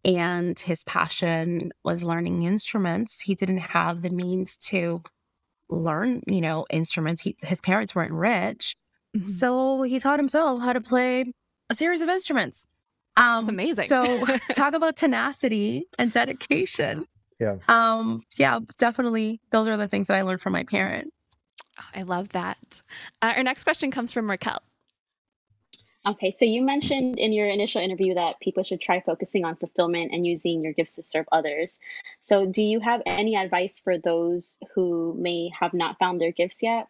and 0.04 0.58
his 0.58 0.84
passion 0.84 1.72
was 1.84 2.04
learning 2.04 2.44
instruments. 2.44 3.20
He 3.20 3.34
didn't 3.34 3.58
have 3.58 4.02
the 4.02 4.10
means 4.10 4.56
to 4.68 5.02
learn, 5.68 6.22
you 6.28 6.40
know, 6.40 6.64
instruments. 6.70 7.22
He, 7.22 7.36
his 7.42 7.60
parents 7.60 7.94
weren't 7.94 8.12
rich. 8.12 8.76
Mhm. 9.16 9.30
So 9.30 9.82
he 9.82 9.98
taught 9.98 10.20
himself 10.20 10.60
how 10.60 10.72
to 10.72 10.80
play 10.80 11.32
a 11.70 11.74
series 11.74 12.02
of 12.02 12.08
instruments. 12.08 12.66
Um, 13.16 13.48
Amazing. 13.48 13.86
So 13.86 14.24
talk 14.54 14.74
about 14.74 14.96
tenacity 14.96 15.86
and 15.98 16.12
dedication. 16.12 17.06
Yeah. 17.38 17.56
Um, 17.68 18.22
yeah, 18.36 18.60
definitely. 18.78 19.40
Those 19.50 19.68
are 19.68 19.76
the 19.76 19.88
things 19.88 20.08
that 20.08 20.16
I 20.16 20.22
learned 20.22 20.40
from 20.40 20.52
my 20.52 20.64
parents. 20.64 21.10
I 21.94 22.02
love 22.02 22.30
that. 22.30 22.80
Uh, 23.20 23.34
our 23.36 23.42
next 23.42 23.64
question 23.64 23.90
comes 23.90 24.12
from 24.12 24.30
Raquel. 24.30 24.62
Okay, 26.06 26.32
so 26.38 26.44
you 26.44 26.62
mentioned 26.62 27.18
in 27.18 27.32
your 27.32 27.48
initial 27.48 27.82
interview 27.82 28.14
that 28.14 28.38
people 28.40 28.62
should 28.62 28.80
try 28.80 29.00
focusing 29.00 29.44
on 29.44 29.56
fulfillment 29.56 30.12
and 30.12 30.24
using 30.24 30.62
your 30.62 30.72
gifts 30.72 30.94
to 30.96 31.02
serve 31.02 31.26
others. 31.32 31.80
So, 32.20 32.46
do 32.46 32.62
you 32.62 32.78
have 32.78 33.02
any 33.06 33.34
advice 33.34 33.80
for 33.80 33.98
those 33.98 34.56
who 34.74 35.16
may 35.18 35.50
have 35.58 35.74
not 35.74 35.98
found 35.98 36.20
their 36.20 36.30
gifts 36.30 36.58
yet? 36.62 36.86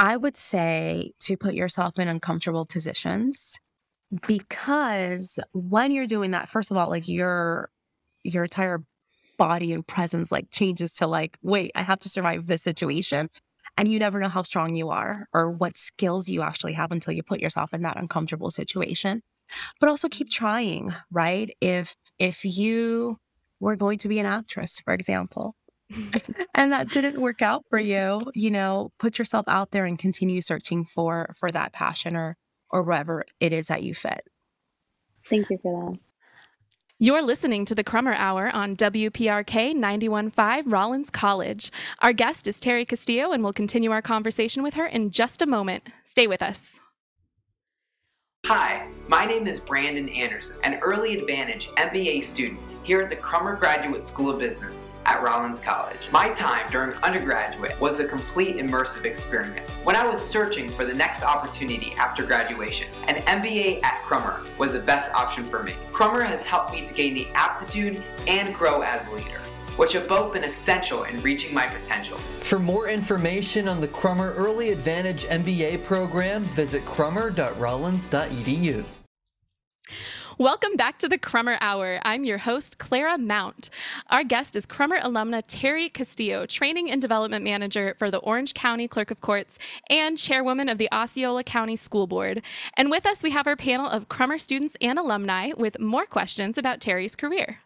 I 0.00 0.16
would 0.16 0.36
say 0.36 1.12
to 1.20 1.36
put 1.36 1.54
yourself 1.54 1.96
in 1.98 2.08
uncomfortable 2.08 2.66
positions 2.66 3.60
because 4.26 5.38
when 5.52 5.92
you're 5.92 6.06
doing 6.08 6.32
that, 6.32 6.48
first 6.48 6.72
of 6.72 6.76
all, 6.76 6.88
like 6.90 7.06
your 7.06 7.70
your 8.24 8.44
entire 8.44 8.82
body 9.40 9.72
and 9.72 9.86
presence 9.86 10.30
like 10.30 10.50
changes 10.50 10.92
to 10.92 11.06
like, 11.06 11.38
wait, 11.40 11.70
I 11.74 11.80
have 11.80 11.98
to 12.00 12.10
survive 12.10 12.44
this 12.44 12.62
situation. 12.62 13.30
And 13.78 13.88
you 13.88 13.98
never 13.98 14.20
know 14.20 14.28
how 14.28 14.42
strong 14.42 14.74
you 14.74 14.90
are 14.90 15.26
or 15.32 15.50
what 15.50 15.78
skills 15.78 16.28
you 16.28 16.42
actually 16.42 16.74
have 16.74 16.92
until 16.92 17.14
you 17.14 17.22
put 17.22 17.40
yourself 17.40 17.72
in 17.72 17.80
that 17.82 17.98
uncomfortable 17.98 18.50
situation. 18.50 19.22
But 19.80 19.88
also 19.88 20.10
keep 20.10 20.28
trying, 20.28 20.90
right? 21.10 21.50
If 21.62 21.96
if 22.18 22.44
you 22.44 23.16
were 23.60 23.76
going 23.76 23.96
to 24.00 24.08
be 24.08 24.18
an 24.18 24.26
actress, 24.26 24.78
for 24.84 24.92
example, 24.92 25.54
and 26.54 26.70
that 26.72 26.90
didn't 26.90 27.18
work 27.18 27.40
out 27.40 27.64
for 27.70 27.78
you, 27.78 28.20
you 28.34 28.50
know, 28.50 28.90
put 28.98 29.18
yourself 29.18 29.46
out 29.48 29.70
there 29.70 29.86
and 29.86 29.98
continue 29.98 30.42
searching 30.42 30.84
for 30.84 31.34
for 31.38 31.50
that 31.50 31.72
passion 31.72 32.14
or 32.14 32.36
or 32.70 32.82
whatever 32.82 33.24
it 33.40 33.54
is 33.54 33.68
that 33.68 33.82
you 33.82 33.94
fit. 33.94 34.20
Thank 35.24 35.48
you 35.48 35.58
for 35.62 35.92
that. 35.92 36.09
You're 37.02 37.22
listening 37.22 37.64
to 37.64 37.74
the 37.74 37.82
Crummer 37.82 38.12
Hour 38.12 38.50
on 38.54 38.76
WPRK 38.76 39.74
915 39.74 40.70
Rollins 40.70 41.08
College. 41.08 41.72
Our 42.00 42.12
guest 42.12 42.46
is 42.46 42.60
Terry 42.60 42.84
Castillo, 42.84 43.32
and 43.32 43.42
we'll 43.42 43.54
continue 43.54 43.90
our 43.90 44.02
conversation 44.02 44.62
with 44.62 44.74
her 44.74 44.84
in 44.84 45.10
just 45.10 45.40
a 45.40 45.46
moment. 45.46 45.88
Stay 46.04 46.26
with 46.26 46.42
us. 46.42 46.78
Hi, 48.44 48.86
my 49.08 49.24
name 49.24 49.46
is 49.46 49.60
Brandon 49.60 50.10
Anderson, 50.10 50.58
an 50.62 50.74
Early 50.80 51.18
Advantage 51.18 51.68
MBA 51.78 52.22
student 52.22 52.60
here 52.82 53.00
at 53.00 53.08
the 53.08 53.16
Crummer 53.16 53.56
Graduate 53.56 54.04
School 54.04 54.28
of 54.28 54.38
Business 54.38 54.84
at 55.10 55.22
Rollins 55.24 55.58
College. 55.58 55.98
My 56.12 56.28
time 56.28 56.70
during 56.70 56.92
undergraduate 57.02 57.80
was 57.80 57.98
a 57.98 58.06
complete 58.06 58.58
immersive 58.58 59.04
experience. 59.04 59.68
When 59.82 59.96
I 59.96 60.06
was 60.06 60.20
searching 60.20 60.70
for 60.70 60.84
the 60.84 60.94
next 60.94 61.24
opportunity 61.24 61.94
after 61.94 62.24
graduation, 62.24 62.86
an 63.08 63.16
MBA 63.22 63.82
at 63.82 64.04
Crummer 64.04 64.42
was 64.56 64.74
the 64.74 64.78
best 64.78 65.12
option 65.12 65.50
for 65.50 65.64
me. 65.64 65.74
Crummer 65.90 66.22
has 66.22 66.42
helped 66.42 66.72
me 66.72 66.86
to 66.86 66.94
gain 66.94 67.14
the 67.14 67.26
aptitude 67.34 68.00
and 68.28 68.54
grow 68.54 68.82
as 68.82 69.04
a 69.08 69.10
leader 69.10 69.40
which 69.76 69.92
have 69.94 70.06
both 70.06 70.32
been 70.34 70.44
essential 70.44 71.02
in 71.04 71.20
reaching 71.22 71.54
my 71.54 71.66
potential. 71.66 72.18
For 72.18 72.58
more 72.58 72.88
information 72.88 73.66
on 73.66 73.80
the 73.80 73.88
Crummer 73.88 74.34
Early 74.34 74.70
Advantage 74.70 75.24
MBA 75.24 75.84
program, 75.84 76.44
visit 76.44 76.84
crummer.rollins.edu. 76.84 78.84
Welcome 80.40 80.74
back 80.76 80.98
to 81.00 81.06
the 81.06 81.18
Crummer 81.18 81.58
Hour. 81.60 82.00
I'm 82.02 82.24
your 82.24 82.38
host, 82.38 82.78
Clara 82.78 83.18
Mount. 83.18 83.68
Our 84.08 84.24
guest 84.24 84.56
is 84.56 84.64
Crummer 84.64 84.98
alumna 84.98 85.42
Terry 85.46 85.90
Castillo, 85.90 86.46
Training 86.46 86.90
and 86.90 87.02
Development 87.02 87.44
Manager 87.44 87.94
for 87.98 88.10
the 88.10 88.20
Orange 88.20 88.54
County 88.54 88.88
Clerk 88.88 89.10
of 89.10 89.20
Courts 89.20 89.58
and 89.90 90.16
Chairwoman 90.16 90.70
of 90.70 90.78
the 90.78 90.88
Osceola 90.92 91.44
County 91.44 91.76
School 91.76 92.06
Board. 92.06 92.40
And 92.74 92.90
with 92.90 93.04
us, 93.04 93.22
we 93.22 93.32
have 93.32 93.46
our 93.46 93.54
panel 93.54 93.86
of 93.86 94.08
Crummer 94.08 94.38
students 94.38 94.78
and 94.80 94.98
alumni 94.98 95.52
with 95.58 95.78
more 95.78 96.06
questions 96.06 96.56
about 96.56 96.80
Terry's 96.80 97.14
career. 97.14 97.58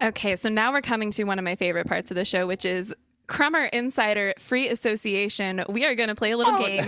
Okay, 0.00 0.36
so 0.36 0.48
now 0.48 0.70
we're 0.70 0.80
coming 0.80 1.10
to 1.10 1.24
one 1.24 1.40
of 1.40 1.44
my 1.44 1.56
favorite 1.56 1.88
parts 1.88 2.12
of 2.12 2.16
the 2.16 2.24
show, 2.24 2.46
which 2.46 2.64
is 2.64 2.94
Crummer 3.26 3.64
Insider 3.64 4.34
Free 4.38 4.68
Association. 4.68 5.64
We 5.68 5.84
are 5.86 5.94
going 5.94 6.08
to 6.10 6.14
play 6.14 6.32
a 6.32 6.36
little 6.36 6.54
Oh, 6.54 6.58
game. 6.58 6.86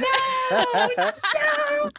no, 0.51 0.89
no. 0.99 1.11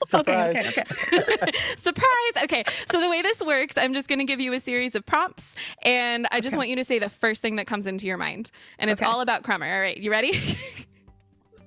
Surprise. 0.06 0.56
Okay, 0.68 0.70
okay, 0.70 1.34
okay. 1.42 1.52
Surprise! 1.82 2.44
Okay, 2.44 2.64
so 2.92 3.02
the 3.02 3.10
way 3.10 3.22
this 3.22 3.42
works, 3.42 3.78
I'm 3.78 3.94
just 3.94 4.08
going 4.08 4.20
to 4.20 4.26
give 4.26 4.40
you 4.40 4.54
a 4.54 4.60
series 4.60 4.94
of 4.96 5.06
prompts, 5.06 5.54
and 5.82 6.28
I 6.32 6.40
just 6.40 6.54
Okay. 6.54 6.58
want 6.58 6.70
you 6.70 6.76
to 6.76 6.84
say 6.84 7.00
the 7.00 7.10
first 7.10 7.42
thing 7.42 7.56
that 7.56 7.66
comes 7.68 7.88
into 7.88 8.06
your 8.06 8.18
mind. 8.18 8.52
And 8.80 8.90
it's 8.92 9.02
Okay. 9.02 9.10
all 9.10 9.22
about 9.22 9.44
Crummer. 9.44 9.66
All 9.72 9.82
right, 9.82 9.98
you 9.98 10.12
ready? 10.12 10.34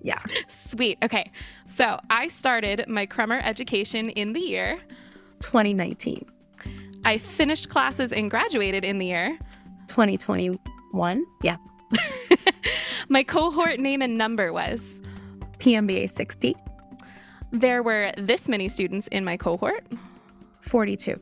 Yeah. 0.03 0.18
Sweet. 0.49 0.97
Okay, 1.03 1.31
so 1.66 2.01
I 2.09 2.29
started 2.29 2.87
my 2.89 3.05
Crummer 3.05 3.39
education 3.45 4.09
in 4.09 4.33
the 4.33 4.41
year. 4.41 4.81
2019, 5.41 6.25
I 7.05 7.18
finished 7.18 7.68
classes 7.68 8.11
and 8.11 8.31
graduated 8.31 8.83
in 8.83 8.97
the 8.99 9.05
year. 9.05 9.39
2021. 9.89 11.23
Yeah. 11.43 11.57
My 13.09 13.22
cohort 13.22 13.78
name 13.80 14.03
and 14.03 14.16
number 14.16 14.53
was. 14.53 14.82
PMBA 15.59 16.09
60, 16.09 16.55
There 17.53 17.82
were 17.82 18.12
this 18.16 18.49
many 18.49 18.68
students 18.68 19.09
in 19.09 19.24
my 19.24 19.36
cohort. 19.36 19.84
42. 20.62 21.18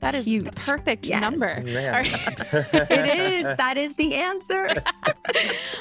That 0.00 0.14
is 0.14 0.24
the 0.24 0.30
Huge. 0.30 0.54
perfect 0.66 1.06
Yes. 1.08 1.20
number. 1.20 1.60
Man. 1.62 1.94
All 1.94 2.00
right. 2.00 2.52
It 2.90 3.18
is. 3.18 3.56
That 3.56 3.76
is 3.76 3.94
the 3.94 4.14
answer. 4.14 4.68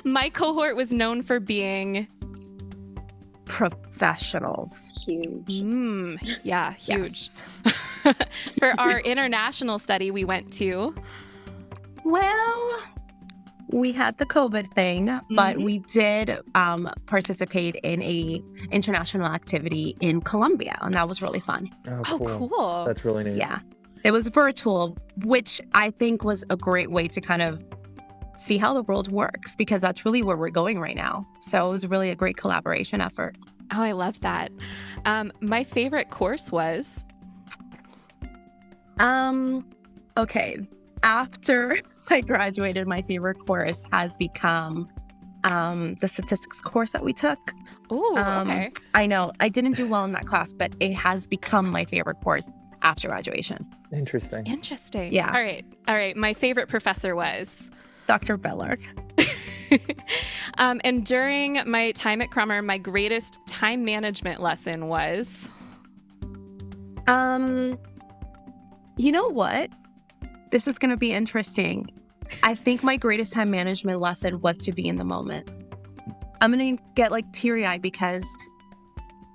My 0.04 0.30
cohort 0.30 0.76
was 0.76 0.92
known 0.92 1.22
for 1.22 1.40
being, 1.40 2.08
Professionals. 3.46 4.90
Huge. 5.06 5.46
mm, 5.46 6.38
yeah, 6.44 6.74
huge. 6.74 7.00
Yes. 7.00 7.44
for 8.60 8.74
our 8.80 9.00
international 9.00 9.80
study, 9.80 10.12
we 10.12 10.26
went 10.26 10.52
to. 10.54 10.94
Well, 12.04 12.80
we 13.76 13.92
had 13.92 14.18
the 14.20 14.26
COVID 14.26 14.68
thing, 14.68 15.08
but 15.32 15.58
Mhm. 15.58 15.66
we 15.66 15.80
did 15.80 16.38
um, 16.56 16.90
participate 17.08 17.76
in 17.84 18.02
a 18.02 18.42
international 18.72 19.28
activity 19.28 19.94
in 20.00 20.22
Colombia, 20.22 20.78
and 20.82 20.94
that 20.94 21.08
was 21.10 21.22
really 21.22 21.42
fun. 21.42 21.70
Oh, 21.88 22.04
Oh, 22.08 22.18
cool. 22.18 22.50
cool. 22.50 22.84
That's 22.86 23.04
really 23.04 23.26
neat. 23.26 23.36
Yeah, 23.36 23.60
it 24.06 24.12
was 24.12 24.30
virtual, 24.30 24.98
which 25.26 25.60
I 25.74 25.90
think 25.92 26.24
was 26.24 26.46
a 26.50 26.56
great 26.56 26.90
way 26.90 27.10
to 27.10 27.20
kind 27.20 27.42
of 27.42 27.62
see 28.38 28.58
how 28.58 28.74
the 28.74 28.84
world 28.84 29.12
works 29.12 29.56
because 29.58 29.82
that's 29.82 30.06
really 30.06 30.22
where 30.24 30.38
we're 30.38 30.50
going 30.50 30.80
right 30.80 30.96
now. 30.96 31.26
So 31.42 31.68
it 31.68 31.72
was 31.72 31.86
really 31.88 32.10
a 32.12 32.16
great 32.16 32.38
collaboration 32.38 33.02
effort. 33.02 33.36
Oh, 33.74 33.82
I 33.82 33.92
love 33.92 34.20
that. 34.22 34.52
Um, 35.06 35.32
my 35.42 35.64
favorite 35.66 36.12
course 36.12 36.50
was. 36.52 37.04
Um, 39.00 39.66
okay. 40.18 40.60
After 41.04 41.78
I 42.10 42.22
graduated, 42.22 42.88
my 42.88 43.02
favorite 43.02 43.40
course 43.40 43.86
has 43.92 44.16
become 44.18 44.88
um, 45.44 45.96
the 46.02 46.08
statistics 46.08 46.62
course 46.62 46.92
that 46.94 47.04
we 47.04 47.14
took. 47.14 47.54
Oh, 47.90 48.18
Um, 48.18 48.50
okay. 48.50 48.72
I 48.94 49.06
know 49.06 49.32
I 49.40 49.50
didn't 49.50 49.74
do 49.74 49.88
well 49.88 50.04
in 50.04 50.12
that 50.14 50.26
class, 50.26 50.54
but 50.54 50.74
it 50.80 50.94
has 50.94 51.28
become 51.28 51.70
my 51.70 51.86
favorite 51.86 52.20
course 52.22 52.50
after 52.82 53.08
graduation. 53.08 53.66
Interesting. 53.92 54.46
Interesting. 54.48 55.12
yeah. 55.14 55.28
All 55.28 55.42
right. 55.42 55.66
All 55.88 55.96
right. 55.96 56.16
My 56.16 56.34
favorite 56.34 56.68
professor 56.68 57.16
was. 57.16 57.70
Dr. 58.08 58.38
Beller. 58.38 58.78
um, 60.58 60.80
and 60.84 61.06
during 61.06 61.60
my 61.66 61.92
time 61.94 62.22
at 62.22 62.30
Crummer, 62.32 62.62
my 62.62 62.78
greatest 62.78 63.40
time 63.48 63.84
management 63.84 64.42
lesson 64.42 64.88
was. 64.88 65.50
Um, 67.08 67.78
you 68.98 69.12
know 69.12 69.30
what? 69.30 69.70
This 70.56 70.70
is 70.70 70.80
going 70.80 70.92
to 70.92 70.96
be 70.96 71.12
interesting. 71.12 71.92
I 72.42 72.56
think 72.56 72.82
my 72.82 72.96
greatest 72.96 73.34
time 73.34 73.52
management 73.52 74.00
lesson 74.00 74.40
was 74.40 74.56
to 74.60 74.72
be 74.72 74.88
in 74.88 74.96
the 74.96 75.04
moment. 75.04 75.50
I'm 76.40 76.50
going 76.54 76.78
to 76.78 76.84
get 76.96 77.12
like 77.12 77.30
teary 77.34 77.66
eyed 77.66 77.82
because 77.82 78.26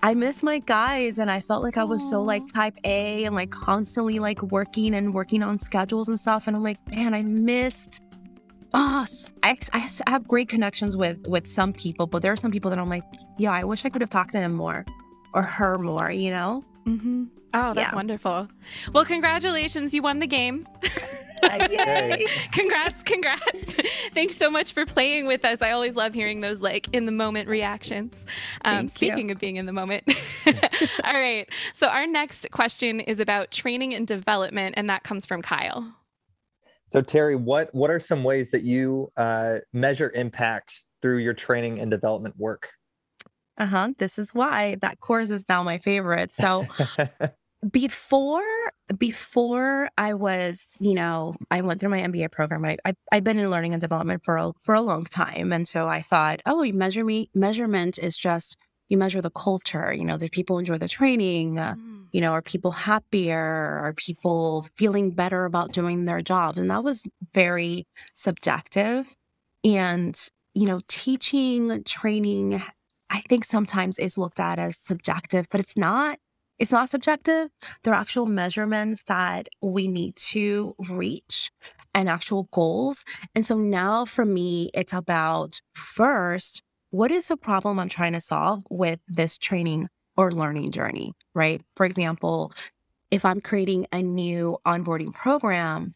I 0.02 0.14
miss 0.14 0.42
my 0.42 0.60
guys 0.60 1.18
and 1.18 1.30
I 1.30 1.40
felt 1.40 1.62
like 1.62 1.76
I 1.76 1.84
was 1.84 2.08
so 2.08 2.22
like 2.22 2.44
type 2.54 2.74
A 2.84 3.26
and 3.26 3.34
like 3.34 3.50
constantly 3.50 4.18
like 4.18 4.40
working 4.44 4.94
and 4.94 5.12
working 5.12 5.42
on 5.42 5.58
schedules 5.58 6.08
and 6.08 6.18
stuff. 6.18 6.46
And 6.46 6.56
I'm 6.56 6.62
like, 6.62 6.78
man, 6.88 7.12
I 7.12 7.20
missed. 7.20 8.00
Oh, 8.72 9.04
I, 9.42 9.58
I 9.74 9.88
have 10.06 10.26
great 10.26 10.48
connections 10.48 10.96
with 10.96 11.26
with 11.26 11.46
some 11.46 11.74
people, 11.74 12.06
but 12.06 12.22
there 12.22 12.32
are 12.32 12.36
some 12.36 12.50
people 12.50 12.70
that 12.70 12.78
I'm 12.78 12.88
like, 12.88 13.04
yeah, 13.36 13.52
I 13.52 13.62
wish 13.64 13.84
I 13.84 13.90
could 13.90 14.00
have 14.00 14.08
talked 14.08 14.32
to 14.32 14.38
him 14.38 14.54
more 14.54 14.86
or 15.34 15.42
her 15.42 15.76
more, 15.76 16.10
you 16.10 16.30
know? 16.30 16.64
Mm-hmm. 16.86 17.24
Oh, 17.52 17.74
that's 17.74 17.90
Yeah. 17.92 17.94
wonderful. 17.96 18.48
Well, 18.92 19.04
congratulations. 19.04 19.92
You 19.92 20.02
won 20.02 20.18
the 20.20 20.26
game. 20.26 20.66
Yay. 21.42 22.26
congrats, 22.52 23.02
congrats. 23.02 23.74
Thanks 24.12 24.36
so 24.36 24.50
much 24.50 24.72
for 24.72 24.84
playing 24.84 25.26
with 25.26 25.42
us. 25.44 25.62
I 25.62 25.70
always 25.70 25.96
love 25.96 26.12
hearing 26.12 26.42
those 26.42 26.60
like 26.60 26.88
in 26.92 27.06
the 27.06 27.12
moment 27.12 27.48
reactions. 27.48 28.14
Um, 28.64 28.74
Thank 28.74 28.82
you. 28.82 28.88
speaking 28.94 29.30
of 29.30 29.38
being 29.40 29.56
in 29.56 29.64
the 29.66 29.72
moment. 29.72 30.04
All 30.46 31.14
right. 31.14 31.48
So, 31.74 31.88
our 31.88 32.06
next 32.06 32.50
question 32.50 33.00
is 33.00 33.20
about 33.20 33.50
training 33.50 33.94
and 33.94 34.06
development, 34.06 34.74
and 34.76 34.90
that 34.90 35.02
comes 35.02 35.24
from 35.26 35.40
Kyle. 35.42 35.94
So 36.88 37.00
Terry, 37.00 37.36
what 37.36 37.72
what 37.74 37.90
are 37.90 38.00
some 38.00 38.22
ways 38.24 38.50
that 38.50 38.62
you 38.62 39.10
uh, 39.16 39.58
measure 39.72 40.10
impact 40.14 40.82
through 41.00 41.18
your 41.18 41.34
training 41.34 41.78
and 41.80 41.90
development 41.90 42.34
work? 42.36 42.68
Uh 43.60 43.66
huh. 43.66 43.88
This 43.98 44.18
is 44.18 44.34
why 44.34 44.76
that 44.82 44.98
course 45.00 45.30
is 45.30 45.44
now 45.48 45.62
my 45.62 45.78
favorite. 45.78 46.32
So 46.32 46.66
before 47.70 48.42
before 48.98 49.88
I 49.98 50.14
was, 50.14 50.76
you 50.80 50.94
know, 50.94 51.36
I 51.50 51.60
went 51.60 51.78
through 51.80 51.90
my 51.90 52.00
MBA 52.00 52.32
program. 52.32 52.64
I, 52.64 52.76
I 52.84 52.94
I've 53.12 53.22
been 53.24 53.38
in 53.38 53.50
learning 53.50 53.74
and 53.74 53.80
development 53.80 54.22
for 54.24 54.36
a, 54.36 54.52
for 54.64 54.74
a 54.74 54.80
long 54.80 55.04
time, 55.04 55.52
and 55.52 55.68
so 55.68 55.88
I 55.88 56.00
thought, 56.02 56.40
oh, 56.46 56.62
you 56.62 56.72
measure 56.74 57.04
me. 57.04 57.30
Measurement 57.34 57.98
is 57.98 58.16
just 58.16 58.56
you 58.88 58.96
measure 58.98 59.20
the 59.20 59.30
culture. 59.30 59.92
You 59.92 60.04
know, 60.04 60.16
do 60.18 60.28
people 60.28 60.58
enjoy 60.58 60.78
the 60.78 60.88
training? 60.88 61.58
Uh, 61.58 61.74
Mm. 61.76 62.06
you 62.12 62.20
know, 62.20 62.32
are 62.32 62.42
people 62.42 62.72
happier? 62.72 63.38
Are 63.38 63.92
people 63.94 64.66
feeling 64.76 65.12
better 65.12 65.44
about 65.44 65.72
doing 65.72 66.06
their 66.06 66.20
jobs? 66.20 66.58
And 66.58 66.68
that 66.70 66.82
was 66.82 67.04
very 67.34 67.84
subjective. 68.16 69.14
And, 69.62 70.18
you 70.54 70.66
know, 70.66 70.80
teaching, 70.88 71.84
training, 71.84 72.60
I 73.10 73.20
think 73.28 73.44
sometimes 73.44 73.98
is 73.98 74.16
looked 74.16 74.40
at 74.40 74.58
as 74.58 74.76
subjective, 74.76 75.46
but 75.50 75.60
it's 75.60 75.76
not. 75.76 76.18
It's 76.58 76.72
not 76.72 76.90
subjective. 76.90 77.48
There 77.82 77.92
are 77.92 78.00
actual 78.00 78.26
measurements 78.26 79.04
that 79.04 79.48
we 79.62 79.88
need 79.88 80.14
to 80.16 80.74
reach 80.90 81.50
and 81.94 82.08
actual 82.08 82.48
goals. 82.52 83.04
And 83.34 83.44
so 83.44 83.56
now 83.56 84.04
for 84.04 84.24
me, 84.24 84.70
it's 84.74 84.92
about 84.92 85.60
first, 85.72 86.62
what 86.90 87.10
is 87.10 87.28
the 87.28 87.36
problem 87.36 87.78
I'm 87.78 87.88
trying 87.88 88.12
to 88.12 88.20
solve 88.20 88.62
with 88.70 89.00
this 89.08 89.38
training 89.38 89.88
or 90.16 90.30
learning 90.32 90.70
journey, 90.70 91.12
right? 91.34 91.62
For 91.76 91.86
example, 91.86 92.52
if 93.10 93.24
I'm 93.24 93.40
creating 93.40 93.86
a 93.92 94.02
new 94.02 94.58
onboarding 94.66 95.14
program, 95.14 95.92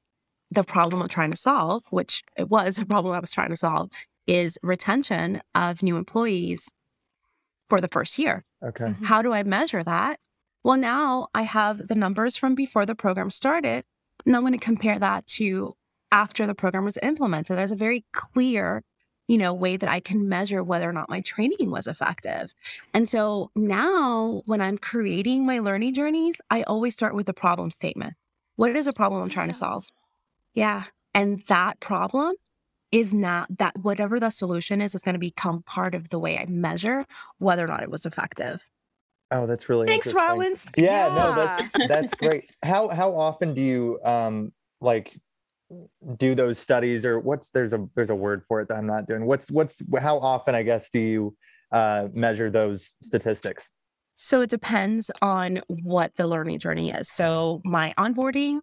the 0.51 0.65
problem 0.65 1.03
I'm 1.03 1.09
trying 1.09 1.31
to 1.31 1.37
solve, 1.37 1.85
which 1.91 2.23
it 2.37 2.49
was 2.49 2.79
a 2.79 2.87
problem 2.87 3.15
I 3.15 3.21
was 3.21 3.33
trying 3.33 3.51
to 3.51 3.57
solve, 3.57 3.91
is 4.27 4.59
retention 4.63 5.43
of 5.55 5.83
new 5.83 5.97
employees 5.97 6.71
for 7.69 7.81
the 7.81 7.89
first 7.89 8.19
year. 8.19 8.45
okay. 8.63 8.85
Mhm. 8.87 9.05
How 9.05 9.21
do 9.23 9.33
I 9.33 9.43
measure 9.43 9.83
that? 9.83 10.19
Well, 10.63 10.79
now 10.79 11.29
I 11.35 11.43
have 11.43 11.89
the 11.89 11.95
numbers 11.95 12.37
from 12.37 12.55
before 12.55 12.87
the 12.87 12.95
program 12.95 13.31
started. 13.31 13.85
And 14.25 14.35
I'm 14.35 14.43
going 14.43 14.53
to 14.53 14.59
compare 14.59 14.99
that 14.99 15.27
to 15.39 15.75
after 16.11 16.47
the 16.47 16.55
program 16.55 16.85
was 16.85 16.97
implemented. 17.03 17.59
as 17.59 17.73
a 17.73 17.77
very 17.77 18.05
clear 18.13 18.83
you 19.27 19.39
know, 19.39 19.55
way 19.55 19.75
that 19.79 19.89
I 19.89 20.01
can 20.01 20.29
measure 20.29 20.63
whether 20.63 20.87
or 20.87 20.93
not 20.93 21.09
my 21.09 21.23
training 21.23 21.71
was 21.71 21.87
effective. 21.87 22.53
And 22.93 23.09
so 23.09 23.51
now 23.57 24.43
when 24.45 24.61
I'm 24.61 24.77
creating 24.77 25.47
my 25.47 25.61
learning 25.61 25.95
journeys, 25.95 26.43
I 26.51 26.63
always 26.65 26.93
start 26.93 27.15
with 27.15 27.25
the 27.25 27.33
problem 27.33 27.71
statement. 27.71 28.13
What 28.57 28.77
is 28.77 28.87
a 28.87 28.93
problem 28.93 29.23
I'm 29.23 29.31
trying 29.31 29.49
to 29.49 29.55
solve? 29.55 29.89
Yeah. 30.53 30.83
And 31.15 31.41
that 31.49 31.81
problem 31.81 32.35
is 32.95 33.13
not 33.13 33.49
that 33.59 33.77
whatever 33.83 34.21
the 34.21 34.31
solution 34.31 34.81
is, 34.81 34.95
is 34.95 35.03
going 35.03 35.15
to 35.15 35.19
become 35.19 35.63
part 35.63 35.97
of 35.97 36.11
the 36.11 36.19
way 36.19 36.39
I 36.39 36.47
measure 36.47 37.05
whether 37.39 37.65
or 37.65 37.69
not 37.69 37.83
it 37.83 37.91
was 37.91 38.07
effective. 38.07 38.69
Oh, 39.33 39.49
that's 39.49 39.69
really 39.69 39.89
Thanks, 39.89 40.07
interesting. 40.07 40.29
Rollins. 40.29 40.67
Yeah, 40.77 41.09
no, 41.09 41.35
that's 41.35 41.89
that's 41.89 42.15
great. 42.15 42.45
How 42.63 42.89
how 42.89 43.17
often 43.17 43.53
do 43.53 43.61
you 43.61 43.99
um 44.05 44.53
like 44.81 45.19
do 46.17 46.37
those 46.37 46.59
studies 46.59 47.05
or 47.05 47.19
what's 47.19 47.49
there's 47.49 47.73
a 47.73 47.85
there's 47.97 48.11
a 48.11 48.15
word 48.15 48.45
for 48.47 48.61
it 48.61 48.69
that 48.69 48.77
I'm 48.77 48.87
not 48.87 49.09
doing. 49.09 49.27
What's 49.27 49.51
what's 49.51 49.83
how 49.99 50.19
often 50.19 50.55
I 50.55 50.63
guess 50.63 50.89
do 50.89 51.01
you 51.01 51.37
uh 51.73 52.09
measure 52.13 52.49
those 52.49 52.93
statistics? 53.03 53.71
So 54.17 54.43
it 54.43 54.51
depends 54.51 55.11
on 55.23 55.61
what 55.69 56.15
the 56.15 56.27
learning 56.27 56.61
journey 56.61 56.91
is. 56.91 57.09
So 57.09 57.61
my 57.65 57.93
onboarding, 57.99 58.61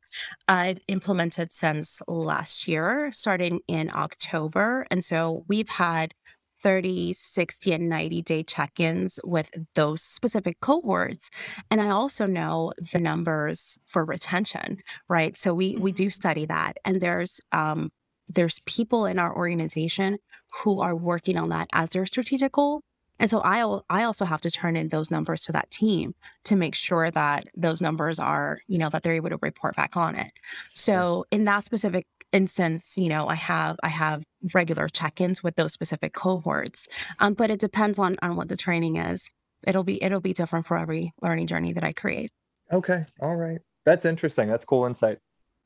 I've 0.48 0.80
implemented 0.88 1.52
since 1.52 2.02
last 2.08 2.68
year, 2.68 3.12
starting 3.12 3.60
in 3.68 3.90
October. 3.94 4.86
And 4.90 5.04
so 5.04 5.44
we've 5.48 5.70
had 5.70 6.14
30, 6.62 7.14
60, 7.14 7.74
and 7.74 7.90
90 7.90 8.22
day 8.22 8.44
check 8.44 8.80
ins 8.80 9.20
with 9.24 9.50
those 9.76 10.02
specific 10.02 10.60
cohorts. 10.62 11.30
And 11.70 11.82
I 11.82 11.90
also 11.90 12.26
know 12.26 12.72
the 12.94 13.00
numbers 13.00 13.78
for 13.86 14.06
retention, 14.06 14.78
right? 15.10 15.36
So 15.36 15.54
we, 15.54 15.76
we 15.78 15.92
do 15.92 16.10
study 16.10 16.46
that. 16.46 16.74
And 16.86 17.02
there's, 17.02 17.42
um, 17.52 17.92
there's 18.30 18.60
people 18.66 19.06
in 19.06 19.20
our 19.20 19.36
organization 19.36 20.18
who 20.64 20.82
are 20.82 20.96
working 20.96 21.38
on 21.38 21.50
that 21.50 21.68
as 21.74 21.90
their 21.90 22.06
strategic 22.06 22.54
goal. 22.54 22.84
And 23.22 23.30
so 23.30 23.42
I, 23.44 23.80
I 23.90 24.04
also 24.04 24.26
have 24.26 24.42
to 24.42 24.52
turn 24.52 24.76
in 24.76 24.90
those 24.90 25.12
numbers 25.12 25.46
to 25.46 25.52
that 25.52 25.70
team 25.72 26.14
to 26.46 26.56
make 26.56 26.76
sure 26.76 27.12
that 27.12 27.48
those 27.56 27.82
numbers 27.82 28.20
are, 28.20 28.60
you 28.68 28.78
know, 28.78 28.90
that 28.90 29.04
they're 29.04 29.14
able 29.14 29.30
to 29.30 29.38
report 29.42 29.76
back 29.76 29.96
on 29.96 30.18
it. 30.18 30.32
So 30.74 31.26
in 31.32 31.46
that 31.46 31.64
specific 31.64 32.06
instance, 32.32 32.98
you 32.98 33.10
know, 33.10 33.28
I 33.28 33.36
have 33.36 33.78
I 33.84 33.90
have 33.90 34.24
regular 34.54 34.88
check-ins 34.88 35.44
with 35.44 35.56
those 35.56 35.72
specific 35.72 36.14
cohorts. 36.14 36.88
Um, 37.20 37.34
but 37.34 37.52
it 37.52 37.60
depends 37.60 38.00
on 38.00 38.16
on 38.22 38.36
what 38.36 38.50
the 38.50 38.58
training 38.58 38.98
is. 38.98 39.30
It'll 39.68 39.84
be 39.84 40.04
it'll 40.04 40.22
be 40.22 40.34
different 40.34 40.66
for 40.66 40.78
every 40.78 41.12
learning 41.22 41.48
journey 41.48 41.74
that 41.74 41.84
I 41.84 41.94
create. 41.94 42.32
Okay. 42.72 43.04
All 43.22 43.36
right. 43.36 43.60
That's 43.86 44.06
interesting. 44.06 44.48
That's 44.48 44.66
cool 44.66 44.86
insight. 44.86 45.20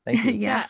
Thank 0.04 0.24
you. 0.24 0.32
yeah. 0.32 0.66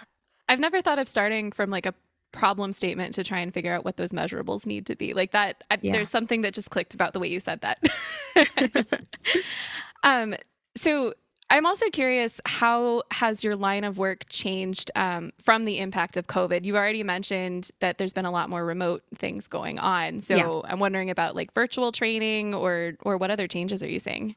I've 0.48 0.60
never 0.60 0.80
thought 0.80 1.00
of 1.00 1.08
starting 1.08 1.50
from 1.50 1.70
like 1.70 1.86
a 1.86 1.94
problem 2.32 2.72
statement 2.72 3.14
to 3.14 3.24
try 3.24 3.38
and 3.38 3.52
figure 3.52 3.72
out 3.72 3.84
what 3.84 3.96
those 3.96 4.10
measurables 4.10 4.66
need 4.66 4.86
to 4.86 4.96
be. 4.96 5.14
Like 5.14 5.32
that, 5.32 5.64
I, 5.70 5.78
Yeah. 5.82 5.92
there's 5.92 6.10
something 6.10 6.42
that 6.42 6.54
just 6.54 6.70
clicked 6.70 6.94
about 6.94 7.12
the 7.12 7.20
way 7.20 7.28
you 7.28 7.40
said 7.40 7.60
that. 7.62 7.78
um, 10.04 10.34
so 10.76 11.14
I'm 11.48 11.64
also 11.64 11.88
curious, 11.90 12.40
how 12.44 13.04
has 13.12 13.44
your 13.44 13.54
line 13.56 13.84
of 13.84 13.98
work 13.98 14.24
changed 14.28 14.90
um, 14.96 15.30
from 15.40 15.64
the 15.64 15.78
impact 15.78 16.16
of 16.16 16.26
COVID? 16.26 16.64
You 16.64 16.76
already 16.76 17.02
mentioned 17.04 17.70
that 17.80 17.98
there's 17.98 18.12
been 18.12 18.26
a 18.26 18.32
lot 18.32 18.50
more 18.50 18.64
remote 18.64 19.04
things 19.14 19.46
going 19.46 19.78
on. 19.78 20.20
So 20.20 20.34
Yeah. 20.36 20.60
I'm 20.70 20.80
wondering 20.80 21.08
about 21.08 21.36
like 21.36 21.54
virtual 21.54 21.92
training 21.92 22.54
or 22.54 22.94
or 23.02 23.16
what 23.16 23.30
other 23.30 23.46
changes 23.46 23.82
are 23.82 23.88
you 23.88 24.00
seeing? 24.00 24.34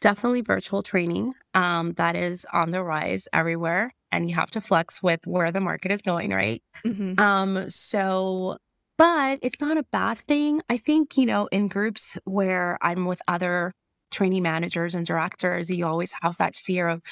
Definitely 0.00 0.40
virtual 0.40 0.82
training. 0.82 1.34
Um, 1.54 1.92
that 1.92 2.16
is 2.16 2.46
on 2.52 2.70
the 2.70 2.82
rise 2.82 3.28
everywhere. 3.32 3.92
And 4.14 4.28
you 4.28 4.36
have 4.36 4.50
to 4.52 4.60
flex 4.60 5.02
with 5.02 5.26
where 5.26 5.50
the 5.50 5.60
market 5.60 5.90
is 5.90 6.02
going, 6.02 6.30
right? 6.30 6.62
Mm-hmm. 6.86 7.18
Um, 7.18 7.68
so, 7.68 8.56
but 8.96 9.40
it's 9.42 9.60
not 9.60 9.76
a 9.76 9.84
bad 9.92 10.18
thing. 10.18 10.62
I 10.70 10.76
think, 10.76 11.16
you 11.16 11.26
know, 11.26 11.48
in 11.50 11.68
groups 11.68 12.16
where 12.24 12.78
I'm 12.80 13.06
with 13.06 13.20
other 13.26 13.72
training 14.12 14.44
managers 14.44 14.94
and 14.94 15.04
directors, 15.04 15.68
you 15.68 15.84
always 15.84 16.14
have 16.22 16.36
that 16.36 16.54
fear 16.54 16.88
of, 16.88 17.02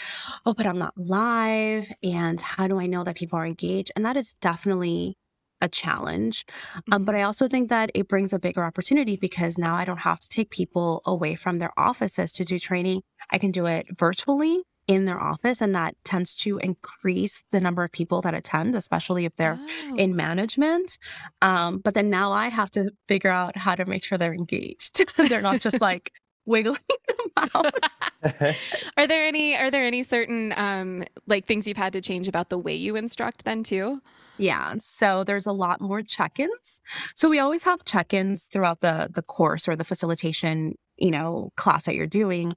oh, 0.47 0.55
but 0.55 0.67
I'm 0.67 0.79
not 0.79 0.95
live. 0.97 1.91
And 2.03 2.41
how 2.41 2.69
do 2.69 2.79
I 2.79 2.87
know 2.87 3.03
that 3.03 3.17
people 3.17 3.39
are 3.39 3.47
engaged? 3.47 3.91
And 3.97 4.05
that 4.07 4.17
is 4.17 4.35
definitely 4.41 5.17
a 5.61 5.69
challenge. 5.69 6.45
Um, 6.91 7.05
but 7.05 7.15
I 7.15 7.23
also 7.23 7.49
think 7.49 7.71
that 7.71 7.91
it 7.95 8.09
brings 8.09 8.33
a 8.33 8.39
bigger 8.39 8.65
opportunity 8.65 9.17
because 9.17 9.59
now 9.59 9.75
I 9.75 9.85
don't 9.85 10.01
have 10.01 10.21
to 10.21 10.29
take 10.29 10.51
people 10.51 11.03
away 11.05 11.35
from 11.37 11.57
their 11.57 11.73
offices 11.77 12.33
to 12.33 12.45
do 12.45 12.59
training. 12.59 13.03
I 13.31 13.39
can 13.39 13.51
do 13.51 13.67
it 13.67 13.87
virtually 13.99 14.63
in 14.89 15.05
their 15.05 15.21
office, 15.21 15.61
and 15.61 15.75
that 15.75 15.95
tends 16.05 16.35
to 16.37 16.59
increase 16.59 17.45
the 17.53 17.61
number 17.61 17.85
of 17.85 17.93
people 17.93 18.21
that 18.23 18.35
attend, 18.35 18.75
especially 18.75 19.25
if 19.25 19.35
they're 19.37 19.59
Oh. 19.61 19.97
in 19.97 20.17
management. 20.17 20.99
Um, 21.41 21.79
but 21.79 21.95
then 21.95 22.11
now 22.11 22.33
I 22.33 22.49
have 22.49 22.71
to 22.73 22.91
figure 23.09 23.31
out 23.31 23.57
how 23.57 23.75
to 23.75 23.85
make 23.85 24.05
sure 24.05 24.19
they're 24.19 24.35
engaged. 24.35 25.01
they're 25.29 25.41
not 25.43 25.61
just 25.61 25.81
like 25.81 26.13
wiggling 26.45 26.79
them 27.37 27.49
out. 27.55 27.75
Are 28.97 29.07
there 29.07 29.27
any 29.27 29.55
are 29.57 29.71
there 29.71 29.85
any 29.87 30.03
certain 30.03 30.53
um 30.57 31.05
like 31.27 31.47
things 31.47 31.67
you've 31.69 31.77
had 31.77 31.93
to 31.93 32.01
change 32.01 32.27
about 32.29 32.49
the 32.51 32.59
way 32.59 32.75
you 32.75 32.97
instruct 32.97 33.45
then 33.45 33.63
too? 33.63 34.01
Yeah. 34.39 34.75
So 34.81 35.23
there's 35.25 35.47
a 35.47 35.53
lot 35.53 35.81
more 35.81 36.03
check-ins. 36.03 36.81
So 37.15 37.29
we 37.29 37.39
always 37.39 37.63
have 37.65 37.85
check-ins 37.85 38.47
throughout 38.47 38.81
the 38.81 39.09
the 39.13 39.23
course 39.23 39.69
or 39.69 39.77
the 39.77 39.85
facilitation, 39.85 40.75
you 40.97 41.11
know, 41.11 41.51
class 41.57 41.87
that 41.87 41.95
you're 41.95 42.07
doing. 42.07 42.53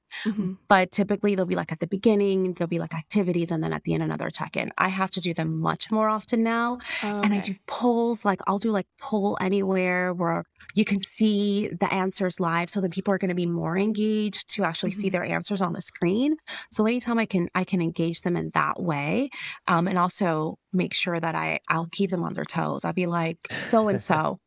But 0.67 0.91
typically 0.91 1.35
they'll 1.35 1.45
be 1.45 1.55
like 1.55 1.71
at 1.71 1.79
the 1.79 1.87
beginning, 1.87 2.53
there'll 2.55 2.67
be 2.67 2.79
like 2.79 2.93
activities, 2.95 3.51
and 3.51 3.63
then 3.63 3.71
at 3.73 3.83
the 3.83 3.93
end 3.93 4.01
another 4.03 4.29
check-in. 4.31 4.71
I 4.79 4.87
have 4.87 5.11
to 5.11 5.21
do 5.21 5.33
them 5.33 5.59
much 5.59 5.91
more 5.91 6.09
often 6.09 6.43
now. 6.43 6.79
And 7.23 7.33
I 7.33 7.39
do 7.39 7.53
polls, 7.67 8.25
like 8.25 8.39
I'll 8.47 8.57
do 8.57 8.71
like 8.71 8.87
poll 8.99 9.37
anywhere 9.41 10.13
where 10.13 10.43
you 10.73 10.83
can 10.85 10.99
see 10.99 11.67
the 11.79 11.91
answers 11.93 12.39
live. 12.39 12.69
So 12.71 12.81
then 12.81 12.89
people 12.89 13.13
are 13.13 13.17
going 13.19 13.29
to 13.29 13.35
be 13.35 13.45
more 13.45 13.77
engaged 13.77 14.49
to 14.55 14.63
actually 14.63 14.91
see 14.91 15.09
Mhm. 15.09 15.11
their 15.11 15.23
answers 15.23 15.61
on 15.61 15.73
the 15.73 15.81
screen. 15.81 16.35
So 16.71 16.85
anytime 16.85 17.19
I 17.19 17.25
can, 17.25 17.47
I 17.55 17.63
can 17.63 17.81
engage 17.81 18.21
them 18.23 18.35
in 18.35 18.49
that 18.55 18.81
way. 18.81 19.29
Um, 19.67 19.87
and 19.87 19.97
also 19.99 20.57
make 20.73 20.93
sure 20.93 21.19
that 21.19 21.35
I, 21.35 21.59
I'll 21.69 21.87
keep 21.91 22.09
them 22.09 22.23
on 22.23 22.33
their 22.33 22.45
toes. 22.45 22.83
I'll 22.85 22.93
be 22.93 23.05
like, 23.07 23.37
so 23.55 23.87
and 23.87 24.01
so, 24.09 24.39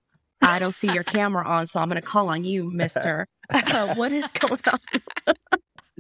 I 0.43 0.59
don't 0.59 0.73
see 0.73 0.93
your 0.93 1.05
camera 1.05 1.47
on. 1.47 1.67
So 1.67 1.81
I'm 1.81 1.89
going 1.89 2.01
to 2.01 2.07
call 2.07 2.29
on 2.29 2.45
you, 2.45 2.71
mister. 2.71 3.27
what 3.95 4.13
is 4.13 4.31
going 4.33 4.61
on? 4.71 5.35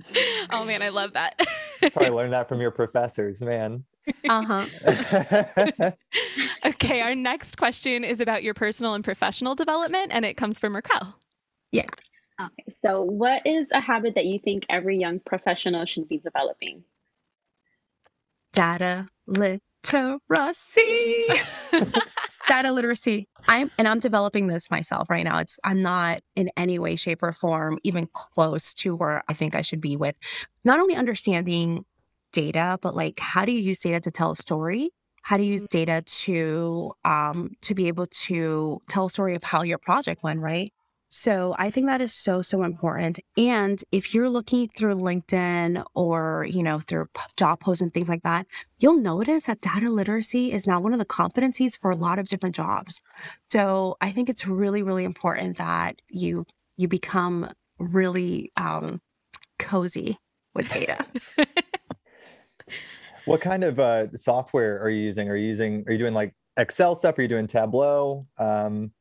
oh 0.51 0.65
man, 0.65 0.83
I 0.83 0.91
love 0.91 1.13
that. 1.15 1.39
Probably 1.81 2.11
learned 2.11 2.33
that 2.33 2.49
from 2.49 2.61
your 2.61 2.71
professors, 2.71 3.41
man. 3.41 3.85
Uh 4.29 4.43
huh. 4.43 5.91
okay, 6.65 7.01
our 7.03 7.15
next 7.15 7.57
question 7.57 8.05
is 8.05 8.21
about 8.21 8.43
your 8.43 8.55
personal 8.55 8.95
and 8.95 9.05
professional 9.05 9.55
development, 9.55 10.13
and 10.13 10.25
it 10.25 10.37
comes 10.37 10.59
from 10.59 10.75
Raquel. 10.75 11.15
Yeah. 11.73 11.87
Okay, 12.41 12.75
so 12.81 13.03
what 13.03 13.47
is 13.47 13.69
a 13.73 13.81
habit 13.81 14.15
that 14.15 14.25
you 14.25 14.39
think 14.39 14.65
every 14.71 14.99
young 14.99 15.19
professional 15.21 15.85
should 15.85 16.09
be 16.09 16.19
developing? 16.19 16.85
Data 18.53 19.09
literacy. 19.27 19.67
Data 22.49 22.73
literacy. 22.73 23.29
I'm 23.47 23.71
and 23.79 23.87
I'm 23.87 24.01
developing 24.01 24.49
this 24.49 24.71
myself 24.71 25.09
right 25.11 25.25
now. 25.25 25.39
It's 25.39 25.61
I'm 25.65 25.81
not 25.81 26.21
in 26.35 26.51
any 26.57 26.79
way, 26.79 26.97
shape, 26.97 27.23
or 27.23 27.33
form 27.33 27.79
even 27.85 28.09
close 28.13 28.75
to 28.75 28.97
where 28.97 29.23
I 29.29 29.35
think 29.35 29.55
I 29.55 29.63
should 29.63 29.81
be 29.81 29.97
with 29.97 30.17
not 30.65 30.81
only 30.81 30.97
understanding 30.97 31.85
data, 32.33 32.79
but 32.83 32.97
like 32.97 33.21
how 33.21 33.45
do 33.45 33.53
you 33.53 33.61
use 33.61 33.79
data 33.79 34.01
to 34.01 34.11
tell 34.11 34.33
a 34.33 34.37
story? 34.37 34.91
How 35.23 35.37
do 35.37 35.43
you 35.43 35.53
use 35.53 35.65
data 35.65 36.03
to 36.03 36.93
um 37.05 37.51
to 37.63 37.75
be 37.75 37.89
able 37.89 38.07
to 38.07 38.81
tell 38.89 39.07
a 39.07 39.11
story 39.11 39.35
of 39.35 39.45
how 39.45 39.63
your 39.63 39.79
project 39.79 40.23
went, 40.23 40.41
right? 40.41 40.73
So 41.09 41.55
I 41.59 41.71
think 41.71 41.87
that 41.87 42.03
is 42.03 42.13
so, 42.13 42.43
so 42.43 42.63
important. 42.63 43.19
And 43.37 43.83
if 43.93 44.15
you're 44.15 44.29
looking 44.29 44.69
through 44.77 44.97
LinkedIn 44.97 45.83
or, 45.95 46.47
you 46.51 46.63
know, 46.63 46.81
through 46.81 47.09
job 47.37 47.61
posts 47.61 47.81
and 47.81 47.93
things 47.93 48.09
like 48.09 48.23
that, 48.25 48.47
you'll 48.79 49.01
notice 49.01 49.47
that 49.47 49.63
data 49.63 49.91
literacy 49.91 50.53
is 50.53 50.67
now 50.67 50.81
one 50.81 50.93
of 50.93 50.99
the 50.99 51.07
competencies 51.07 51.79
for 51.79 51.91
a 51.91 51.97
lot 51.97 52.19
of 52.19 52.29
different 52.29 52.55
jobs. 52.55 53.01
So 53.51 53.97
I 54.03 54.11
think 54.11 54.29
it's 54.29 54.47
really, 54.47 54.83
really 54.83 55.05
important 55.05 55.57
that 55.57 56.01
you 56.09 56.45
you 56.77 56.89
become 56.89 57.51
really 57.79 58.53
um, 58.57 59.01
cozy 59.59 60.19
with 60.55 60.69
data. 60.69 61.05
what 63.25 63.41
kind 63.41 63.65
of 63.65 63.81
uh, 63.81 64.17
software 64.17 64.81
are 64.81 64.91
you 64.91 65.03
using? 65.03 65.29
Are 65.29 65.37
you 65.37 65.49
using? 65.49 65.85
Are 65.87 65.93
you 65.93 65.99
doing 65.99 66.15
like 66.15 66.35
Excel 66.57 66.95
stuff? 66.95 67.19
Are 67.19 67.23
you 67.23 67.29
doing 67.29 67.47
Tableau? 67.47 68.27
Um, 68.39 68.93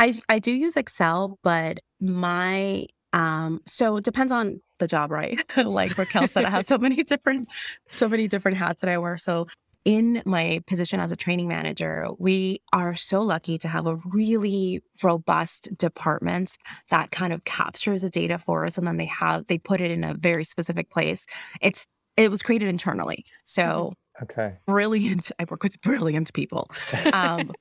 I 0.00 0.14
I 0.28 0.38
do 0.38 0.50
use 0.50 0.76
Excel, 0.76 1.38
but 1.42 1.78
my 2.00 2.86
um 3.12 3.60
so 3.66 3.98
it 3.98 4.04
depends 4.04 4.32
on 4.32 4.60
the 4.78 4.86
job, 4.88 5.10
right? 5.10 5.38
like 5.64 5.96
Raquel 5.96 6.26
said, 6.26 6.44
I 6.44 6.50
have 6.50 6.66
so 6.66 6.78
many 6.86 7.04
different 7.04 7.52
so 7.90 8.08
many 8.08 8.26
different 8.26 8.56
hats 8.56 8.80
that 8.80 8.90
I 8.90 8.98
wear. 8.98 9.18
So 9.18 9.46
in 9.84 10.22
my 10.26 10.62
position 10.66 11.00
as 11.00 11.12
a 11.12 11.16
training 11.16 11.48
manager, 11.48 12.08
we 12.18 12.60
are 12.72 12.94
so 12.94 13.22
lucky 13.22 13.58
to 13.58 13.68
have 13.68 13.86
a 13.86 13.96
really 14.06 14.82
robust 15.02 15.76
department 15.78 16.56
that 16.90 17.10
kind 17.10 17.32
of 17.32 17.44
captures 17.44 18.02
the 18.02 18.10
data 18.10 18.38
for 18.38 18.64
us 18.64 18.76
and 18.78 18.86
then 18.86 18.96
they 18.96 19.06
have 19.06 19.46
they 19.46 19.58
put 19.58 19.80
it 19.82 19.90
in 19.90 20.02
a 20.02 20.14
very 20.14 20.44
specific 20.44 20.90
place. 20.90 21.26
It's 21.60 21.86
it 22.16 22.30
was 22.30 22.42
created 22.42 22.68
internally. 22.68 23.24
So 23.44 23.92
okay. 24.22 24.58
brilliant. 24.66 25.30
I 25.38 25.44
work 25.48 25.62
with 25.62 25.78
brilliant 25.82 26.32
people. 26.32 26.70
Um, 27.12 27.52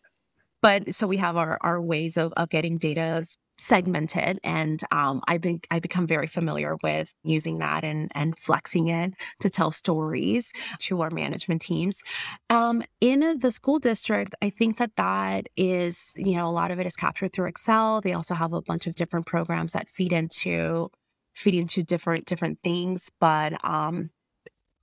but 0.61 0.93
so 0.93 1.07
we 1.07 1.17
have 1.17 1.37
our 1.37 1.57
our 1.61 1.81
ways 1.81 2.17
of 2.17 2.33
of 2.33 2.49
getting 2.49 2.77
data 2.77 3.25
segmented 3.59 4.39
and 4.43 4.81
um, 4.91 5.21
I've 5.27 5.41
been 5.41 5.59
I've 5.69 5.81
become 5.81 6.07
very 6.07 6.27
familiar 6.27 6.77
with 6.81 7.13
using 7.23 7.59
that 7.59 7.83
and 7.83 8.09
and 8.15 8.37
flexing 8.39 8.87
it 8.87 9.13
to 9.41 9.49
tell 9.49 9.71
stories 9.71 10.53
to 10.79 11.01
our 11.01 11.09
management 11.09 11.61
teams. 11.61 12.01
Um, 12.49 12.81
in 13.01 13.39
the 13.39 13.51
school 13.51 13.79
district, 13.79 14.33
I 14.41 14.49
think 14.49 14.77
that 14.77 14.95
that 14.95 15.47
is 15.57 16.13
you 16.15 16.35
know 16.35 16.47
a 16.47 16.51
lot 16.51 16.71
of 16.71 16.79
it 16.79 16.85
is 16.87 16.95
captured 16.95 17.33
through 17.33 17.47
Excel. 17.47 18.01
They 18.01 18.13
also 18.13 18.33
have 18.33 18.53
a 18.53 18.61
bunch 18.61 18.87
of 18.87 18.95
different 18.95 19.25
programs 19.25 19.73
that 19.73 19.89
feed 19.89 20.13
into 20.13 20.89
feed 21.35 21.55
into 21.55 21.83
different 21.83 22.25
different 22.25 22.59
things, 22.63 23.09
but 23.19 23.63
um, 23.65 24.09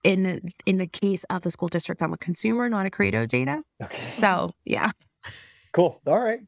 in 0.04 0.52
in 0.66 0.76
the 0.76 0.86
case 0.86 1.24
of 1.24 1.42
the 1.42 1.50
school 1.50 1.68
district, 1.68 2.02
I'm 2.02 2.12
a 2.12 2.18
consumer, 2.18 2.68
not 2.68 2.84
a 2.84 2.90
creator 2.90 3.22
of 3.22 3.28
data. 3.28 3.62
Okay. 3.82 4.08
So 4.08 4.52
yeah. 4.64 4.90
Cool. 5.76 6.00
All 6.06 6.18
right. 6.18 6.40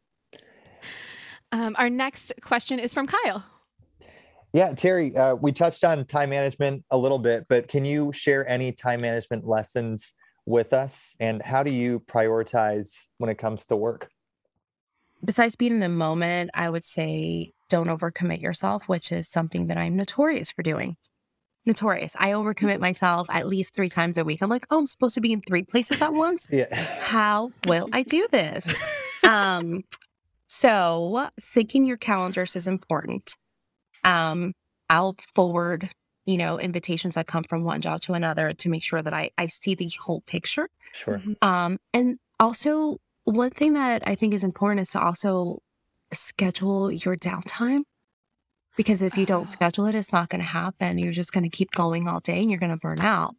Um, 1.53 1.77
our 1.79 1.91
next 1.91 2.33
question 2.41 2.79
is 2.79 2.95
from 2.95 3.07
Kyle. 3.07 3.45
Yeah, 4.55 4.73
Terry, 4.73 5.15
uh, 5.15 5.35
we 5.35 5.53
touched 5.53 5.85
on 5.85 6.07
time 6.07 6.31
management 6.31 6.83
a 6.91 6.97
little 6.97 7.19
bit, 7.19 7.45
but 7.47 7.69
can 7.69 7.85
you 7.85 8.11
share 8.15 8.49
any 8.49 8.73
time 8.73 9.03
management 9.03 9.47
lessons 9.47 10.15
with 10.47 10.73
us? 10.73 11.15
And 11.21 11.43
how 11.43 11.63
do 11.63 11.75
you 11.75 12.01
prioritize 12.01 13.09
when 13.19 13.29
it 13.29 13.37
comes 13.37 13.67
to 13.67 13.77
work? 13.77 14.09
Besides 15.23 15.57
being 15.57 15.73
in 15.73 15.81
the 15.81 15.91
moment, 15.91 16.51
I 16.55 16.71
would 16.71 16.85
say 16.85 17.53
don't 17.69 17.89
overcommit 17.89 18.41
yourself, 18.41 18.89
which 18.89 19.13
is 19.13 19.29
something 19.29 19.67
that 19.67 19.77
I'm 19.77 19.95
notorious 19.95 20.51
for 20.51 20.63
doing. 20.63 20.97
Notorious. 21.67 22.17
I 22.19 22.31
overcommit 22.31 22.81
myself 22.81 23.29
at 23.29 23.47
least 23.47 23.75
three 23.75 23.91
times 23.91 24.17
a 24.17 24.25
week. 24.25 24.41
I'm 24.41 24.49
like, 24.49 24.67
oh, 24.71 24.79
I'm 24.79 24.87
supposed 24.87 25.17
to 25.17 25.21
be 25.21 25.35
in 25.35 25.43
three 25.43 25.65
places 25.65 26.01
at 26.01 26.15
once. 26.15 26.49
Yeah. 26.51 26.75
How 26.75 27.53
will 27.67 27.91
I 27.93 28.05
do 28.05 28.27
this? 28.31 28.75
um, 29.29 29.85
so 30.49 31.29
syncing 31.41 31.87
your 31.87 31.97
calendars 31.99 32.57
is 32.57 32.67
important. 32.67 33.35
Um, 34.05 34.55
I'll 34.91 35.17
forward, 35.35 35.91
you 36.25 36.39
know, 36.39 36.59
invitations 36.59 37.15
that 37.15 37.27
come 37.27 37.45
from 37.45 37.65
one 37.65 37.81
job 37.81 38.01
to 38.03 38.15
another 38.15 38.53
to 38.53 38.69
make 38.69 38.83
sure 38.83 39.03
that 39.03 39.13
I, 39.13 39.31
I 39.37 39.47
see 39.49 39.75
the 39.75 39.91
whole 40.01 40.23
picture. 40.23 40.69
Sure. 40.93 41.19
Mhm. 41.19 41.37
Um, 41.43 41.79
and 41.93 42.19
also 42.41 42.97
one 43.25 43.51
thing 43.51 43.75
that 43.75 44.03
I 44.07 44.15
think 44.15 44.33
is 44.33 44.43
important 44.45 44.81
is 44.81 44.91
to 44.93 45.01
also 45.01 45.59
schedule 46.13 46.91
your 46.91 47.17
downtime. 47.17 47.83
Because 48.77 49.03
if 49.03 49.19
you 49.19 49.27
don't 49.27 49.51
schedule 49.51 49.87
it, 49.87 49.97
it's 49.97 50.13
not 50.13 50.29
going 50.29 50.41
to 50.41 50.47
happen. 50.47 50.99
You're 50.99 51.13
just 51.13 51.33
going 51.33 51.43
to 51.43 51.51
keep 51.51 51.73
going 51.73 52.07
all 52.07 52.21
day 52.21 52.41
and 52.41 52.49
you're 52.49 52.61
going 52.61 52.73
to 52.73 52.79
burn 52.79 53.01
out. 53.01 53.35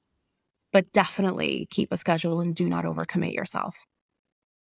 But 0.73 0.91
definitely 0.91 1.65
keep 1.71 1.91
a 1.91 1.97
schedule 1.97 2.41
and 2.41 2.53
do 2.53 2.67
not 2.69 2.83
overcommit 2.83 3.33
yourself. 3.33 3.85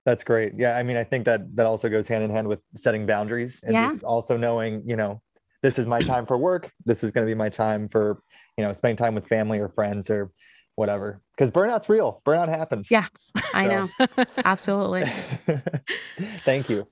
That's 0.06 0.24
great. 0.24 0.54
Yeah, 0.58 0.78
I 0.78 0.84
mean, 0.84 0.98
I 0.98 1.04
think 1.04 1.26
that 1.26 1.56
that 1.56 1.66
also 1.66 1.88
goes 1.90 2.08
hand 2.08 2.24
in 2.24 2.32
hand 2.32 2.48
with 2.48 2.62
setting 2.76 3.06
boundaries 3.06 3.64
and 3.64 3.74
Yeah. 3.74 3.90
just 3.90 4.04
also 4.04 4.36
knowing, 4.38 4.82
you 4.86 4.96
know, 4.96 5.22
this 5.62 5.78
is 5.78 5.86
my 5.86 6.00
time 6.00 6.26
for 6.26 6.38
work. 6.38 6.72
This 6.86 7.04
is 7.04 7.12
going 7.12 7.26
to 7.28 7.30
be 7.30 7.36
my 7.38 7.50
time 7.50 7.88
for, 7.88 8.24
you 8.58 8.64
know, 8.64 8.74
spending 8.74 8.98
time 8.98 9.14
with 9.14 9.28
family 9.28 9.60
or 9.60 9.70
friends 9.70 10.10
or 10.10 10.32
whatever. 10.76 11.22
Because 11.36 11.52
burnout's 11.52 11.88
real. 11.88 12.22
Burnout 12.26 12.50
happens. 12.50 12.90
Yeah, 12.90 13.06
I 13.54 13.68
know. 13.68 13.90
Absolutely. 14.44 15.04
Thank 16.40 16.70
you. 16.70 16.88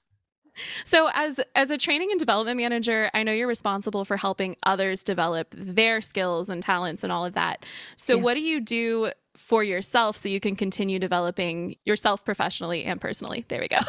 So 0.84 1.10
as 1.14 1.40
as 1.56 1.72
a 1.72 1.78
training 1.78 2.10
and 2.12 2.20
development 2.20 2.58
manager, 2.58 3.10
I 3.14 3.24
know 3.24 3.32
you're 3.32 3.48
responsible 3.48 4.04
for 4.06 4.18
helping 4.18 4.56
others 4.64 5.04
develop 5.04 5.54
their 5.58 6.02
skills 6.02 6.50
and 6.50 6.62
talents 6.62 7.04
and 7.04 7.12
all 7.14 7.26
of 7.26 7.34
that. 7.34 7.66
So 7.96 8.18
Yeah. 8.18 8.24
what 8.24 8.34
do 8.34 8.42
you 8.42 8.60
do 8.60 9.12
for 9.40 9.64
yourself 9.64 10.18
so 10.18 10.30
you 10.30 10.40
can 10.40 10.56
continue 10.56 11.00
developing 11.00 11.76
yourself 11.86 12.24
professionally 12.24 12.84
and 12.84 13.00
personally? 13.00 13.46
There 13.48 13.60
we 13.60 13.68
go. 13.68 13.80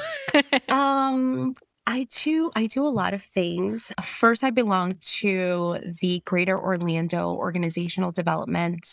Um, 0.74 1.54
I 1.86 2.06
do 2.22 2.52
I 2.54 2.66
do 2.66 2.86
a 2.86 2.88
lot 2.88 3.14
of 3.14 3.22
things. 3.22 3.90
First, 4.00 4.44
I 4.44 4.50
belong 4.50 4.92
to 5.18 5.78
the 6.00 6.22
Greater 6.24 6.56
Orlando 6.56 7.30
Organizational 7.30 8.12
Development 8.12 8.86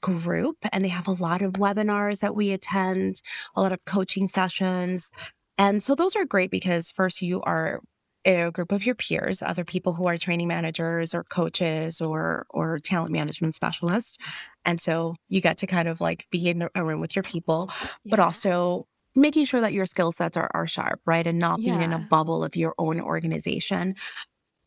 group 0.00 0.56
and 0.72 0.84
they 0.84 0.88
have 0.88 1.06
a 1.06 1.12
lot 1.12 1.42
of 1.42 1.52
webinars 1.52 2.20
that 2.20 2.34
we 2.34 2.50
attend, 2.50 3.22
a 3.54 3.62
lot 3.62 3.72
of 3.72 3.84
coaching 3.84 4.26
sessions. 4.26 5.12
And 5.56 5.82
so 5.82 5.94
those 5.94 6.16
are 6.16 6.24
great 6.24 6.50
because 6.50 6.90
first 6.90 7.22
you 7.22 7.40
are 7.42 7.80
a 8.24 8.50
group 8.50 8.72
of 8.72 8.84
your 8.86 8.94
peers, 8.94 9.42
other 9.42 9.64
people 9.64 9.92
who 9.92 10.06
are 10.06 10.16
training 10.16 10.48
managers 10.48 11.14
or 11.14 11.24
coaches 11.24 12.00
or 12.00 12.46
or 12.50 12.78
talent 12.78 13.12
management 13.12 13.54
specialists. 13.54 14.18
And 14.64 14.80
so 14.80 15.16
you 15.28 15.40
get 15.40 15.58
to 15.58 15.66
kind 15.66 15.88
of 15.88 16.00
like 16.00 16.26
be 16.30 16.48
in 16.48 16.68
a 16.74 16.84
room 16.84 17.00
with 17.00 17.16
your 17.16 17.22
people, 17.24 17.70
but 18.04 18.18
also 18.20 18.86
making 19.14 19.44
sure 19.44 19.60
that 19.60 19.72
your 19.72 19.86
skill 19.86 20.12
sets 20.12 20.36
are, 20.36 20.50
are 20.54 20.66
sharp, 20.66 21.00
right? 21.04 21.26
And 21.26 21.38
not 21.38 21.60
being 21.60 21.82
in 21.82 21.92
a 21.92 21.98
bubble 21.98 22.44
of 22.44 22.56
your 22.56 22.74
own 22.78 23.00
organization. 23.00 23.94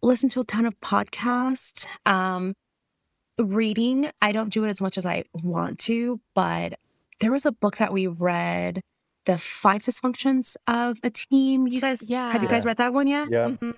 Listen 0.04 0.30
to 0.30 0.42
a 0.42 0.44
ton 0.44 0.66
of 0.66 0.80
podcasts. 0.82 1.88
Um, 2.06 2.54
reading, 3.38 4.10
I 4.22 4.32
don't 4.32 4.54
do 4.54 4.64
it 4.66 4.70
as 4.70 4.82
much 4.82 4.98
as 4.98 5.06
I 5.06 5.24
want 5.34 5.80
to, 5.80 6.20
but 6.36 6.76
there 7.20 7.32
was 7.32 7.46
a 7.46 7.52
book 7.52 7.78
that 7.78 7.92
we 7.92 8.08
read, 8.08 8.82
The 9.26 9.38
Five 9.38 9.82
Dysfunctions 9.82 10.56
of 10.68 10.98
a 11.04 11.10
Team. 11.10 11.68
You 11.68 11.82
guys, 11.82 12.10
yeah. 12.10 12.32
have 12.32 12.44
you 12.44 12.50
guys 12.50 12.66
read 12.66 12.78
that 12.78 12.94
one 12.94 13.08
yet? 13.08 13.30
Yeah. 13.32 13.50
Mhm. 13.50 13.76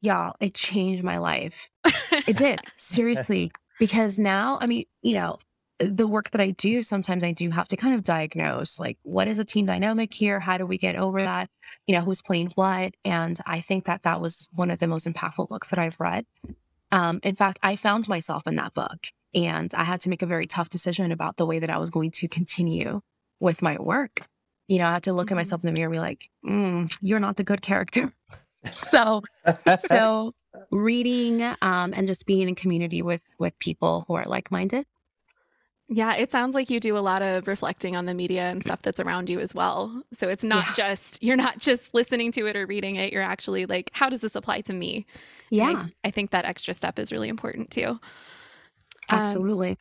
Y'all, 0.00 0.34
it 0.40 0.54
changed 0.54 1.02
my 1.02 1.18
life. 1.18 1.68
It 2.26 2.36
did, 2.36 2.60
seriously. 2.76 3.50
Because 3.78 4.18
now, 4.18 4.58
I 4.60 4.66
mean, 4.66 4.84
you 5.02 5.14
know, 5.14 5.36
the 5.78 6.06
work 6.06 6.30
that 6.30 6.40
I 6.40 6.50
do, 6.52 6.82
sometimes 6.82 7.24
I 7.24 7.32
do 7.32 7.50
have 7.50 7.68
to 7.68 7.76
kind 7.76 7.94
of 7.94 8.04
diagnose 8.04 8.78
like, 8.78 8.98
what 9.02 9.28
is 9.28 9.38
a 9.38 9.44
team 9.44 9.66
dynamic 9.66 10.14
here? 10.14 10.38
How 10.40 10.56
do 10.56 10.64
we 10.64 10.78
get 10.78 10.96
over 10.96 11.20
that? 11.20 11.50
You 11.86 11.94
know, 11.94 12.02
who's 12.02 12.22
playing 12.22 12.52
what? 12.54 12.94
And 13.04 13.38
I 13.46 13.60
think 13.60 13.86
that 13.86 14.04
that 14.04 14.20
was 14.20 14.48
one 14.52 14.70
of 14.70 14.78
the 14.78 14.86
most 14.86 15.06
impactful 15.06 15.48
books 15.48 15.70
that 15.70 15.78
I've 15.78 15.98
read. 15.98 16.24
Um, 16.92 17.18
in 17.22 17.34
fact, 17.34 17.58
I 17.62 17.76
found 17.76 18.08
myself 18.08 18.46
in 18.46 18.56
that 18.56 18.74
book 18.74 19.08
and 19.34 19.74
I 19.74 19.84
had 19.84 20.00
to 20.02 20.08
make 20.08 20.22
a 20.22 20.26
very 20.26 20.46
tough 20.46 20.70
decision 20.70 21.10
about 21.10 21.36
the 21.36 21.46
way 21.46 21.58
that 21.58 21.70
I 21.70 21.78
was 21.78 21.90
going 21.90 22.12
to 22.12 22.28
continue 22.28 23.00
with 23.40 23.62
my 23.62 23.76
work. 23.78 24.20
You 24.68 24.78
know, 24.78 24.86
I 24.86 24.94
had 24.94 25.02
to 25.04 25.12
look 25.12 25.30
at 25.30 25.36
myself 25.36 25.62
in 25.62 25.68
the 25.68 25.72
mirror 25.78 25.86
and 25.92 25.94
be 25.94 26.00
like, 26.00 26.30
mm, 26.44 26.94
you're 27.02 27.20
not 27.20 27.36
the 27.36 27.44
good 27.44 27.62
character. 27.62 28.12
so, 28.70 29.22
so 29.76 30.34
reading 30.70 31.42
um, 31.42 31.92
and 31.94 32.06
just 32.06 32.26
being 32.26 32.48
in 32.48 32.54
community 32.54 33.02
with 33.02 33.22
with 33.38 33.58
people 33.58 34.04
who 34.08 34.14
are 34.14 34.24
like-minded 34.24 34.86
Yeah, 35.88 36.14
it 36.14 36.32
sounds 36.32 36.54
like 36.54 36.70
you 36.70 36.80
do 36.80 36.96
a 36.96 37.00
lot 37.00 37.20
of 37.22 37.46
reflecting 37.46 37.94
on 37.94 38.06
the 38.06 38.14
media 38.14 38.44
and 38.44 38.64
stuff 38.64 38.80
that's 38.82 39.00
around 39.00 39.28
you 39.28 39.38
as 39.38 39.54
well. 39.54 40.02
So 40.14 40.28
it's 40.28 40.42
not 40.42 40.66
Yeah. 40.66 40.72
just 40.72 41.22
you're 41.22 41.36
not 41.36 41.58
just 41.58 41.92
listening 41.94 42.32
to 42.32 42.46
it 42.46 42.56
or 42.56 42.66
reading 42.66 42.96
it. 42.96 43.12
You're 43.12 43.22
actually 43.22 43.66
like, 43.66 43.90
how 43.92 44.08
does 44.08 44.20
this 44.20 44.34
apply 44.34 44.62
to 44.62 44.72
me? 44.72 45.06
And 45.58 45.66
I- 45.68 45.76
yeah 45.76 45.86
I, 46.04 46.10
think 46.10 46.30
that 46.30 46.46
extra 46.46 46.74
step 46.74 46.98
is 46.98 47.12
really 47.12 47.28
important 47.28 47.70
too. 47.70 47.86
Um, 47.86 48.00
absolutely 49.10 49.76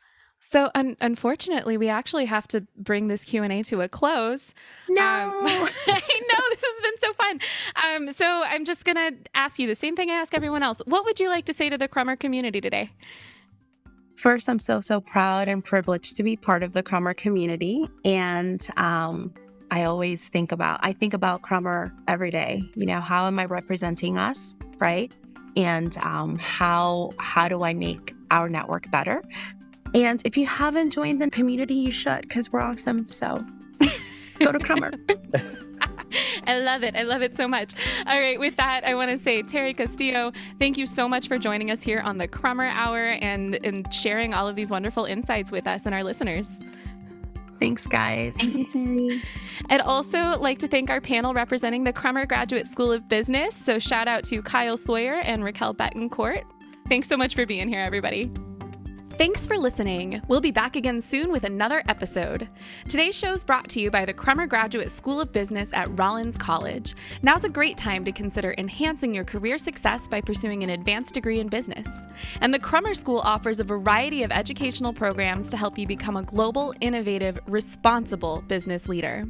So 0.54 0.70
un- 0.76 0.97
unfortunately, 1.01 1.78
we 1.78 1.89
actually 1.89 2.26
have 2.26 2.47
to 2.49 2.62
bring 2.78 3.08
this 3.08 3.24
Q 3.24 3.41
and 3.41 3.51
A 3.51 3.64
to 3.64 3.82
a 3.82 3.89
close. 3.89 4.54
no 4.88 5.01
Um, 5.01 5.45
I 5.47 6.22
know 6.30 6.41
this 6.51 6.64
has 6.64 6.82
been 6.84 6.99
so 7.01 7.14
fun. 7.14 7.39
Um, 7.84 8.14
so 8.14 8.43
I'm 8.45 8.64
just 8.64 8.86
gonna 8.86 9.14
ask 9.34 9.58
you 9.58 9.66
the 9.66 9.74
same 9.74 9.95
thing 9.95 10.12
I 10.12 10.14
ask 10.14 10.36
everyone 10.36 10.62
else. 10.62 10.80
What 10.86 11.06
would 11.06 11.20
you 11.20 11.28
like 11.28 11.45
to 11.45 11.56
say 11.56 11.70
to 11.70 11.78
the 11.80 11.88
Crummer 11.88 12.16
community 12.16 12.62
today? 12.62 12.91
first 14.16 14.47
i'm 14.47 14.60
so 14.60 14.80
so 14.80 15.01
proud 15.01 15.47
and 15.47 15.66
privileged 15.66 16.16
to 16.16 16.22
be 16.22 16.38
part 16.38 16.62
of 16.62 16.74
the 16.74 16.84
crummer 16.84 17.16
community 17.16 17.89
and 18.06 18.70
um 18.78 19.34
i 19.72 19.84
always 19.84 20.30
think 20.30 20.51
about 20.51 20.80
i 20.84 20.93
think 20.93 21.16
about 21.16 21.41
crummer 21.41 21.91
every 22.08 22.30
day 22.30 22.62
you 22.76 22.86
know 22.86 23.01
how 23.01 23.26
am 23.26 23.39
i 23.39 23.45
representing 23.45 24.16
us 24.16 24.54
right 24.78 25.12
and 25.58 25.97
um, 25.97 26.38
how 26.38 27.12
how 27.18 27.49
do 27.49 27.64
i 27.64 27.74
make 27.74 28.16
our 28.30 28.47
network 28.47 28.89
better 28.91 29.24
and 29.94 30.22
if 30.26 30.38
you 30.38 30.46
haven't 30.46 30.91
joined 30.91 31.22
the 31.22 31.30
community 31.30 31.76
you 31.76 31.91
should 31.91 32.22
because 32.22 32.52
we're 32.52 32.62
awesome 32.62 33.08
so 33.08 33.44
go 34.39 34.52
to 34.52 34.60
crummer 34.60 34.91
I 36.48 36.60
love 36.60 36.84
it. 36.84 36.96
I 36.96 37.04
love 37.04 37.22
it 37.22 37.36
so 37.36 37.48
much. 37.48 37.74
All 38.06 38.20
right, 38.20 38.39
with 38.39 38.56
that, 38.58 38.84
I 38.86 38.96
want 38.96 39.12
to 39.12 39.18
say, 39.18 39.41
Terry 39.44 39.74
Castillo, 39.74 40.32
thank 40.60 40.78
you 40.78 40.86
so 40.86 41.08
much 41.08 41.28
for 41.28 41.38
joining 41.38 41.72
us 41.72 41.82
here 41.82 42.00
on 42.00 42.18
the 42.18 42.28
Crummer 42.28 42.66
Hour 42.66 43.18
and, 43.22 43.64
and 43.66 43.91
sharing 43.94 44.34
all 44.34 44.48
of 44.48 44.56
these 44.56 44.72
wonderful 44.72 45.06
insights 45.06 45.52
with 45.52 45.68
us 45.68 45.86
and 45.86 45.94
our 45.94 46.04
listeners. 46.04 46.50
thanks 47.60 47.88
guys 47.88 48.36
Thank 48.38 48.56
you, 48.56 48.66
Terry. 48.66 49.22
I'd 49.70 49.82
also 49.82 50.38
like 50.39 50.60
to 50.60 50.68
thank 50.68 50.89
our 50.89 51.02
panel 51.02 51.34
representing 51.34 51.84
the 51.84 51.94
Crummer 51.94 52.26
Graduate 52.26 52.68
School 52.68 52.91
of 52.91 53.08
Business. 53.08 53.56
So, 53.56 53.80
shout 53.80 54.08
out 54.08 54.24
to 54.26 54.41
Kyle 54.41 54.78
Sawyer 54.78 55.16
and 55.16 55.44
Raquel 55.44 55.74
Betancourt. 55.74 56.44
Thanks 56.89 57.08
so 57.08 57.16
much 57.16 57.36
for 57.36 57.46
being 57.46 57.70
here, 57.70 57.80
everybody. 57.80 58.32
Thanks 59.16 59.45
for 59.45 59.59
listening. 59.59 60.24
We'll 60.28 60.41
be 60.41 60.49
back 60.49 60.76
again 60.76 60.99
soon 60.99 61.32
with 61.32 61.43
another 61.43 61.84
episode. 61.88 62.49
Today's 62.89 63.16
show 63.16 63.34
is 63.34 63.43
brought 63.43 63.70
to 63.70 63.80
you 63.80 63.91
by 63.91 64.05
the 64.05 64.14
Crummer 64.14 64.47
Graduate 64.47 64.89
School 64.89 65.22
of 65.22 65.32
Business 65.32 65.70
at 65.72 65.99
Rollins 65.99 66.36
College. 66.36 66.95
Now's 67.22 67.43
a 67.43 67.49
great 67.49 67.78
time 67.78 68.03
to 68.05 68.11
consider 68.11 68.55
enhancing 68.57 69.14
your 69.14 69.24
career 69.24 69.59
success 69.59 70.07
by 70.07 70.20
pursuing 70.20 70.64
an 70.64 70.72
advanced 70.72 71.14
degree 71.14 71.39
in 71.39 71.47
business. 71.47 71.88
And 72.41 72.51
the 72.51 72.59
Crummer 72.59 72.95
School 72.95 73.20
offers 73.20 73.59
a 73.59 73.64
variety 73.64 74.24
of 74.24 74.32
educational 74.32 74.91
programs 74.91 75.47
to 75.51 75.57
help 75.57 75.78
you 75.78 75.86
become 75.86 76.18
a 76.18 76.24
global, 76.24 76.74
innovative, 76.82 77.39
responsible 77.45 78.43
business 78.47 78.89
leader. 78.89 79.28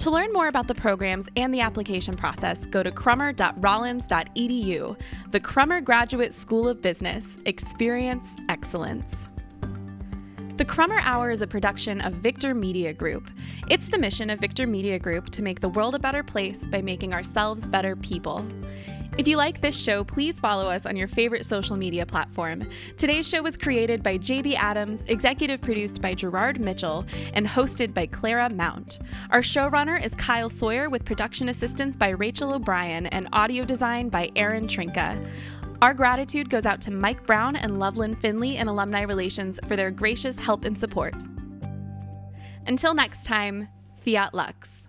To 0.00 0.10
learn 0.10 0.32
more 0.32 0.48
about 0.48 0.66
the 0.66 0.74
programs 0.74 1.28
and 1.36 1.52
the 1.52 1.60
application 1.60 2.14
process, 2.14 2.64
go 2.64 2.82
to 2.82 2.90
crummer.rollins.edu. 2.90 4.96
The 5.30 5.40
Crummer 5.40 5.82
Graduate 5.82 6.32
School 6.32 6.70
of 6.70 6.80
Business. 6.80 7.36
Experience 7.44 8.26
excellence. 8.48 9.28
The 10.56 10.64
Crummer 10.64 11.00
Hour 11.02 11.30
is 11.30 11.42
a 11.42 11.46
production 11.46 12.00
of 12.00 12.14
Victor 12.14 12.54
Media 12.54 12.94
Group. 12.94 13.30
It's 13.68 13.88
the 13.88 13.98
mission 13.98 14.30
of 14.30 14.40
Victor 14.40 14.66
Media 14.66 14.98
Group 14.98 15.28
to 15.32 15.42
make 15.42 15.60
the 15.60 15.68
world 15.68 15.94
a 15.94 15.98
better 15.98 16.22
place 16.22 16.66
by 16.66 16.80
making 16.80 17.12
ourselves 17.12 17.68
better 17.68 17.94
people. 17.94 18.46
If 19.18 19.26
you 19.26 19.36
like 19.36 19.60
this 19.60 19.78
show, 19.78 20.04
please 20.04 20.38
follow 20.38 20.70
us 20.70 20.86
on 20.86 20.96
your 20.96 21.08
favorite 21.08 21.44
social 21.44 21.76
media 21.76 22.06
platform. 22.06 22.66
Today's 22.96 23.28
show 23.28 23.42
was 23.42 23.56
created 23.56 24.02
by 24.02 24.16
JB 24.16 24.54
Adams, 24.54 25.04
executive 25.08 25.60
produced 25.60 26.00
by 26.00 26.14
Gerard 26.14 26.60
Mitchell, 26.60 27.04
and 27.34 27.46
hosted 27.46 27.92
by 27.92 28.06
Clara 28.06 28.48
Mount. 28.48 29.00
Our 29.30 29.40
showrunner 29.40 30.02
is 30.02 30.14
Kyle 30.14 30.48
Sawyer 30.48 30.88
with 30.88 31.04
production 31.04 31.48
assistance 31.48 31.96
by 31.96 32.10
Rachel 32.10 32.52
O'Brien 32.52 33.06
and 33.08 33.28
audio 33.32 33.64
design 33.64 34.08
by 34.08 34.30
Aaron 34.36 34.66
Trinka. 34.66 35.20
Our 35.82 35.92
gratitude 35.92 36.48
goes 36.48 36.64
out 36.64 36.80
to 36.82 36.90
Mike 36.92 37.26
Brown 37.26 37.56
and 37.56 37.78
Loveland 37.78 38.20
Finley 38.20 38.58
and 38.58 38.68
Alumni 38.68 39.02
Relations 39.02 39.58
for 39.66 39.76
their 39.76 39.90
gracious 39.90 40.38
help 40.38 40.64
and 40.64 40.78
support. 40.78 41.14
Until 42.66 42.94
next 42.94 43.24
time, 43.24 43.68
Fiat 43.96 44.34
Lux. 44.34 44.79